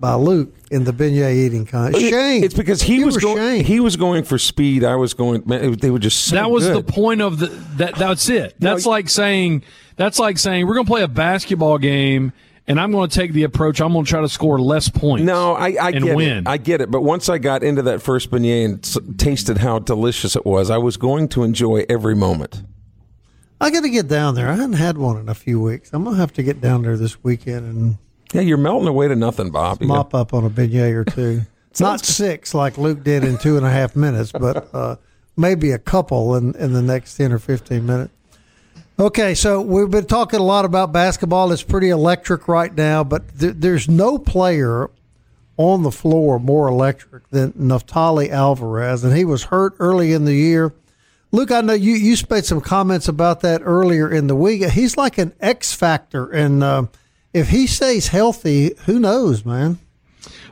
by 0.00 0.14
Luke 0.14 0.52
in 0.70 0.84
the 0.84 0.92
beignet 0.92 1.34
eating 1.34 1.66
contest. 1.66 2.02
Shame. 2.04 2.42
It's 2.42 2.54
because 2.54 2.80
he 2.82 2.96
You 2.96 3.06
was 3.06 3.18
going. 3.18 3.36
shamed. 3.36 3.66
He 3.66 3.80
was 3.80 3.96
going 3.96 4.24
for 4.24 4.38
speed. 4.38 4.82
I 4.82 4.96
was 4.96 5.12
going. 5.14 5.42
Man, 5.46 5.72
they 5.74 5.90
were 5.90 5.98
just. 5.98 6.24
So 6.26 6.36
that 6.36 6.50
was 6.50 6.66
good. 6.66 6.76
the 6.86 6.92
point 6.92 7.20
of 7.20 7.38
the 7.38 7.46
that. 7.76 7.94
That's 7.96 8.28
it. 8.28 8.56
That's 8.58 8.86
like 8.86 9.08
saying 9.08 9.62
that's 9.96 10.18
like 10.18 10.38
saying 10.38 10.66
we're 10.66 10.74
going 10.74 10.86
to 10.86 10.90
play 10.90 11.02
a 11.02 11.08
basketball 11.08 11.76
game, 11.78 12.32
and 12.66 12.80
I'm 12.80 12.90
going 12.92 13.10
to 13.10 13.14
take 13.14 13.34
the 13.34 13.42
approach. 13.42 13.80
I'm 13.82 13.92
going 13.92 14.06
to 14.06 14.10
try 14.10 14.22
to 14.22 14.28
score 14.28 14.58
less 14.58 14.88
points. 14.88 15.24
No, 15.24 15.52
I, 15.52 15.76
I 15.80 15.90
and 15.90 16.04
get 16.04 16.16
win. 16.16 16.38
it. 16.38 16.48
I 16.48 16.56
get 16.56 16.80
it. 16.80 16.90
But 16.90 17.02
once 17.02 17.28
I 17.28 17.36
got 17.38 17.62
into 17.62 17.82
that 17.82 18.00
first 18.00 18.30
beignet 18.30 18.64
and 18.64 19.18
tasted 19.20 19.58
how 19.58 19.78
delicious 19.78 20.34
it 20.34 20.46
was, 20.46 20.70
I 20.70 20.78
was 20.78 20.96
going 20.96 21.28
to 21.28 21.44
enjoy 21.44 21.84
every 21.90 22.14
moment. 22.16 22.62
I 23.60 23.70
got 23.70 23.82
to 23.82 23.90
get 23.90 24.08
down 24.08 24.34
there. 24.34 24.48
I 24.48 24.54
hadn't 24.54 24.74
had 24.74 24.96
one 24.96 25.16
in 25.18 25.28
a 25.28 25.34
few 25.34 25.60
weeks. 25.60 25.90
I'm 25.92 26.04
gonna 26.04 26.16
have 26.16 26.32
to 26.34 26.42
get 26.42 26.60
down 26.60 26.82
there 26.82 26.96
this 26.96 27.22
weekend 27.22 27.66
and 27.66 27.98
Yeah, 28.32 28.40
you're 28.40 28.56
melting 28.56 28.88
away 28.88 29.08
to 29.08 29.16
nothing, 29.16 29.50
Bob. 29.50 29.80
Mop 29.80 30.14
up 30.14 30.32
on 30.32 30.44
a 30.44 30.50
beignet 30.50 30.94
or 30.94 31.04
two. 31.04 31.42
Not 31.78 32.04
six 32.04 32.54
like 32.54 32.78
Luke 32.78 33.04
did 33.04 33.22
in 33.22 33.38
two 33.38 33.56
and 33.56 33.64
a 33.64 33.70
half 33.70 33.94
minutes, 33.94 34.32
but 34.32 34.74
uh, 34.74 34.96
maybe 35.36 35.70
a 35.70 35.78
couple 35.78 36.34
in, 36.34 36.54
in 36.56 36.72
the 36.72 36.82
next 36.82 37.16
10 37.16 37.32
or 37.32 37.38
15 37.38 37.86
minutes. 37.86 38.12
Okay, 38.98 39.34
so 39.34 39.60
we've 39.62 39.90
been 39.90 40.06
talking 40.06 40.40
a 40.40 40.42
lot 40.42 40.64
about 40.64 40.92
basketball. 40.92 41.52
It's 41.52 41.62
pretty 41.62 41.88
electric 41.88 42.48
right 42.48 42.74
now, 42.74 43.04
but 43.04 43.38
th- 43.38 43.54
there's 43.56 43.88
no 43.88 44.18
player 44.18 44.90
on 45.56 45.82
the 45.84 45.90
floor 45.90 46.38
more 46.38 46.68
electric 46.68 47.28
than 47.30 47.52
Neftali 47.52 48.30
Alvarez, 48.30 49.04
and 49.04 49.16
he 49.16 49.24
was 49.24 49.44
hurt 49.44 49.74
early 49.78 50.12
in 50.12 50.24
the 50.24 50.34
year. 50.34 50.72
Luke, 51.32 51.52
I 51.52 51.60
know 51.60 51.74
you, 51.74 51.92
you 51.92 52.16
spent 52.16 52.44
some 52.44 52.60
comments 52.60 53.06
about 53.06 53.40
that 53.40 53.62
earlier 53.64 54.10
in 54.10 54.26
the 54.26 54.34
week. 54.34 54.64
He's 54.70 54.96
like 54.96 55.16
an 55.18 55.32
X 55.40 55.72
factor, 55.72 56.28
and 56.30 56.62
uh, 56.62 56.86
if 57.32 57.50
he 57.50 57.66
stays 57.66 58.08
healthy, 58.08 58.74
who 58.86 58.98
knows, 58.98 59.44
man? 59.44 59.78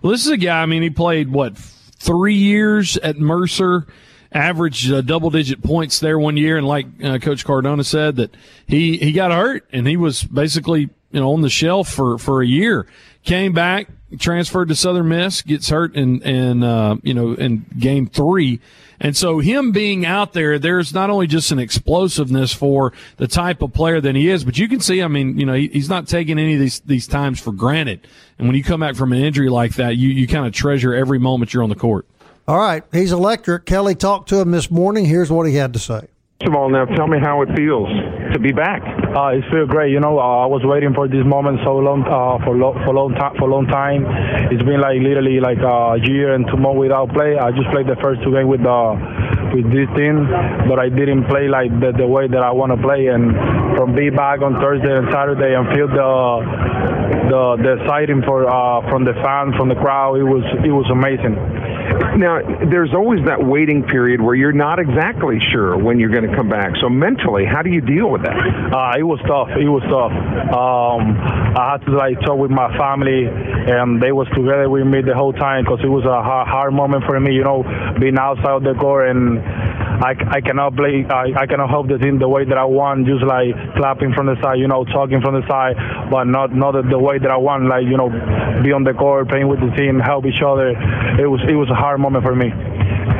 Well, 0.02 0.12
this 0.12 0.24
is 0.24 0.30
a 0.30 0.36
guy. 0.36 0.62
I 0.62 0.66
mean, 0.66 0.82
he 0.82 0.90
played 0.90 1.30
what 1.30 1.56
three 1.56 2.34
years 2.34 2.96
at 2.98 3.18
Mercer, 3.18 3.86
averaged 4.32 4.92
uh, 4.92 5.00
double 5.00 5.30
digit 5.30 5.62
points 5.62 6.00
there 6.00 6.18
one 6.18 6.36
year, 6.36 6.56
and 6.56 6.66
like 6.66 6.86
uh, 7.02 7.18
Coach 7.18 7.44
Cardona 7.44 7.84
said, 7.84 8.16
that 8.16 8.36
he 8.66 8.96
he 8.98 9.12
got 9.12 9.32
hurt 9.32 9.68
and 9.72 9.86
he 9.86 9.96
was 9.96 10.22
basically 10.22 10.90
you 11.10 11.20
know 11.20 11.32
on 11.32 11.40
the 11.40 11.50
shelf 11.50 11.88
for 11.88 12.18
for 12.18 12.42
a 12.42 12.46
year. 12.46 12.86
Came 13.24 13.52
back, 13.52 13.88
transferred 14.18 14.68
to 14.68 14.74
Southern 14.74 15.08
Miss, 15.08 15.42
gets 15.42 15.68
hurt 15.68 15.94
in 15.94 16.22
in 16.22 16.62
uh, 16.62 16.96
you 17.02 17.14
know 17.14 17.34
in 17.34 17.66
game 17.78 18.06
three. 18.06 18.60
And 19.00 19.16
so 19.16 19.38
him 19.38 19.70
being 19.70 20.04
out 20.04 20.32
there, 20.32 20.58
there's 20.58 20.92
not 20.92 21.08
only 21.08 21.28
just 21.28 21.52
an 21.52 21.60
explosiveness 21.60 22.52
for 22.52 22.92
the 23.16 23.28
type 23.28 23.62
of 23.62 23.72
player 23.72 24.00
that 24.00 24.16
he 24.16 24.28
is, 24.28 24.44
but 24.44 24.58
you 24.58 24.68
can 24.68 24.80
see, 24.80 25.02
I 25.02 25.08
mean, 25.08 25.38
you 25.38 25.46
know, 25.46 25.54
he, 25.54 25.68
he's 25.68 25.88
not 25.88 26.08
taking 26.08 26.36
any 26.38 26.54
of 26.54 26.60
these, 26.60 26.80
these 26.80 27.06
times 27.06 27.38
for 27.38 27.52
granted. 27.52 28.08
And 28.38 28.48
when 28.48 28.56
you 28.56 28.64
come 28.64 28.80
back 28.80 28.96
from 28.96 29.12
an 29.12 29.22
injury 29.22 29.50
like 29.50 29.74
that, 29.74 29.96
you, 29.96 30.08
you 30.08 30.26
kind 30.26 30.46
of 30.46 30.52
treasure 30.52 30.94
every 30.94 31.20
moment 31.20 31.54
you're 31.54 31.62
on 31.62 31.68
the 31.68 31.76
court. 31.76 32.06
All 32.48 32.58
right, 32.58 32.82
he's 32.90 33.12
electric. 33.12 33.66
Kelly 33.66 33.94
talked 33.94 34.30
to 34.30 34.40
him 34.40 34.50
this 34.50 34.68
morning. 34.68 35.04
Here's 35.04 35.30
what 35.30 35.46
he 35.46 35.54
had 35.54 35.74
to 35.74 35.78
say. 35.78 36.08
First 36.40 36.54
of 36.54 36.54
all, 36.54 36.70
now 36.70 36.84
tell 36.94 37.08
me 37.08 37.18
how 37.18 37.42
it 37.42 37.50
feels 37.58 37.90
to 38.30 38.38
be 38.38 38.52
back. 38.52 38.78
Uh, 38.86 39.34
it 39.34 39.42
feels 39.50 39.66
great. 39.68 39.90
You 39.90 39.98
know, 39.98 40.22
uh, 40.22 40.46
I 40.46 40.46
was 40.46 40.62
waiting 40.62 40.94
for 40.94 41.08
this 41.10 41.26
moment 41.26 41.58
so 41.66 41.74
long, 41.82 42.06
uh, 42.06 42.38
for 42.46 42.54
lo- 42.54 42.78
for 42.86 42.94
long 42.94 43.10
time, 43.18 43.34
for 43.42 43.50
long 43.50 43.66
time. 43.66 44.06
It's 44.46 44.62
been 44.62 44.78
like 44.78 45.02
literally 45.02 45.42
like 45.42 45.58
a 45.58 45.98
year 46.06 46.38
and 46.38 46.46
two 46.46 46.54
months 46.54 46.78
without 46.78 47.10
play. 47.10 47.34
I 47.34 47.50
just 47.50 47.66
played 47.74 47.90
the 47.90 47.98
first 47.98 48.22
two 48.22 48.30
games 48.30 48.46
with 48.46 48.62
the 48.62 48.78
with 49.50 49.66
this 49.74 49.90
team, 49.98 50.30
but 50.70 50.78
I 50.78 50.86
didn't 50.86 51.26
play 51.26 51.50
like 51.50 51.74
the, 51.82 51.90
the 51.90 52.06
way 52.06 52.30
that 52.30 52.38
I 52.38 52.54
want 52.54 52.70
to 52.70 52.78
play. 52.78 53.10
And 53.10 53.34
from 53.74 53.98
be 53.98 54.06
back 54.06 54.38
on 54.38 54.62
Thursday 54.62 54.94
and 54.94 55.10
Saturday 55.10 55.58
and 55.58 55.66
feel 55.74 55.90
the 55.90 56.14
the 57.34 57.42
the 57.66 57.70
exciting 57.82 58.22
for 58.22 58.46
uh, 58.46 58.86
from 58.86 59.02
the 59.02 59.18
fans, 59.26 59.58
from 59.58 59.66
the 59.74 59.78
crowd, 59.82 60.22
it 60.22 60.28
was 60.30 60.46
it 60.62 60.70
was 60.70 60.86
amazing. 60.86 61.34
Now, 62.18 62.40
there's 62.70 62.94
always 62.94 63.24
that 63.26 63.44
waiting 63.44 63.82
period 63.82 64.20
where 64.20 64.34
you're 64.34 64.52
not 64.52 64.78
exactly 64.78 65.38
sure 65.52 65.76
when 65.76 65.98
you're 65.98 66.10
going 66.10 66.28
to 66.28 66.34
come 66.34 66.48
back. 66.48 66.74
So 66.80 66.88
mentally, 66.88 67.44
how 67.44 67.62
do 67.62 67.70
you 67.70 67.80
deal 67.80 68.10
with 68.10 68.22
that? 68.22 68.34
Uh, 68.34 68.98
it 68.98 69.02
was 69.02 69.20
tough. 69.26 69.50
It 69.54 69.68
was 69.68 69.82
tough. 69.86 70.12
Um, 70.50 71.18
I 71.56 71.72
had 71.72 71.86
to 71.86 71.92
like 71.96 72.20
talk 72.20 72.38
with 72.38 72.50
my 72.50 72.76
family, 72.76 73.26
and 73.26 74.02
they 74.02 74.12
was 74.12 74.26
together 74.34 74.68
with 74.68 74.86
me 74.86 75.02
the 75.02 75.14
whole 75.14 75.32
time 75.32 75.64
because 75.64 75.80
it 75.82 75.88
was 75.88 76.04
a 76.04 76.22
hard, 76.22 76.48
hard 76.48 76.72
moment 76.74 77.04
for 77.04 77.18
me. 77.18 77.34
You 77.34 77.44
know, 77.44 77.62
being 77.98 78.18
outside 78.18 78.56
of 78.58 78.62
the 78.62 78.74
court 78.74 79.10
and. 79.10 79.87
I, 79.98 80.14
I 80.30 80.40
cannot 80.40 80.76
play. 80.76 81.04
I, 81.08 81.34
I 81.34 81.46
cannot 81.46 81.70
help 81.70 81.88
the 81.88 81.98
team 81.98 82.18
the 82.18 82.28
way 82.28 82.44
that 82.44 82.56
I 82.56 82.64
want. 82.64 83.06
Just 83.06 83.24
like 83.24 83.54
clapping 83.74 84.12
from 84.14 84.26
the 84.26 84.36
side, 84.42 84.58
you 84.58 84.68
know, 84.68 84.84
talking 84.84 85.20
from 85.20 85.34
the 85.34 85.46
side, 85.48 85.74
but 86.10 86.24
not 86.24 86.54
not 86.54 86.72
the, 86.72 86.82
the 86.82 86.98
way 86.98 87.18
that 87.18 87.30
I 87.30 87.36
want. 87.36 87.66
Like 87.66 87.84
you 87.84 87.96
know, 87.96 88.08
be 88.62 88.72
on 88.72 88.84
the 88.84 88.94
court, 88.94 89.28
playing 89.28 89.48
with 89.48 89.60
the 89.60 89.74
team, 89.76 89.98
help 89.98 90.26
each 90.26 90.42
other. 90.42 90.70
It 91.18 91.26
was 91.26 91.40
it 91.48 91.54
was 91.58 91.68
a 91.70 91.74
hard 91.74 92.00
moment 92.00 92.24
for 92.24 92.34
me. 92.34 92.50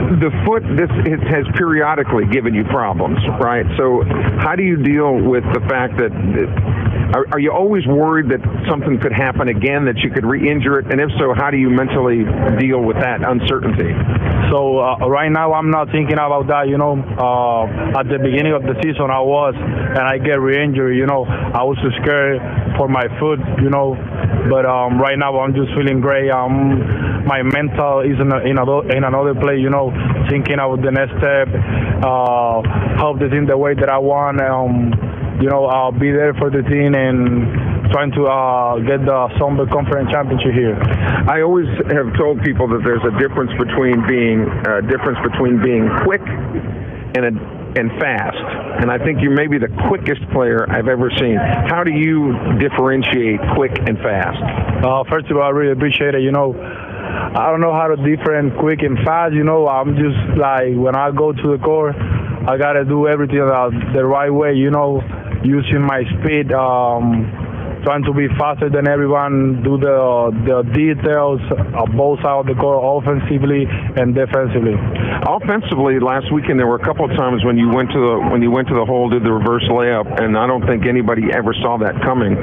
The 0.09 0.31
foot, 0.47 0.63
this 0.79 0.89
has 1.29 1.45
periodically 1.59 2.25
given 2.31 2.55
you 2.55 2.65
problems, 2.65 3.19
right? 3.41 3.67
So, 3.77 4.05
how 4.39 4.55
do 4.55 4.63
you 4.63 4.77
deal 4.77 5.19
with 5.19 5.43
the 5.53 5.61
fact 5.69 5.99
that? 5.99 6.78
Are, 7.15 7.27
are 7.33 7.41
you 7.41 7.53
always 7.53 7.87
worried 7.87 8.29
that 8.29 8.41
something 8.69 9.01
could 9.01 9.13
happen 9.13 9.49
again, 9.49 9.85
that 9.87 9.99
you 10.05 10.11
could 10.11 10.27
re-injure 10.27 10.79
it? 10.81 10.93
And 10.93 11.01
if 11.01 11.11
so, 11.19 11.33
how 11.35 11.51
do 11.51 11.57
you 11.57 11.71
mentally 11.71 12.25
deal 12.61 12.81
with 12.85 13.01
that 13.01 13.25
uncertainty? 13.25 13.97
So 14.53 14.81
uh, 14.81 15.09
right 15.09 15.29
now 15.31 15.53
I'm 15.53 15.71
not 15.71 15.89
thinking 15.91 16.21
about 16.21 16.49
that. 16.49 16.69
You 16.69 16.79
know, 16.79 16.97
uh, 16.97 18.01
at 18.01 18.09
the 18.09 18.19
beginning 18.21 18.53
of 18.53 18.63
the 18.63 18.77
season 18.81 19.09
I 19.09 19.21
was, 19.21 19.55
and 19.57 20.05
I 20.05 20.19
get 20.19 20.41
re-injured. 20.41 20.97
You 20.97 21.07
know, 21.07 21.25
I 21.25 21.65
was 21.65 21.77
too 21.81 21.93
scared 22.01 22.41
for 22.77 22.89
my 22.89 23.09
foot. 23.21 23.41
You 23.61 23.71
know, 23.71 23.97
but 24.49 24.65
um, 24.65 25.01
right 25.01 25.19
now 25.19 25.39
I'm 25.41 25.53
just 25.53 25.73
feeling 25.77 26.01
great. 26.01 26.31
Um, 26.31 27.25
my 27.25 27.43
mental 27.43 28.01
is 28.01 28.17
in, 28.21 28.33
a, 28.33 28.41
in, 28.45 28.57
another, 28.57 28.89
in 28.89 29.05
another 29.05 29.35
place. 29.35 29.61
You 29.61 29.71
know, 29.71 29.93
thinking 30.29 30.61
about 30.61 30.81
the 30.81 30.93
next 30.93 31.17
step, 31.21 31.49
uh, 32.05 32.61
help 32.97 33.21
the 33.21 33.29
team 33.29 33.45
the 33.47 33.57
way 33.57 33.75
that 33.75 33.89
I 33.89 33.99
want. 33.99 34.41
Um, 34.41 35.28
you 35.41 35.49
know, 35.49 35.67
I'll 35.67 35.93
be 35.93 36.11
there 36.11 36.35
for 36.35 36.51
the 36.51 36.63
team 36.63 36.95
and 36.95 37.91
trying 37.93 38.11
to 38.13 38.27
uh, 38.27 38.79
get 38.83 39.07
the 39.07 39.31
Sunbelt 39.39 39.71
Conference 39.71 40.11
Championship 40.11 40.53
here. 40.53 40.77
I 41.29 41.43
always 41.43 41.69
have 41.91 42.11
told 42.19 42.43
people 42.43 42.67
that 42.69 42.83
there's 42.85 43.05
a 43.07 43.15
difference 43.19 43.53
between 43.57 44.03
being 44.07 44.45
a 44.67 44.83
difference 44.83 45.19
between 45.23 45.63
being 45.63 45.89
quick 46.05 46.23
and 47.17 47.23
a, 47.25 47.33
and 47.79 47.91
fast. 48.01 48.37
And 48.83 48.91
I 48.91 48.99
think 48.99 49.23
you 49.23 49.31
may 49.31 49.47
be 49.47 49.59
the 49.59 49.71
quickest 49.89 50.23
player 50.31 50.67
I've 50.69 50.89
ever 50.89 51.11
seen. 51.19 51.37
How 51.37 51.85
do 51.85 51.93
you 51.93 52.35
differentiate 52.59 53.41
quick 53.55 53.79
and 53.87 53.97
fast? 53.99 54.39
Uh, 54.85 55.05
first 55.09 55.31
of 55.31 55.37
all, 55.37 55.45
I 55.45 55.51
really 55.51 55.73
appreciate 55.73 56.15
it. 56.15 56.23
You 56.23 56.33
know, 56.33 56.55
I 56.59 57.51
don't 57.51 57.61
know 57.61 57.73
how 57.73 57.89
to 57.89 57.97
different 57.97 58.59
quick 58.59 58.83
and 58.83 58.99
fast. 59.07 59.35
You 59.35 59.45
know, 59.45 59.69
I'm 59.69 59.95
just 59.97 60.39
like 60.39 60.75
when 60.75 60.97
I 60.97 61.11
go 61.11 61.33
to 61.33 61.47
the 61.57 61.59
court, 61.63 61.97
I 61.97 62.57
gotta 62.57 62.85
do 62.85 63.07
everything 63.07 63.41
uh, 63.41 63.71
the 63.95 64.05
right 64.05 64.31
way. 64.31 64.55
You 64.55 64.71
know, 64.71 65.03
using 65.45 65.83
my 65.83 66.03
speed. 66.19 66.53
Um, 66.53 67.49
trying 67.85 68.03
to 68.05 68.13
be 68.13 68.27
faster 68.39 68.69
than 68.69 68.89
everyone, 68.89 69.63
do 69.63 69.79
the 69.79 70.31
the 70.45 70.61
details 70.75 71.41
of 71.79 71.89
both 71.97 72.19
sides 72.23 72.45
of 72.45 72.47
the 72.47 72.57
court, 72.59 72.79
offensively 72.83 73.67
and 73.97 74.15
defensively. 74.15 74.75
Offensively, 75.25 76.01
last 76.01 76.33
weekend 76.33 76.59
there 76.59 76.67
were 76.67 76.81
a 76.81 76.85
couple 76.85 77.09
of 77.09 77.17
times 77.17 77.45
when 77.45 77.57
you 77.57 77.69
went 77.71 77.91
to 77.91 78.01
the 78.01 78.15
when 78.31 78.43
you 78.43 78.51
went 78.51 78.69
to 78.69 78.75
the 78.75 78.85
hole, 78.85 79.09
did 79.09 79.23
the 79.23 79.33
reverse 79.33 79.65
layup, 79.71 80.21
and 80.21 80.37
I 80.37 80.47
don't 80.47 80.67
think 80.67 80.87
anybody 80.87 81.31
ever 81.33 81.55
saw 81.63 81.79
that 81.79 82.01
coming. 82.03 82.35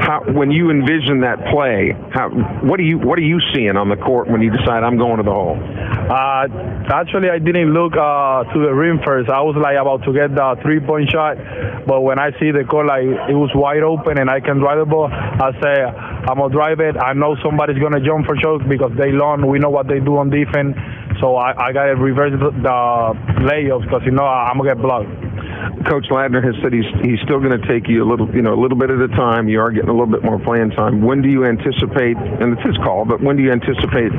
How, 0.00 0.22
when 0.32 0.50
you 0.50 0.70
envision 0.70 1.20
that 1.20 1.38
play, 1.50 1.92
how, 2.12 2.30
what 2.62 2.78
are 2.80 2.86
you 2.86 2.98
what 2.98 3.18
are 3.18 3.28
you 3.28 3.40
seeing 3.52 3.76
on 3.76 3.88
the 3.88 3.96
court 3.96 4.28
when 4.28 4.42
you 4.42 4.50
decide 4.50 4.82
I'm 4.84 4.98
going 4.98 5.18
to 5.18 5.26
the 5.26 5.34
hole? 5.34 5.58
Uh, 6.04 6.44
actually, 6.92 7.30
I 7.30 7.38
didn't 7.38 7.72
look 7.72 7.96
uh, 7.96 8.44
to 8.44 8.56
the 8.60 8.72
rim 8.76 9.00
first. 9.06 9.30
I 9.30 9.40
was 9.40 9.56
like 9.56 9.80
about 9.80 10.04
to 10.04 10.12
get 10.12 10.36
the 10.36 10.52
three 10.60 10.76
point 10.78 11.08
shot, 11.08 11.40
but 11.88 12.02
when 12.02 12.18
I 12.20 12.28
see 12.36 12.52
the 12.52 12.60
court 12.68 12.84
like 12.84 13.08
it 13.08 13.32
was 13.32 13.48
wide 13.56 13.80
open 13.80 14.20
and 14.20 14.28
I 14.28 14.40
can 14.40 14.60
drive 14.60 14.84
the 14.84 14.84
ball, 14.84 15.08
I 15.08 15.48
say 15.64 15.80
I'm 15.80 16.36
gonna 16.36 16.52
drive 16.52 16.80
it. 16.80 17.00
I 17.00 17.14
know 17.16 17.40
somebody's 17.40 17.80
gonna 17.80 18.04
jump 18.04 18.26
for 18.28 18.36
sure 18.36 18.60
because 18.60 18.92
they 19.00 19.16
learn. 19.16 19.48
We 19.48 19.58
know 19.58 19.70
what 19.72 19.88
they 19.88 19.96
do 19.98 20.20
on 20.20 20.28
defense, 20.28 20.76
so 21.24 21.36
I, 21.40 21.56
I 21.56 21.72
gotta 21.72 21.96
reverse 21.96 22.36
the, 22.36 22.52
the 22.52 22.76
layups 23.48 23.88
because 23.88 24.02
you 24.04 24.12
know 24.12 24.28
I'm 24.28 24.60
gonna 24.60 24.76
get 24.76 24.82
blocked. 24.84 25.08
Coach 25.88 26.06
Ladner 26.10 26.42
has 26.42 26.54
said 26.62 26.72
he's 26.72 26.88
he's 27.02 27.20
still 27.24 27.40
going 27.40 27.54
to 27.54 27.66
take 27.68 27.88
you 27.88 28.04
a 28.04 28.08
little, 28.08 28.28
you 28.34 28.42
know, 28.42 28.54
a 28.54 28.60
little 28.60 28.78
bit 28.78 28.90
at 28.90 29.00
a 29.00 29.08
time. 29.08 29.48
You 29.48 29.60
are 29.60 29.70
getting 29.70 29.90
a 29.90 29.92
little 29.92 30.10
bit 30.10 30.24
more 30.24 30.38
playing 30.38 30.70
time. 30.70 31.02
When 31.02 31.22
do 31.22 31.28
you 31.28 31.44
anticipate? 31.44 32.16
And 32.16 32.56
it's 32.56 32.62
his 32.66 32.76
call, 32.78 33.04
but 33.04 33.20
when 33.22 33.36
do 33.36 33.42
you 33.42 33.52
anticipate 33.52 34.12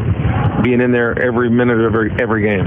being 0.63 0.81
in 0.81 0.91
there 0.91 1.17
every 1.21 1.49
minute 1.49 1.79
of 1.79 1.93
every 1.93 2.11
every 2.19 2.43
game? 2.43 2.65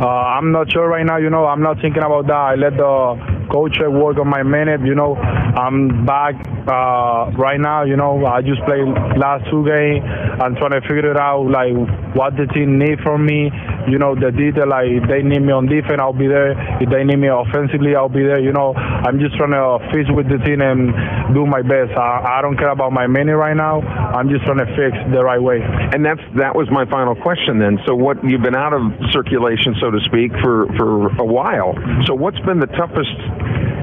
Uh, 0.00 0.06
I'm 0.06 0.52
not 0.52 0.70
sure 0.70 0.88
right 0.88 1.04
now. 1.04 1.18
You 1.18 1.30
know, 1.30 1.46
I'm 1.46 1.62
not 1.62 1.80
thinking 1.80 2.02
about 2.02 2.26
that. 2.26 2.34
I 2.34 2.54
let 2.54 2.76
the 2.76 3.48
coach 3.50 3.78
work 3.80 4.18
on 4.18 4.28
my 4.28 4.42
minute. 4.42 4.80
You 4.84 4.94
know, 4.94 5.16
I'm 5.16 6.06
back 6.06 6.34
uh, 6.68 7.32
right 7.32 7.58
now, 7.58 7.84
you 7.84 7.96
know, 7.96 8.26
I 8.26 8.42
just 8.42 8.60
played 8.68 8.84
last 9.16 9.48
two 9.50 9.64
games. 9.64 10.04
I'm 10.36 10.54
trying 10.56 10.76
to 10.76 10.82
figure 10.82 11.10
it 11.10 11.16
out, 11.16 11.48
like 11.48 11.72
what 12.14 12.36
the 12.36 12.44
team 12.52 12.78
need 12.78 13.00
from 13.00 13.24
me. 13.24 13.48
You 13.88 13.98
know, 13.98 14.14
the 14.14 14.30
detail. 14.30 14.68
Like 14.68 14.88
if 14.88 15.08
they 15.08 15.22
need 15.22 15.40
me 15.40 15.52
on 15.52 15.66
defense, 15.66 15.98
I'll 16.00 16.12
be 16.16 16.28
there. 16.28 16.52
If 16.80 16.88
they 16.90 17.04
need 17.04 17.18
me 17.18 17.28
offensively, 17.28 17.96
I'll 17.96 18.12
be 18.12 18.22
there. 18.22 18.40
You 18.40 18.52
know, 18.52 18.74
I'm 18.74 19.18
just 19.18 19.36
trying 19.36 19.56
to 19.56 19.80
fix 19.92 20.08
with 20.12 20.28
the 20.28 20.38
team 20.44 20.60
and 20.60 20.92
do 21.34 21.46
my 21.46 21.62
best. 21.62 21.96
I, 21.96 22.38
I 22.38 22.42
don't 22.42 22.56
care 22.56 22.70
about 22.70 22.92
my 22.92 23.06
minute 23.06 23.36
right 23.36 23.56
now. 23.56 23.80
I'm 23.80 24.28
just 24.28 24.44
trying 24.44 24.60
to 24.60 24.68
fix 24.76 24.92
the 25.12 25.24
right 25.24 25.40
way. 25.40 25.60
And 25.62 26.04
that's 26.04 26.22
that 26.36 26.54
was 26.54 26.68
my 26.70 26.84
final 26.86 27.16
question 27.16 27.58
then. 27.58 27.78
So 27.86 27.94
what 27.94 28.22
you've 28.22 28.42
been 28.42 28.56
out 28.56 28.72
of 28.72 28.82
circulation, 29.10 29.74
so 29.80 29.90
to 29.90 30.00
speak, 30.06 30.32
for 30.42 30.68
for 30.76 31.08
a 31.20 31.26
while. 31.26 31.74
So 32.06 32.14
what's 32.14 32.38
been 32.44 32.60
the 32.60 32.70
toughest 32.76 33.16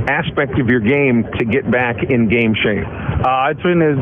aspect 0.07 0.59
of 0.59 0.69
your 0.69 0.81
game 0.81 1.25
to 1.39 1.45
get 1.45 1.69
back 1.69 1.97
in 2.09 2.29
game 2.29 2.53
shape? 2.53 2.85
Uh, 2.85 3.49
I 3.49 3.53
think 3.57 3.81
is 3.81 3.99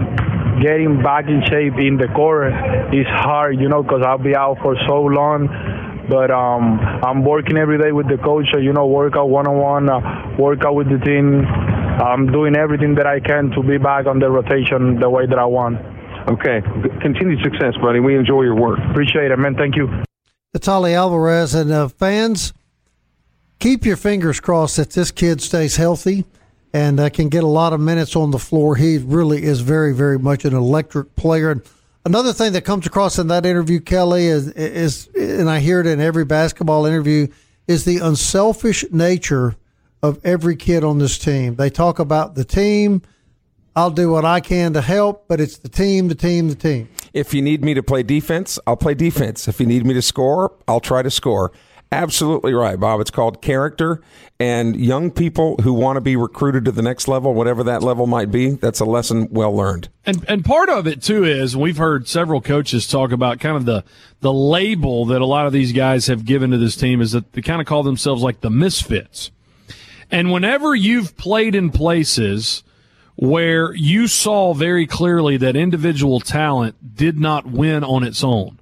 getting 0.62 1.02
back 1.02 1.26
in 1.28 1.42
shape 1.50 1.74
in 1.80 1.98
the 1.98 2.08
core 2.13 2.48
is 2.94 3.08
hard, 3.10 3.60
you 3.60 3.70
know, 3.70 3.82
because 3.82 4.04
I'll 4.06 4.22
be 4.22 4.36
out 4.36 4.58
for 4.62 4.76
so 4.88 5.02
long. 5.02 5.50
But 6.10 6.32
um, 6.32 6.80
I'm 6.80 7.24
working 7.24 7.58
every 7.58 7.78
day 7.78 7.92
with 7.92 8.08
the 8.08 8.18
coach, 8.18 8.48
uh, 8.54 8.58
you 8.60 8.74
know, 8.74 8.86
workout 8.88 9.30
one 9.30 9.48
on 9.48 9.58
one, 9.58 10.38
workout 10.38 10.76
with 10.76 10.89
the 10.89 11.00
team. 11.00 11.46
I'm 11.46 12.32
doing 12.32 12.56
everything 12.56 12.96
that 12.96 13.08
I 13.08 13.20
can 13.20 13.52
to 13.52 13.63
be 13.63 13.78
back 13.78 14.06
on 14.06 14.20
the 14.20 14.30
rotation 14.30 15.00
the 15.00 15.10
way 15.10 15.26
that 15.28 15.39
I 15.39 15.46
want. 15.46 15.78
Okay. 16.28 16.62
Continued 17.02 17.39
success, 17.44 17.74
buddy. 17.82 18.00
We 18.00 18.18
enjoy 18.18 18.44
your 18.44 18.56
work. 18.56 18.80
Appreciate 18.92 19.32
it, 19.32 19.38
man. 19.38 19.56
Thank 19.56 19.76
you. 19.76 19.88
Neftali 20.56 20.94
Alvarez 20.94 21.56
and 21.56 21.72
uh, 21.72 21.88
fans, 21.88 22.54
keep 23.60 23.86
your 23.86 23.98
fingers 23.98 24.39
crossed 24.39 24.78
that 24.78 24.92
this 24.92 25.12
kid 25.12 25.42
stays 25.42 25.78
healthy 25.78 26.26
and 26.74 27.00
uh, 27.00 27.10
can 27.10 27.30
get 27.30 27.44
a 27.44 27.48
lot 27.48 27.74
of 27.74 27.80
minutes 27.80 28.16
on 28.16 28.32
the 28.32 28.39
floor. 28.39 28.76
He 28.76 28.98
really 28.98 29.44
is 29.44 29.62
very, 29.62 29.94
very 29.94 30.20
much 30.20 30.46
an 30.46 30.54
electric 30.54 31.16
player. 31.16 31.62
Another 32.06 32.34
thing 32.34 32.52
that 32.52 32.66
comes 32.66 32.86
across 32.86 33.18
in 33.18 33.28
that 33.28 33.46
interview, 33.46 33.80
Kelly, 33.80 34.26
is, 34.26 34.50
is 34.50 35.08
and 35.16 35.50
I 35.50 35.60
hear 35.60 35.80
it 35.80 35.88
in 35.88 36.02
every 36.02 36.26
basketball 36.26 36.86
interview, 36.86 37.28
is 37.66 37.86
the 37.86 38.00
unselfish 38.00 38.84
nature 38.92 39.56
of 40.02 40.20
every 40.26 40.58
kid 40.58 40.84
on 40.84 40.98
this 40.98 41.18
team. 41.18 41.56
They 41.56 41.70
talk 41.70 42.00
about 42.00 42.36
the 42.36 42.44
team. 42.44 43.04
I'll 43.74 43.89
do 43.89 44.12
what 44.12 44.26
I 44.26 44.42
can 44.42 44.74
to 44.74 44.82
help, 44.82 45.30
but 45.30 45.39
it's 45.39 45.58
the 45.58 45.70
team, 45.70 46.10
the 46.10 46.16
team, 46.16 46.50
the 46.50 46.56
team. 46.56 46.89
If 47.13 47.34
you 47.34 47.42
need 47.42 47.63
me 47.63 47.74
to 47.74 47.82
play 47.82 48.04
defense, 48.04 48.60
I'll 48.68 48.76
play 48.76 48.96
defense. 48.96 49.48
If 49.48 49.62
you 49.62 49.66
need 49.66 49.86
me 49.86 49.94
to 49.94 50.02
score, 50.02 50.52
I'll 50.68 50.82
try 50.82 51.04
to 51.04 51.10
score. 51.10 51.54
Absolutely 51.93 52.56
right, 52.56 52.79
Bob. 52.79 53.01
It's 53.01 53.12
called 53.12 53.39
character. 53.39 54.01
And 54.39 54.75
young 54.75 55.12
people 55.12 55.58
who 55.58 55.73
want 55.73 55.97
to 55.97 56.01
be 56.01 56.15
recruited 56.15 56.65
to 56.65 56.71
the 56.71 56.82
next 56.82 57.08
level, 57.08 57.36
whatever 57.36 57.63
that 57.65 57.84
level 57.84 58.08
might 58.08 58.32
be, 58.32 58.51
that's 58.51 58.79
a 58.79 58.86
lesson 58.86 59.27
well 59.29 59.56
learned. 59.56 59.89
And 60.03 60.25
and 60.27 60.43
part 60.43 60.69
of 60.69 60.88
it 60.88 61.03
too 61.03 61.23
is 61.23 61.56
we've 61.56 61.77
heard 61.77 62.08
several 62.08 62.41
coaches 62.41 62.88
talk 62.88 63.12
about 63.12 63.39
kind 63.39 63.56
of 63.56 63.65
the 63.65 63.84
the 64.21 64.34
label 64.34 65.06
that 65.06 65.21
a 65.21 65.25
lot 65.25 65.45
of 65.45 65.53
these 65.53 65.71
guys 65.71 66.08
have 66.08 66.25
given 66.25 66.49
to 66.49 66.58
this 66.58 66.75
team 66.75 66.99
is 66.99 67.12
that 67.12 67.32
they 67.34 67.43
kind 67.43 67.62
of 67.62 67.67
call 67.67 67.84
themselves 67.84 68.23
like 68.23 68.41
the 68.41 68.49
misfits. 68.49 69.29
And 70.10 70.32
whenever 70.32 70.73
you've 70.73 71.15
played 71.15 71.53
in 71.53 71.69
places 71.69 72.63
where 73.15 73.71
you 73.75 74.08
saw 74.08 74.56
very 74.56 74.88
clearly 74.88 75.38
that 75.38 75.56
individual 75.56 76.19
talent 76.19 76.95
did 76.95 77.19
not 77.19 77.45
win 77.45 77.84
on 77.84 78.03
its 78.03 78.23
own. 78.23 78.60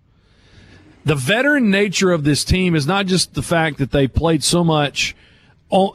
The 1.04 1.16
veteran 1.16 1.72
nature 1.72 2.12
of 2.12 2.24
this 2.24 2.44
team 2.44 2.76
is 2.76 2.86
not 2.86 3.08
just 3.08 3.34
the 3.34 3.42
fact 3.42 3.80
that 3.80 3.92
they 3.92 4.08
played 4.08 4.44
so 4.44 4.64
much, 4.64 5.16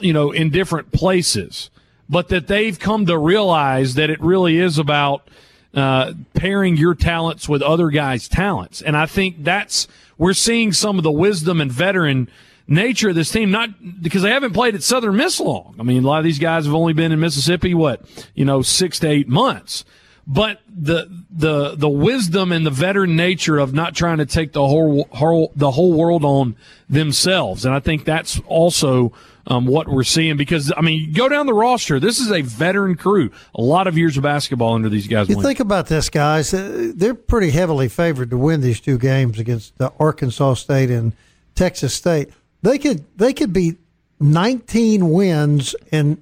you 0.01 0.13
know, 0.13 0.33
in 0.33 0.51
different 0.51 0.91
places, 0.93 1.71
but 2.09 2.29
that 2.29 2.49
they've 2.49 2.79
come 2.79 3.07
to 3.07 3.17
realize 3.17 3.95
that 3.95 4.11
it 4.11 4.21
really 4.21 4.59
is 4.59 4.79
about 4.79 5.29
uh, 5.75 6.13
pairing 6.35 6.77
your 6.77 6.95
talents 6.95 7.49
with 7.49 7.63
other 7.63 7.91
guys' 7.91 8.29
talents. 8.29 8.83
And 8.83 8.97
I 8.97 9.07
think 9.07 9.45
that's 9.45 9.87
we're 10.19 10.33
seeing 10.33 10.73
some 10.73 10.99
of 10.99 11.05
the 11.05 11.13
wisdom 11.13 11.61
and 11.61 11.71
veteran 11.71 12.29
nature 12.67 13.11
of 13.11 13.15
this 13.15 13.31
team, 13.31 13.51
not 13.51 14.03
because 14.03 14.23
they 14.23 14.31
haven't 14.31 14.55
played 14.55 14.75
at 14.75 14.83
Southern 14.83 15.17
Miss 15.17 15.39
long. 15.39 15.77
I 15.79 15.83
mean, 15.83 16.03
a 16.03 16.07
lot 16.07 16.19
of 16.19 16.25
these 16.25 16.39
guys 16.39 16.65
have 16.65 16.75
only 16.75 16.95
been 16.95 17.13
in 17.13 17.21
Mississippi, 17.21 17.75
what, 17.75 18.03
you 18.35 18.45
know, 18.45 18.63
six 18.63 18.99
to 19.01 19.09
eight 19.09 19.29
months. 19.29 19.85
But 20.27 20.61
the 20.69 21.09
the 21.31 21.77
the 21.77 21.89
wisdom 21.89 22.51
and 22.51 22.67
the 22.67 22.71
veteran 22.71 23.15
nature 23.15 23.59
of 23.59 23.73
not 23.73 23.95
trying 23.95 24.19
to 24.19 24.27
take 24.27 24.53
the 24.53 24.67
whole, 24.67 25.05
whole 25.13 25.53
the 25.55 25.71
whole 25.71 25.93
world 25.93 26.25
on 26.25 26.57
themselves, 26.89 27.65
and 27.65 27.73
I 27.73 27.79
think 27.79 28.05
that's 28.05 28.41
also 28.47 29.13
um, 29.47 29.67
what 29.67 29.87
we're 29.87 30.03
seeing 30.03 30.37
because 30.37 30.73
I 30.77 30.81
mean, 30.81 31.13
go 31.13 31.29
down 31.29 31.47
the 31.47 31.55
roster. 31.55 32.01
This 32.01 32.19
is 32.19 32.33
a 32.33 32.43
veteran 32.43 32.97
crew. 32.97 33.31
A 33.55 33.63
lot 33.63 33.87
of 33.87 33.97
years 33.97 34.17
of 34.17 34.25
basketball 34.25 34.75
under 34.75 34.89
these 34.89 35.07
guys. 35.07 35.29
You 35.29 35.37
win. 35.37 35.45
think 35.45 35.61
about 35.61 35.87
this, 35.87 36.11
guys. 36.11 36.53
Uh, 36.53 36.93
they're 36.95 37.15
pretty 37.15 37.51
heavily 37.51 37.89
favored 37.89 38.31
to 38.31 38.37
win 38.37 38.61
these 38.61 38.81
two 38.81 38.99
games 38.99 39.39
against 39.39 39.75
Arkansas 40.01 40.55
State 40.55 40.91
and 40.91 41.13
Texas 41.55 41.95
State. 41.95 42.31
They 42.63 42.79
could 42.79 43.05
they 43.17 43.33
could 43.33 43.53
be 43.53 43.77
19 44.19 45.11
wins 45.11 45.77
and 45.93 46.21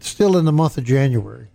still 0.00 0.36
in 0.36 0.44
the 0.44 0.52
month 0.52 0.78
of 0.78 0.84
January. 0.84 1.48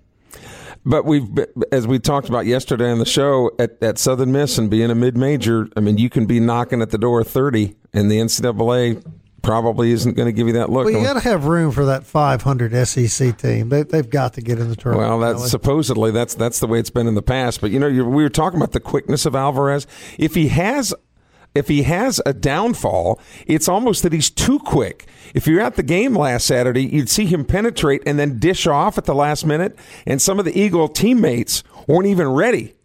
But 0.86 1.06
we've, 1.06 1.28
as 1.72 1.86
we 1.86 2.00
talked 2.00 2.28
about 2.28 2.46
yesterday 2.46 2.92
on 2.92 3.00
the 3.00 3.06
show 3.06 3.52
at, 3.60 3.82
at 3.84 4.00
Southern 4.00 4.32
Miss 4.32 4.58
and 4.58 4.70
being 4.70 4.90
a 4.90 4.96
mid 4.96 5.16
major, 5.16 5.68
I 5.78 5.80
mean, 5.80 5.98
you 5.98 6.10
can 6.10 6.26
be 6.26 6.40
knocking 6.40 6.82
at 6.82 6.90
the 6.90 6.98
door 6.98 7.22
of 7.22 7.28
30, 7.28 7.76
and 7.94 8.10
the 8.10 8.18
NCAA 8.18 9.04
probably 9.42 9.92
isn't 9.92 10.16
going 10.16 10.28
to 10.28 10.32
give 10.32 10.48
you 10.48 10.54
that 10.54 10.70
look. 10.70 10.86
Well, 10.86 10.94
you 10.94 11.04
got 11.04 11.14
to 11.14 11.20
have 11.20 11.46
room 11.46 11.72
for 11.72 11.86
that 11.86 12.04
500 12.04 12.88
SEC 12.88 13.38
team. 13.38 13.70
They, 13.70 13.86
have 13.92 14.10
got 14.10 14.34
to 14.34 14.42
get 14.42 14.60
in 14.60 14.70
the 14.70 14.76
tournament. 14.76 15.10
Well, 15.10 15.20
that's 15.20 15.50
supposedly 15.50 16.12
that's 16.12 16.36
that's 16.36 16.60
the 16.60 16.68
way 16.68 16.80
it's 16.80 16.90
been 16.90 17.08
in 17.08 17.16
the 17.16 17.22
past. 17.22 17.62
But 17.62 17.72
you 17.72 17.80
know, 17.80 17.90
we 17.90 18.24
were 18.24 18.30
talking 18.30 18.58
about 18.58 18.72
the 18.72 18.80
quickness 18.80 19.26
of 19.26 19.36
Alvarez. 19.36 19.88
If 20.18 20.36
he 20.36 20.48
has 20.50 20.94
if 21.54 21.68
he 21.68 21.84
has 21.84 22.22
a 22.26 22.34
downfall, 22.34 23.20
it's 23.46 23.68
almost 23.68 24.04
that 24.04 24.14
he's 24.14 24.30
too 24.30 24.60
quick. 24.60 25.08
If 25.34 25.48
you're 25.48 25.62
at 25.62 25.76
the 25.76 25.84
game 25.84 26.16
last 26.16 26.46
Saturday, 26.46 26.86
you'd 26.86 27.10
see 27.10 27.26
him 27.26 27.46
penetrate 27.46 28.04
and 28.06 28.18
then 28.18 28.40
dish 28.40 28.68
off 28.68 28.98
at 28.98 29.06
the 29.06 29.16
last 29.16 29.46
minute, 29.46 29.78
and 30.06 30.22
some 30.22 30.40
of 30.40 30.46
the 30.46 30.58
Eagle 30.58 30.88
teammates 30.88 31.64
weren't 31.88 32.08
even 32.08 32.30
ready 32.30 32.76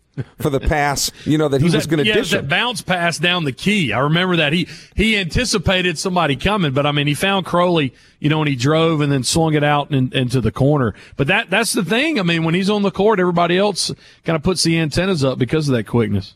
for 0.41 0.49
the 0.49 0.61
pass, 0.61 1.11
you 1.25 1.37
know, 1.37 1.49
that 1.49 1.61
he 1.61 1.65
was, 1.67 1.75
was 1.75 1.87
going 1.87 1.99
to 1.99 2.07
yeah, 2.07 2.15
dish. 2.15 2.31
that 2.31 2.49
bounce 2.49 2.81
pass 2.83 3.19
down 3.19 3.45
the 3.45 3.53
key. 3.53 3.93
I 3.93 4.01
remember 4.01 4.37
that. 4.37 4.53
He 4.53 4.69
he 4.95 5.17
anticipated 5.17 5.99
somebody 5.99 6.37
coming, 6.37 6.73
but 6.73 6.87
I 6.87 6.93
mean, 6.93 7.07
he 7.07 7.15
found 7.15 7.47
Crowley, 7.47 7.93
you 8.19 8.31
know, 8.31 8.41
and 8.41 8.49
he 8.49 8.57
drove 8.57 9.01
and 9.01 9.13
then 9.13 9.23
swung 9.25 9.55
it 9.55 9.65
out 9.65 9.91
in, 9.91 10.13
into 10.15 10.41
the 10.41 10.53
corner. 10.53 10.95
But 11.17 11.27
that 11.27 11.51
that's 11.51 11.73
the 11.73 11.85
thing. 11.85 12.19
I 12.19 12.23
mean, 12.23 12.45
when 12.45 12.55
he's 12.55 12.71
on 12.71 12.83
the 12.83 12.91
court, 12.91 13.21
everybody 13.21 13.59
else 13.59 13.93
kind 14.25 14.37
of 14.37 14.43
puts 14.43 14.63
the 14.63 14.79
antennas 14.79 15.23
up 15.23 15.39
because 15.39 15.69
of 15.69 15.75
that 15.75 15.87
quickness 15.87 16.35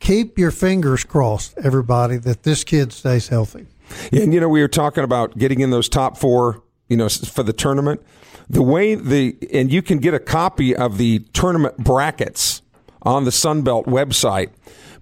keep 0.00 0.38
your 0.38 0.50
fingers 0.50 1.04
crossed, 1.04 1.56
everybody, 1.58 2.16
that 2.18 2.42
this 2.42 2.64
kid 2.64 2.92
stays 2.92 3.28
healthy. 3.28 3.66
And 4.12 4.32
you 4.32 4.40
know, 4.40 4.48
we 4.48 4.60
were 4.60 4.68
talking 4.68 5.04
about 5.04 5.36
getting 5.38 5.60
in 5.60 5.70
those 5.70 5.88
top 5.88 6.16
four, 6.16 6.62
you 6.88 6.96
know, 6.96 7.08
for 7.08 7.42
the 7.42 7.52
tournament. 7.52 8.02
The 8.48 8.62
way 8.62 8.94
the 8.94 9.36
and 9.52 9.72
you 9.72 9.80
can 9.82 9.98
get 9.98 10.12
a 10.12 10.18
copy 10.18 10.76
of 10.76 10.98
the 10.98 11.20
tournament 11.32 11.78
brackets 11.78 12.62
on 13.02 13.24
the 13.24 13.30
Sunbelt 13.30 13.86
website, 13.86 14.50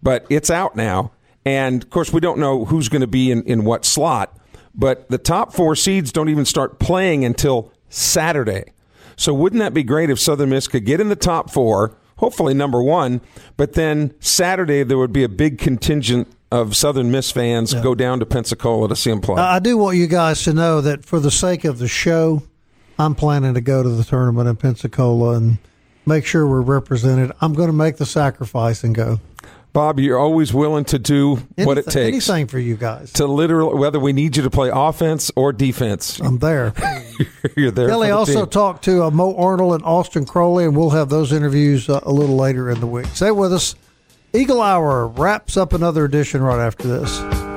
but 0.03 0.27
it's 0.31 0.51
out 0.51 0.77
now. 0.77 1.13
And 1.45 1.83
of 1.83 1.91
course, 1.91 2.13
we 2.13 2.21
don't 2.21 2.39
know 2.39 2.65
who's 2.65 2.89
going 2.89 3.01
to 3.01 3.09
be 3.09 3.31
in, 3.31 3.43
in 3.45 3.65
what 3.65 3.85
slot, 3.85 4.37
but 4.75 5.09
the 5.09 5.19
top 5.19 5.53
four 5.53 5.75
seeds 5.75 6.13
don't 6.13 6.29
even 6.29 6.45
start 6.45 6.79
playing 6.79 7.25
until 7.25 7.73
Saturday. 7.89 8.65
So, 9.17 9.35
wouldn't 9.35 9.61
that 9.61 9.75
be 9.75 9.83
great 9.83 10.11
if 10.11 10.21
Southern 10.21 10.51
Miss 10.51 10.69
could 10.69 10.85
get 10.85 11.01
in 11.01 11.09
the 11.09 11.17
top 11.17 11.51
four? 11.51 11.97
Hopefully 12.23 12.55
number 12.55 12.81
one. 12.81 13.21
But 13.57 13.73
then 13.73 14.15
Saturday 14.21 14.85
there 14.85 14.97
would 14.97 15.13
be 15.13 15.25
a 15.25 15.29
big 15.29 15.59
contingent 15.59 16.29
of 16.53 16.77
Southern 16.77 17.11
Miss 17.11 17.33
fans 17.33 17.73
yeah. 17.73 17.83
go 17.83 17.97
down 17.97 18.21
to 18.21 18.27
Pensacola 18.27 18.89
to 18.89 18.95
see 18.95 19.11
them 19.11 19.21
play. 19.21 19.43
I 19.43 19.59
do 19.59 19.77
want 19.77 19.97
you 19.97 20.07
guys 20.07 20.45
to 20.45 20.53
know 20.53 20.81
that 20.81 21.05
for 21.05 21.19
the 21.19 21.33
sake 21.33 21.65
of 21.65 21.79
the 21.79 21.89
show, 21.89 22.45
I'm 22.97 23.17
planning 23.17 23.55
to 23.55 23.61
go 23.61 23.83
to 23.83 23.89
the 23.89 24.05
tournament 24.05 24.49
in 24.49 24.55
Pensacola 24.55 25.37
and 25.37 25.59
make 26.07 26.25
sure 26.25 26.47
we're 26.47 26.61
represented. 26.61 27.33
I'm 27.41 27.55
going 27.55 27.69
to 27.69 27.73
make 27.73 27.97
the 27.97 28.07
sacrifice 28.07 28.85
and 28.85 28.95
go. 28.95 29.19
Bob, 29.73 29.99
you're 29.99 30.19
always 30.19 30.53
willing 30.53 30.85
to 30.87 30.99
do 30.99 31.33
anything, 31.33 31.67
what 31.67 31.79
it 31.79 31.87
takes. 31.87 32.29
Anything 32.29 32.47
for 32.47 32.59
you 32.59 32.77
guys. 32.77 33.13
To 33.15 33.27
literally, 33.27 33.79
whether 33.79 33.99
we 33.99 34.13
need 34.13 34.37
you 34.37 34.43
to 34.43 34.51
play 34.51 34.71
offense 34.73 35.31
or 35.35 35.53
defense. 35.53 36.19
I'm 36.21 36.39
there. 36.39 36.75
you're 37.57 37.71
there. 37.71 37.89
Kelly 37.89 38.09
the 38.09 38.15
also 38.15 38.41
team. 38.41 38.51
talked 38.51 38.85
to 38.85 39.05
uh, 39.05 39.11
Mo 39.11 39.35
Arnold 39.35 39.75
and 39.75 39.85
Austin 39.85 40.27
Crowley, 40.27 40.65
and 40.65 40.77
we'll 40.77 40.91
have 40.91 41.09
those 41.09 41.33
interviews 41.33 41.89
uh, 41.89 42.01
a 42.03 42.13
little 42.13 42.37
later 42.37 42.71
in 42.71 42.81
the 42.81 42.87
week. 42.87 43.07
Stay 43.07 43.31
with 43.31 43.53
us. 43.53 43.75
Eagle 44.35 44.61
Hour 44.61 45.07
wraps 45.07 45.57
up 45.57 45.73
another 45.73 46.05
edition 46.05 46.43
right 46.43 46.61
after 46.61 46.89
this. 46.89 47.52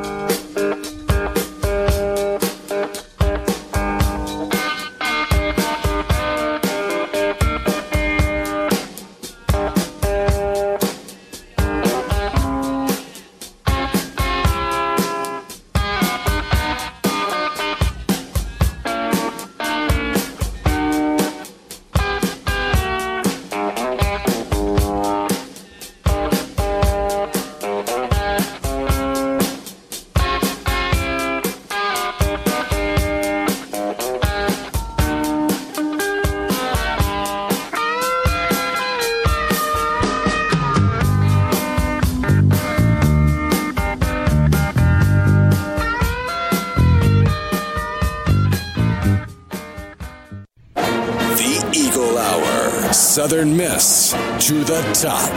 The 54.66 54.82
top. 54.93 55.30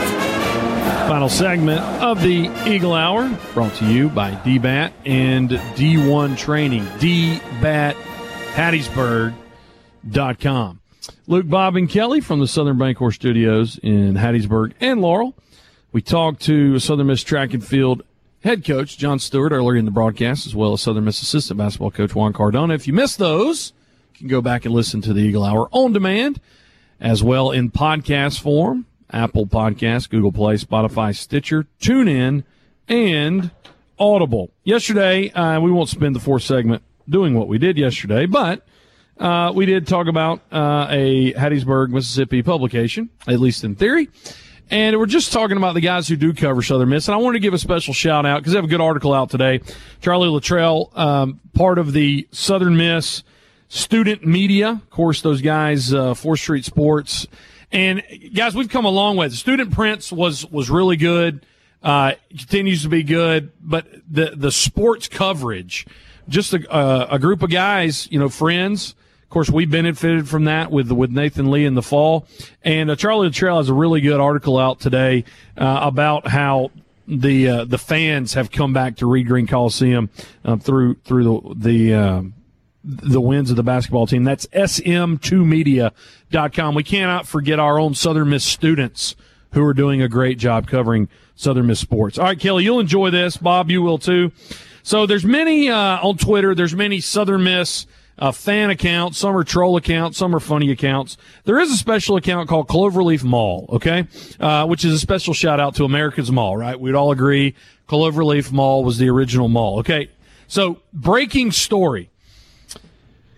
Final 1.07 1.29
segment 1.29 1.81
of 2.01 2.21
the 2.21 2.49
Eagle 2.67 2.93
Hour 2.93 3.29
brought 3.53 3.73
to 3.75 3.85
you 3.85 4.09
by 4.09 4.31
DBAT 4.31 4.91
and 5.05 5.49
D1 5.49 6.37
Training. 6.37 6.83
DBAT 6.99 7.93
Hattiesburg.com. 8.53 10.79
Luke, 11.27 11.47
Bob, 11.47 11.75
and 11.75 11.89
Kelly 11.89 12.21
from 12.21 12.39
the 12.39 12.47
Southern 12.47 12.77
Bancorp 12.77 13.13
Studios 13.13 13.79
in 13.81 14.15
Hattiesburg 14.15 14.73
and 14.79 15.01
Laurel. 15.01 15.35
We 15.91 16.01
talked 16.01 16.41
to 16.43 16.79
Southern 16.79 17.07
Miss 17.07 17.23
track 17.23 17.53
and 17.53 17.65
field 17.65 18.03
head 18.43 18.65
coach 18.65 18.97
John 18.97 19.19
Stewart 19.19 19.51
earlier 19.51 19.77
in 19.77 19.85
the 19.85 19.91
broadcast, 19.91 20.47
as 20.47 20.55
well 20.55 20.73
as 20.73 20.81
Southern 20.81 21.05
Miss 21.05 21.21
assistant 21.21 21.57
basketball 21.57 21.91
coach 21.91 22.15
Juan 22.15 22.33
Cardona. 22.33 22.73
If 22.73 22.87
you 22.87 22.93
missed 22.93 23.17
those, 23.17 23.73
you 24.13 24.19
can 24.19 24.27
go 24.27 24.41
back 24.41 24.65
and 24.65 24.73
listen 24.73 25.01
to 25.01 25.13
the 25.13 25.21
Eagle 25.21 25.43
Hour 25.43 25.67
on 25.71 25.93
demand, 25.93 26.39
as 26.99 27.23
well 27.23 27.51
in 27.51 27.71
podcast 27.71 28.41
form. 28.41 28.85
Apple 29.11 29.45
Podcasts, 29.45 30.09
Google 30.09 30.31
Play, 30.31 30.55
Spotify, 30.55 31.15
Stitcher, 31.15 31.65
TuneIn, 31.81 32.43
and 32.87 33.51
Audible. 33.97 34.51
Yesterday, 34.63 35.31
uh, 35.31 35.59
we 35.59 35.71
won't 35.71 35.89
spend 35.89 36.15
the 36.15 36.19
fourth 36.19 36.43
segment 36.43 36.83
doing 37.07 37.33
what 37.33 37.47
we 37.47 37.57
did 37.57 37.77
yesterday, 37.77 38.25
but 38.25 38.65
uh, 39.19 39.51
we 39.53 39.65
did 39.65 39.87
talk 39.87 40.07
about 40.07 40.41
uh, 40.51 40.87
a 40.89 41.33
Hattiesburg, 41.33 41.89
Mississippi 41.89 42.41
publication, 42.41 43.09
at 43.27 43.39
least 43.39 43.63
in 43.63 43.75
theory. 43.75 44.09
And 44.71 44.97
we're 44.99 45.07
just 45.07 45.33
talking 45.33 45.57
about 45.57 45.73
the 45.73 45.81
guys 45.81 46.07
who 46.07 46.15
do 46.15 46.31
cover 46.31 46.61
Southern 46.61 46.89
Miss. 46.89 47.07
And 47.07 47.15
I 47.15 47.17
wanted 47.17 47.39
to 47.39 47.41
give 47.41 47.55
a 47.55 47.57
special 47.57 47.93
shout 47.93 48.25
out 48.25 48.39
because 48.39 48.53
they 48.53 48.57
have 48.57 48.65
a 48.65 48.69
good 48.69 48.81
article 48.81 49.13
out 49.13 49.31
today. 49.31 49.61
Charlie 49.99 50.29
Luttrell, 50.29 50.91
um, 50.95 51.39
part 51.53 51.79
of 51.79 51.91
the 51.91 52.27
Southern 52.31 52.77
Miss 52.77 53.23
student 53.67 54.25
media. 54.25 54.69
Of 54.69 54.89
course, 54.91 55.21
those 55.21 55.41
guys, 55.41 55.91
uh, 55.91 56.13
4th 56.13 56.39
Street 56.39 56.65
Sports. 56.65 57.27
And 57.71 58.03
guys, 58.33 58.55
we've 58.55 58.69
come 58.69 58.85
a 58.85 58.89
long 58.89 59.15
way. 59.15 59.27
The 59.27 59.35
student 59.35 59.71
Printz 59.71 60.11
was, 60.11 60.45
was 60.49 60.69
really 60.69 60.97
good. 60.97 61.45
Uh, 61.81 62.13
continues 62.29 62.83
to 62.83 62.89
be 62.89 63.03
good, 63.03 63.53
but 63.61 63.87
the, 64.09 64.33
the 64.35 64.51
sports 64.51 65.07
coverage, 65.07 65.87
just 66.27 66.53
a, 66.53 67.13
a 67.13 67.17
group 67.19 67.41
of 67.41 67.49
guys, 67.49 68.05
you 68.11 68.19
know, 68.19 68.27
friends, 68.27 68.95
of 69.29 69.31
course, 69.31 69.49
we 69.49 69.65
benefited 69.65 70.27
from 70.27 70.45
that 70.45 70.71
with 70.71 70.91
with 70.91 71.11
Nathan 71.11 71.51
Lee 71.51 71.63
in 71.63 71.75
the 71.75 71.83
fall, 71.83 72.25
and 72.63 72.89
uh, 72.89 72.95
Charlie 72.95 73.27
Luttrell 73.27 73.57
has 73.57 73.69
a 73.69 73.75
really 73.75 74.01
good 74.01 74.19
article 74.19 74.57
out 74.57 74.79
today 74.79 75.23
uh, 75.55 75.81
about 75.83 76.27
how 76.27 76.71
the 77.07 77.47
uh, 77.47 77.65
the 77.65 77.77
fans 77.77 78.33
have 78.33 78.49
come 78.49 78.73
back 78.73 78.95
to 78.97 79.05
Reed 79.05 79.27
Green 79.27 79.45
Coliseum 79.45 80.09
uh, 80.43 80.57
through 80.57 80.95
through 81.05 81.23
the 81.23 81.53
the 81.55 81.93
uh, 81.93 82.21
the 82.83 83.21
wins 83.21 83.49
of 83.49 83.55
the 83.55 83.63
basketball 83.63 84.07
team. 84.07 84.23
That's 84.23 84.45
sm2media.com. 84.47 86.75
We 86.75 86.83
cannot 86.83 87.27
forget 87.27 87.59
our 87.59 87.79
own 87.79 87.93
Southern 87.93 88.29
Miss 88.29 88.43
students 88.43 89.15
who 89.53 89.65
are 89.65 89.73
doing 89.73 90.01
a 90.01 90.07
great 90.07 90.37
job 90.37 90.67
covering 90.67 91.09
Southern 91.35 91.67
Miss 91.67 91.79
sports. 91.79 92.17
All 92.17 92.25
right, 92.25 92.39
Kelly, 92.39 92.63
you'll 92.63 92.79
enjoy 92.79 93.09
this. 93.09 93.37
Bob, 93.37 93.71
you 93.71 93.81
will 93.81 93.97
too. 93.97 94.31
So 94.83 95.05
there's 95.05 95.25
many 95.25 95.69
uh, 95.69 95.99
on 96.01 96.17
Twitter. 96.17 96.55
There's 96.55 96.75
many 96.75 97.01
Southern 97.01 97.43
Miss 97.43 97.85
uh, 98.17 98.31
fan 98.31 98.69
accounts. 98.69 99.17
Some 99.17 99.35
are 99.35 99.43
troll 99.43 99.77
accounts. 99.77 100.17
Some 100.17 100.35
are 100.35 100.39
funny 100.39 100.71
accounts. 100.71 101.17
There 101.45 101.59
is 101.59 101.71
a 101.71 101.77
special 101.77 102.17
account 102.17 102.49
called 102.49 102.67
Cloverleaf 102.67 103.23
Mall, 103.23 103.65
okay, 103.69 104.07
uh, 104.39 104.65
which 104.67 104.85
is 104.85 104.93
a 104.93 104.99
special 104.99 105.33
shout 105.33 105.59
out 105.59 105.75
to 105.75 105.85
America's 105.85 106.31
Mall, 106.31 106.57
right? 106.57 106.79
We'd 106.79 106.95
all 106.95 107.11
agree 107.11 107.55
Cloverleaf 107.87 108.51
Mall 108.51 108.83
was 108.83 108.97
the 108.97 109.09
original 109.09 109.47
mall, 109.47 109.79
okay? 109.79 110.09
So 110.47 110.81
breaking 110.93 111.51
story. 111.51 112.09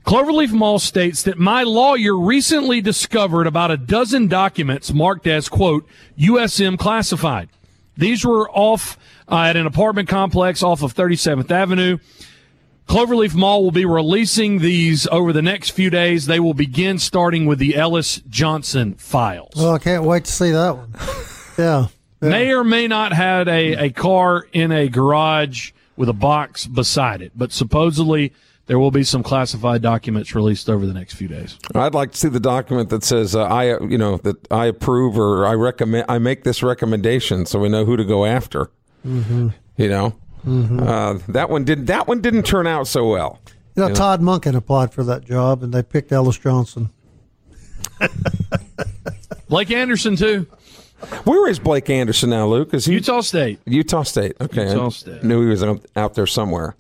Cloverleaf 0.06 0.52
Mall 0.52 0.80
states 0.80 1.24
that 1.24 1.38
my 1.38 1.64
lawyer 1.64 2.18
recently 2.18 2.82
discovered 2.82 3.48
about 3.48 3.72
a 3.72 3.78
dozen 3.78 4.28
documents 4.28 4.92
marked 4.92 5.28
as, 5.28 5.48
quote, 5.48 5.88
USM 6.18 6.78
classified. 6.78 7.50
These 7.96 8.26
were 8.26 8.50
off 8.50 8.98
uh, 9.30 9.42
at 9.42 9.56
an 9.56 9.68
apartment 9.68 10.10
complex 10.10 10.64
off 10.64 10.82
of 10.82 10.94
37th 10.94 11.52
Avenue. 11.52 11.98
Cloverleaf 12.88 13.36
Mall 13.36 13.64
will 13.64 13.72
be 13.72 13.86
releasing 13.86 14.60
these 14.60 15.08
over 15.08 15.32
the 15.32 15.42
next 15.42 15.70
few 15.70 15.90
days. 15.90 16.26
They 16.26 16.40
will 16.40 16.54
begin 16.56 16.98
starting 17.00 17.46
with 17.46 17.60
the 17.60 17.76
Ellis 17.76 18.22
Johnson 18.28 18.96
files. 18.96 19.54
Well, 19.56 19.76
I 19.76 19.80
can't 19.80 20.04
wait 20.04 20.26
to 20.26 20.32
see 20.32 20.52
that 20.52 20.76
one. 20.76 20.94
yeah. 21.58 21.88
yeah. 22.22 22.30
May 22.30 22.52
or 22.52 22.64
may 22.64 22.88
not 22.88 23.14
have 23.14 23.48
a, 23.48 23.86
a 23.86 23.90
car 23.92 24.48
in 24.52 24.72
a 24.72 24.90
garage 24.90 25.72
with 25.96 26.10
a 26.10 26.14
box 26.14 26.68
beside 26.68 27.22
it, 27.22 27.32
but 27.36 27.52
supposedly 27.52 28.34
there 28.68 28.80
will 28.80 28.92
be 28.92 29.04
some 29.04 29.24
classified 29.24 29.82
documents 29.82 30.34
released 30.36 30.70
over 30.70 30.86
the 30.86 30.94
next 30.94 31.16
few 31.16 31.28
days. 31.28 31.58
I'd 31.76 31.94
like 31.94 32.12
to 32.12 32.18
see 32.18 32.30
the 32.30 32.40
document 32.40 32.90
that 32.90 33.04
says 33.04 33.36
uh, 33.36 33.44
I, 33.44 33.80
you 33.82 33.98
know, 33.98 34.18
that 34.18 34.52
I 34.52 34.66
approve 34.66 35.18
or 35.18 35.46
I 35.46 35.54
recommend, 35.54 36.06
I 36.08 36.20
make 36.20 36.44
this 36.44 36.64
recommendation, 36.64 37.46
so 37.46 37.60
we 37.60 37.70
know 37.70 37.86
who 37.86 37.98
to 37.98 38.06
go 38.06 38.26
after. 38.26 38.72
Mm-hmm. 39.06 39.50
You 39.78 39.90
know, 39.90 40.16
mm-hmm. 40.46 40.80
uh, 40.80 41.20
that 41.30 41.50
one 41.50 41.64
did. 41.64 41.88
That 41.88 42.08
one 42.08 42.22
didn't 42.22 42.44
turn 42.44 42.68
out 42.68 42.88
so 42.88 43.08
well. 43.10 43.40
You 43.76 43.84
know, 43.84 43.90
you 43.90 43.96
Todd 43.96 44.22
know? 44.22 44.38
Monken 44.38 44.56
applied 44.56 44.94
for 44.94 45.04
that 45.06 45.26
job, 45.26 45.64
and 45.64 45.74
they 45.74 45.82
picked 45.82 46.12
Ellis 46.12 46.38
Johnson. 46.38 46.90
Blake 49.50 49.72
Anderson 49.72 50.16
too. 50.16 50.48
Where 51.24 51.50
is 51.50 51.58
Blake 51.58 51.90
Anderson 51.90 52.30
now, 52.30 52.48
Luke? 52.48 52.74
Is 52.74 52.86
he 52.86 52.94
Utah 52.94 53.22
State? 53.22 53.60
Utah 53.66 54.04
State. 54.04 54.36
Okay, 54.40 54.70
Utah 54.70 54.90
State. 54.90 55.20
I 55.24 55.28
knew 55.28 55.42
he 55.42 55.48
was 55.48 55.64
out 55.96 56.14
there 56.14 56.28
somewhere. 56.28 56.76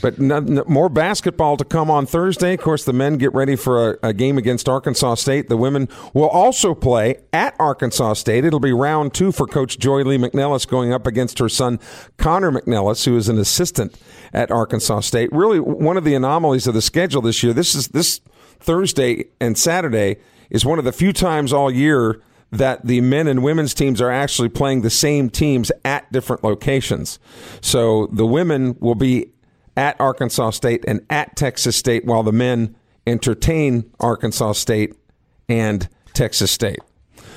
But 0.00 0.18
no, 0.18 0.40
no, 0.40 0.64
more 0.66 0.88
basketball 0.88 1.56
to 1.56 1.64
come 1.64 1.90
on 1.90 2.06
Thursday. 2.06 2.54
Of 2.54 2.60
course, 2.60 2.84
the 2.84 2.92
men 2.92 3.18
get 3.18 3.32
ready 3.34 3.56
for 3.56 3.92
a, 3.92 4.08
a, 4.08 4.12
game 4.12 4.38
against 4.38 4.68
Arkansas 4.68 5.16
State. 5.16 5.48
The 5.48 5.56
women 5.56 5.88
will 6.12 6.28
also 6.28 6.74
play 6.74 7.22
at 7.32 7.54
Arkansas 7.58 8.14
State. 8.14 8.44
It'll 8.44 8.60
be 8.60 8.72
round 8.72 9.14
two 9.14 9.32
for 9.32 9.46
Coach 9.46 9.78
Joye 9.78 10.02
Lee-McNelis 10.02 10.68
going 10.68 10.92
up 10.92 11.06
against 11.06 11.38
her 11.38 11.48
son 11.48 11.78
Connor 12.16 12.52
McNelis, 12.52 13.04
who 13.04 13.16
is 13.16 13.28
an 13.28 13.38
assistant 13.38 13.98
at 14.32 14.50
Arkansas 14.50 15.00
State. 15.00 15.30
Really, 15.32 15.60
one 15.60 15.96
of 15.96 16.04
the 16.04 16.14
anomalies 16.14 16.66
of 16.66 16.74
the 16.74 16.82
schedule 16.82 17.22
this 17.22 17.42
year. 17.42 17.52
This 17.52 17.74
is 17.74 17.88
this 17.88 18.20
Thursday 18.60 19.26
and 19.40 19.58
Saturday 19.58 20.16
is 20.50 20.64
one 20.64 20.78
of 20.78 20.84
the 20.84 20.92
few 20.92 21.12
times 21.12 21.52
all 21.52 21.70
year 21.70 22.20
that 22.50 22.86
the 22.86 23.00
men 23.00 23.26
and 23.26 23.42
women's 23.42 23.74
teams 23.74 24.00
are 24.00 24.10
actually 24.10 24.48
playing 24.48 24.82
the 24.82 24.90
same 24.90 25.28
teams 25.28 25.72
at 25.84 26.10
different 26.12 26.44
locations. 26.44 27.18
So 27.60 28.06
the 28.12 28.26
women 28.26 28.76
will 28.78 28.94
be 28.94 29.32
at 29.76 30.00
Arkansas 30.00 30.50
State 30.50 30.84
and 30.86 31.04
at 31.10 31.36
Texas 31.36 31.76
State, 31.76 32.04
while 32.04 32.22
the 32.22 32.32
men 32.32 32.74
entertain 33.06 33.90
Arkansas 34.00 34.52
State 34.52 34.94
and 35.48 35.88
Texas 36.12 36.50
State. 36.50 36.78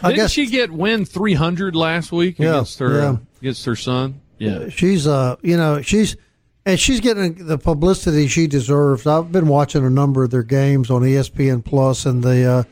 I 0.04 0.10
Didn't 0.10 0.16
guess, 0.18 0.32
she 0.32 0.46
get 0.46 0.72
win 0.72 1.06
300 1.06 1.76
last 1.76 2.12
week 2.12 2.38
yeah, 2.38 2.50
against 2.50 2.80
her 2.80 3.00
yeah. 3.00 3.18
against 3.42 3.66
her 3.66 3.76
son? 3.76 4.22
Yeah, 4.38 4.70
she's 4.70 5.08
uh, 5.08 5.38
you 5.42 5.58
know, 5.58 5.82
she's 5.82 6.16
and 6.66 6.80
she's 6.80 7.00
getting 7.00 7.48
the 7.48 7.58
publicity 7.58 8.28
she 8.28 8.46
deserves. 8.46 9.08
I've 9.08 9.32
been 9.32 9.48
watching 9.48 9.84
a 9.84 9.90
number 9.90 10.24
of 10.24 10.30
their 10.30 10.44
games 10.44 10.92
on 10.92 11.02
ESPN 11.02 11.66
Plus, 11.66 12.06
and 12.06 12.24
the 12.24 12.46
uh, 12.46 12.64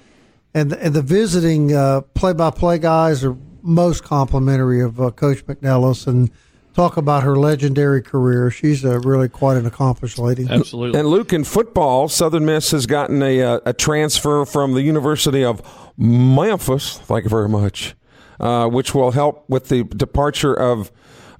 and 0.53 0.71
the, 0.71 0.83
and 0.83 0.93
the 0.93 1.01
visiting 1.01 1.69
play 2.13 2.33
by 2.33 2.51
play 2.51 2.77
guys 2.77 3.23
are 3.23 3.35
most 3.65 4.03
complimentary 4.03 4.81
of 4.81 5.01
uh, 5.01 5.11
Coach 5.11 5.45
McNelis 5.47 6.05
and 6.07 6.29
talk 6.75 6.97
about 6.97 7.23
her 7.23 7.35
legendary 7.35 8.01
career. 8.01 8.51
She's 8.51 8.83
a, 8.83 8.99
really 8.99 9.29
quite 9.29 9.57
an 9.57 9.65
accomplished 9.65 10.19
lady. 10.19 10.45
Absolutely. 10.49 10.99
And 10.99 11.07
Luke, 11.07 11.33
in 11.33 11.43
football, 11.43 12.09
Southern 12.09 12.45
Miss 12.45 12.71
has 12.71 12.85
gotten 12.85 13.23
a, 13.23 13.41
uh, 13.41 13.59
a 13.65 13.73
transfer 13.73 14.45
from 14.45 14.73
the 14.73 14.81
University 14.81 15.43
of 15.43 15.61
Memphis. 15.97 16.97
Thank 16.99 17.23
you 17.23 17.29
very 17.29 17.49
much. 17.49 17.95
Uh, 18.37 18.67
which 18.67 18.93
will 18.93 19.11
help 19.11 19.49
with 19.49 19.69
the 19.69 19.85
departure 19.85 20.53
of 20.53 20.91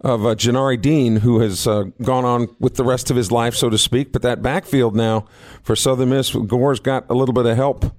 of 0.02 0.24
uh, 0.24 0.36
Janari 0.36 0.80
Dean, 0.80 1.18
who 1.18 1.40
has 1.40 1.66
uh, 1.66 1.86
gone 2.04 2.26
on 2.26 2.48
with 2.60 2.76
the 2.76 2.84
rest 2.84 3.10
of 3.10 3.18
his 3.18 3.32
life, 3.32 3.56
so 3.56 3.72
to 3.72 3.78
speak. 3.78 4.14
But 4.14 4.22
that 4.22 4.42
backfield 4.42 4.96
now 4.96 5.26
for 5.64 5.76
Southern 5.76 6.10
Miss, 6.10 6.30
Gore's 6.30 6.80
got 6.80 7.10
a 7.10 7.16
little 7.16 7.34
bit 7.34 7.48
of 7.48 7.58
help. 7.58 7.86
Uh, 7.86 7.90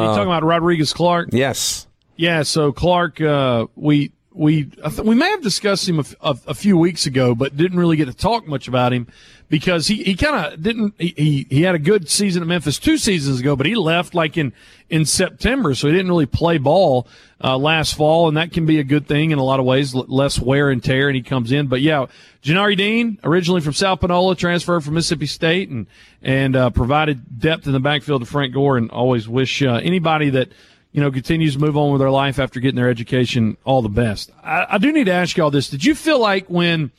you 0.00 0.06
talking 0.08 0.24
about 0.24 0.42
Rodrigues 0.42 0.92
Clark? 0.92 1.28
Yes. 1.32 1.86
Yeah. 2.16 2.42
So 2.42 2.72
Clark, 2.72 3.20
uh, 3.20 3.66
we 3.76 4.10
we 4.34 4.68
we 5.02 5.14
may 5.14 5.30
have 5.30 5.42
discussed 5.42 5.88
him 5.88 6.04
a, 6.20 6.54
few 6.54 6.76
weeks 6.76 7.06
ago, 7.06 7.36
but 7.36 7.56
didn't 7.56 7.78
really 7.78 7.96
get 7.96 8.06
to 8.06 8.14
talk 8.14 8.48
much 8.48 8.66
about 8.66 8.92
him 8.92 9.06
because 9.48 9.86
he, 9.86 10.02
he 10.02 10.16
kind 10.16 10.52
of 10.52 10.60
didn't 10.60 10.94
he, 10.98 11.46
he 11.48 11.62
had 11.62 11.76
a 11.76 11.78
good 11.78 12.10
season 12.10 12.42
at 12.42 12.48
Memphis 12.48 12.80
two 12.80 12.98
seasons 12.98 13.38
ago, 13.38 13.54
but 13.54 13.64
he 13.64 13.76
left 13.76 14.12
like 14.12 14.36
in 14.36 14.52
in 14.90 15.04
September, 15.04 15.72
so 15.76 15.86
he 15.86 15.92
didn't 15.92 16.08
really 16.08 16.26
play 16.26 16.58
ball 16.58 17.06
uh, 17.42 17.56
last 17.56 17.94
fall, 17.94 18.26
and 18.26 18.36
that 18.36 18.50
can 18.50 18.66
be 18.66 18.80
a 18.80 18.84
good 18.84 19.06
thing 19.06 19.30
in 19.30 19.38
a 19.38 19.42
lot 19.42 19.60
of 19.60 19.66
ways, 19.66 19.94
less 19.94 20.40
wear 20.40 20.68
and 20.68 20.82
tear, 20.82 21.08
and 21.08 21.14
he 21.14 21.22
comes 21.22 21.52
in. 21.52 21.68
But 21.68 21.80
yeah, 21.80 22.06
Janari 22.42 22.76
Dean, 22.76 23.20
originally 23.22 23.60
from 23.60 23.72
South 23.72 24.00
Panola, 24.00 24.34
transferred 24.34 24.82
from 24.82 24.94
Mississippi 24.94 25.26
State, 25.26 25.70
and 25.70 25.86
and 26.22 26.56
uh, 26.56 26.70
provided 26.70 27.38
depth 27.38 27.68
in 27.68 27.72
the 27.72 27.80
backfield 27.80 28.22
to 28.22 28.26
Frank 28.26 28.52
Gore, 28.52 28.78
and 28.78 28.90
always 28.90 29.28
wish 29.28 29.62
uh, 29.62 29.74
anybody 29.74 30.30
that 30.30 30.48
you 30.94 31.00
know, 31.00 31.10
continues 31.10 31.54
to 31.54 31.60
move 31.60 31.76
on 31.76 31.90
with 31.90 32.00
their 32.00 32.10
life 32.10 32.38
after 32.38 32.60
getting 32.60 32.76
their 32.76 32.88
education, 32.88 33.56
all 33.64 33.82
the 33.82 33.88
best. 33.88 34.30
I, 34.44 34.66
I 34.70 34.78
do 34.78 34.92
need 34.92 35.04
to 35.04 35.12
ask 35.12 35.36
you 35.36 35.42
all 35.42 35.50
this. 35.50 35.68
Did 35.68 35.84
you 35.84 35.92
feel 35.92 36.20
like 36.20 36.46
when 36.46 36.92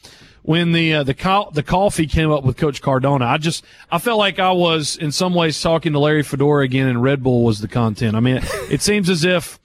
when 0.44 0.74
the 0.74 0.96
uh, 0.96 1.04
the 1.04 1.50
the 1.54 1.64
coffee 1.64 2.06
came 2.06 2.30
up 2.30 2.44
with 2.44 2.58
Coach 2.58 2.82
Cardona, 2.82 3.26
I 3.26 3.38
just 3.38 3.64
I 3.90 4.00
felt 4.00 4.20
like 4.20 4.38
I 4.38 4.52
was 4.52 4.98
in 4.98 5.14
some 5.14 5.34
ways 5.34 5.60
talking 5.62 5.94
to 5.94 6.00
Larry 6.00 6.24
Fedora 6.24 6.66
again, 6.66 6.88
and 6.88 7.02
Red 7.02 7.24
Bull 7.24 7.46
was 7.46 7.62
the 7.62 7.70
content. 7.70 8.18
I 8.18 8.20
mean, 8.20 8.38
it, 8.38 8.44
it 8.70 8.82
seems 8.82 9.10
as 9.10 9.24
if 9.24 9.60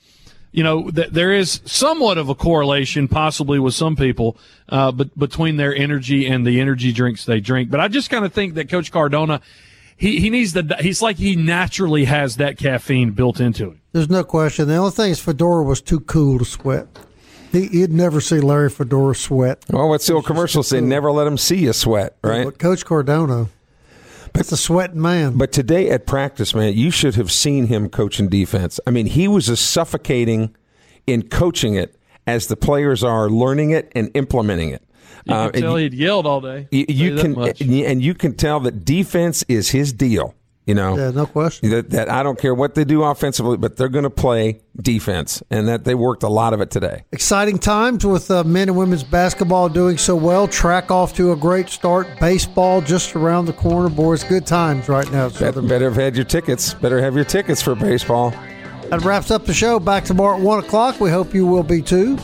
you 0.52 0.62
know, 0.62 0.90
th- 0.90 1.10
there 1.10 1.32
is 1.32 1.60
somewhat 1.64 2.16
of 2.16 2.28
a 2.28 2.34
correlation, 2.34 3.08
possibly 3.08 3.58
with 3.58 3.74
some 3.74 3.96
people, 3.96 4.36
uh, 4.68 4.92
but 4.92 5.16
between 5.18 5.56
their 5.56 5.74
energy 5.74 6.26
and 6.26 6.46
the 6.46 6.60
energy 6.60 6.92
drinks 6.92 7.24
they 7.24 7.40
drink. 7.40 7.70
But 7.70 7.80
I 7.80 7.88
just 7.88 8.10
kind 8.10 8.24
of 8.24 8.32
think 8.32 8.54
that 8.54 8.68
Coach 8.68 8.90
Cardona, 8.90 9.40
he, 9.96 10.20
he 10.20 10.30
needs 10.30 10.52
the, 10.52 10.76
he's 10.80 11.02
like 11.02 11.16
he 11.16 11.34
naturally 11.34 12.04
has 12.04 12.36
that 12.36 12.58
caffeine 12.58 13.10
built 13.10 13.40
into 13.40 13.70
him. 13.70 13.79
There's 13.92 14.08
no 14.08 14.24
question. 14.24 14.68
The 14.68 14.76
only 14.76 14.92
thing 14.92 15.10
is 15.10 15.20
Fedora 15.20 15.64
was 15.64 15.80
too 15.80 16.00
cool 16.00 16.38
to 16.38 16.44
sweat. 16.44 16.86
He, 17.52 17.80
would 17.80 17.92
never 17.92 18.20
see 18.20 18.38
Larry 18.38 18.70
Fedora 18.70 19.14
sweat. 19.14 19.64
Well, 19.68 19.88
what's 19.88 20.06
the 20.06 20.14
old 20.14 20.26
commercial 20.26 20.62
say? 20.62 20.80
Never 20.80 21.10
let 21.10 21.26
him 21.26 21.36
see 21.36 21.56
you 21.56 21.72
sweat, 21.72 22.16
right? 22.22 22.44
But 22.44 22.60
Coach 22.60 22.84
Cardona, 22.84 23.48
that's 24.32 24.52
a 24.52 24.56
sweating 24.56 25.00
man. 25.00 25.36
But 25.36 25.50
today 25.50 25.90
at 25.90 26.06
practice, 26.06 26.54
man, 26.54 26.74
you 26.74 26.92
should 26.92 27.16
have 27.16 27.32
seen 27.32 27.66
him 27.66 27.88
coaching 27.88 28.28
defense. 28.28 28.78
I 28.86 28.92
mean, 28.92 29.06
he 29.06 29.26
was 29.26 29.50
as 29.50 29.58
suffocating 29.58 30.54
in 31.08 31.28
coaching 31.28 31.74
it 31.74 31.96
as 32.24 32.46
the 32.46 32.56
players 32.56 33.02
are 33.02 33.28
learning 33.28 33.70
it 33.70 33.90
and 33.96 34.10
implementing 34.14 34.68
it. 34.68 34.84
You 35.24 35.34
can 35.34 35.48
uh, 35.48 35.50
tell 35.50 35.76
he'd 35.76 35.92
yelled 35.92 36.26
all 36.26 36.40
day. 36.40 36.68
You, 36.70 36.86
you 36.88 37.16
can, 37.16 37.36
and 37.36 38.00
you 38.00 38.14
can 38.14 38.34
tell 38.34 38.60
that 38.60 38.84
defense 38.84 39.44
is 39.48 39.70
his 39.70 39.92
deal. 39.92 40.34
You 40.66 40.74
know, 40.74 40.96
yeah, 40.96 41.10
no 41.10 41.26
question. 41.26 41.70
That, 41.70 41.90
that 41.90 42.08
I 42.08 42.22
don't 42.22 42.38
care 42.38 42.54
what 42.54 42.74
they 42.74 42.84
do 42.84 43.02
offensively, 43.02 43.56
but 43.56 43.76
they're 43.76 43.88
going 43.88 44.04
to 44.04 44.10
play 44.10 44.60
defense, 44.80 45.42
and 45.50 45.66
that 45.66 45.84
they 45.84 45.94
worked 45.94 46.22
a 46.22 46.28
lot 46.28 46.52
of 46.52 46.60
it 46.60 46.70
today. 46.70 47.04
Exciting 47.12 47.58
times 47.58 48.04
with 48.04 48.30
uh, 48.30 48.44
men 48.44 48.68
and 48.68 48.76
women's 48.78 49.02
basketball 49.02 49.68
doing 49.68 49.98
so 49.98 50.14
well. 50.14 50.46
Track 50.46 50.90
off 50.90 51.14
to 51.14 51.32
a 51.32 51.36
great 51.36 51.70
start. 51.70 52.06
Baseball 52.20 52.82
just 52.82 53.16
around 53.16 53.46
the 53.46 53.52
corner, 53.54 53.88
boys. 53.88 54.22
Good 54.22 54.46
times 54.46 54.88
right 54.88 55.10
now. 55.10 55.30
Better, 55.30 55.62
better 55.62 55.86
have 55.86 55.96
had 55.96 56.14
your 56.14 56.26
tickets. 56.26 56.74
Better 56.74 57.00
have 57.00 57.16
your 57.16 57.24
tickets 57.24 57.62
for 57.62 57.74
baseball. 57.74 58.30
That 58.90 59.02
wraps 59.02 59.30
up 59.30 59.46
the 59.46 59.54
show. 59.54 59.80
Back 59.80 60.04
tomorrow 60.04 60.36
at 60.36 60.42
one 60.42 60.62
o'clock. 60.62 61.00
We 61.00 61.10
hope 61.10 61.34
you 61.34 61.46
will 61.46 61.62
be 61.62 61.80
too. 61.80 62.18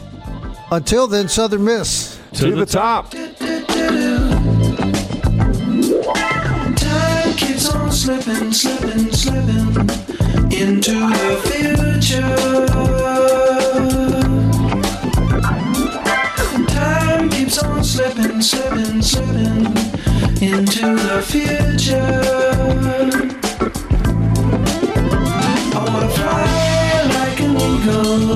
Until 0.70 1.07
then, 1.07 1.28
Southern 1.28 1.64
Miss 1.64 2.20
to, 2.34 2.41
to 2.41 2.51
the, 2.51 2.57
the, 2.57 2.66
top. 2.66 3.11
top. 3.11 3.55
Slipping, 8.07 8.52
slipping, 8.52 9.12
slipping 9.12 9.66
into 10.57 10.94
the 10.94 11.34
future. 11.48 12.36
Time 16.68 17.28
keeps 17.30 17.59
on 17.59 17.82
slipping, 17.82 18.40
slipping, 18.40 19.02
slipping 19.02 19.66
into 20.40 20.94
the 20.94 21.20
future. 21.26 22.22
I 25.74 25.84
wanna 25.84 26.09
fly 26.11 27.02
like 27.12 27.40
an 27.40 27.57
eagle 27.57 28.36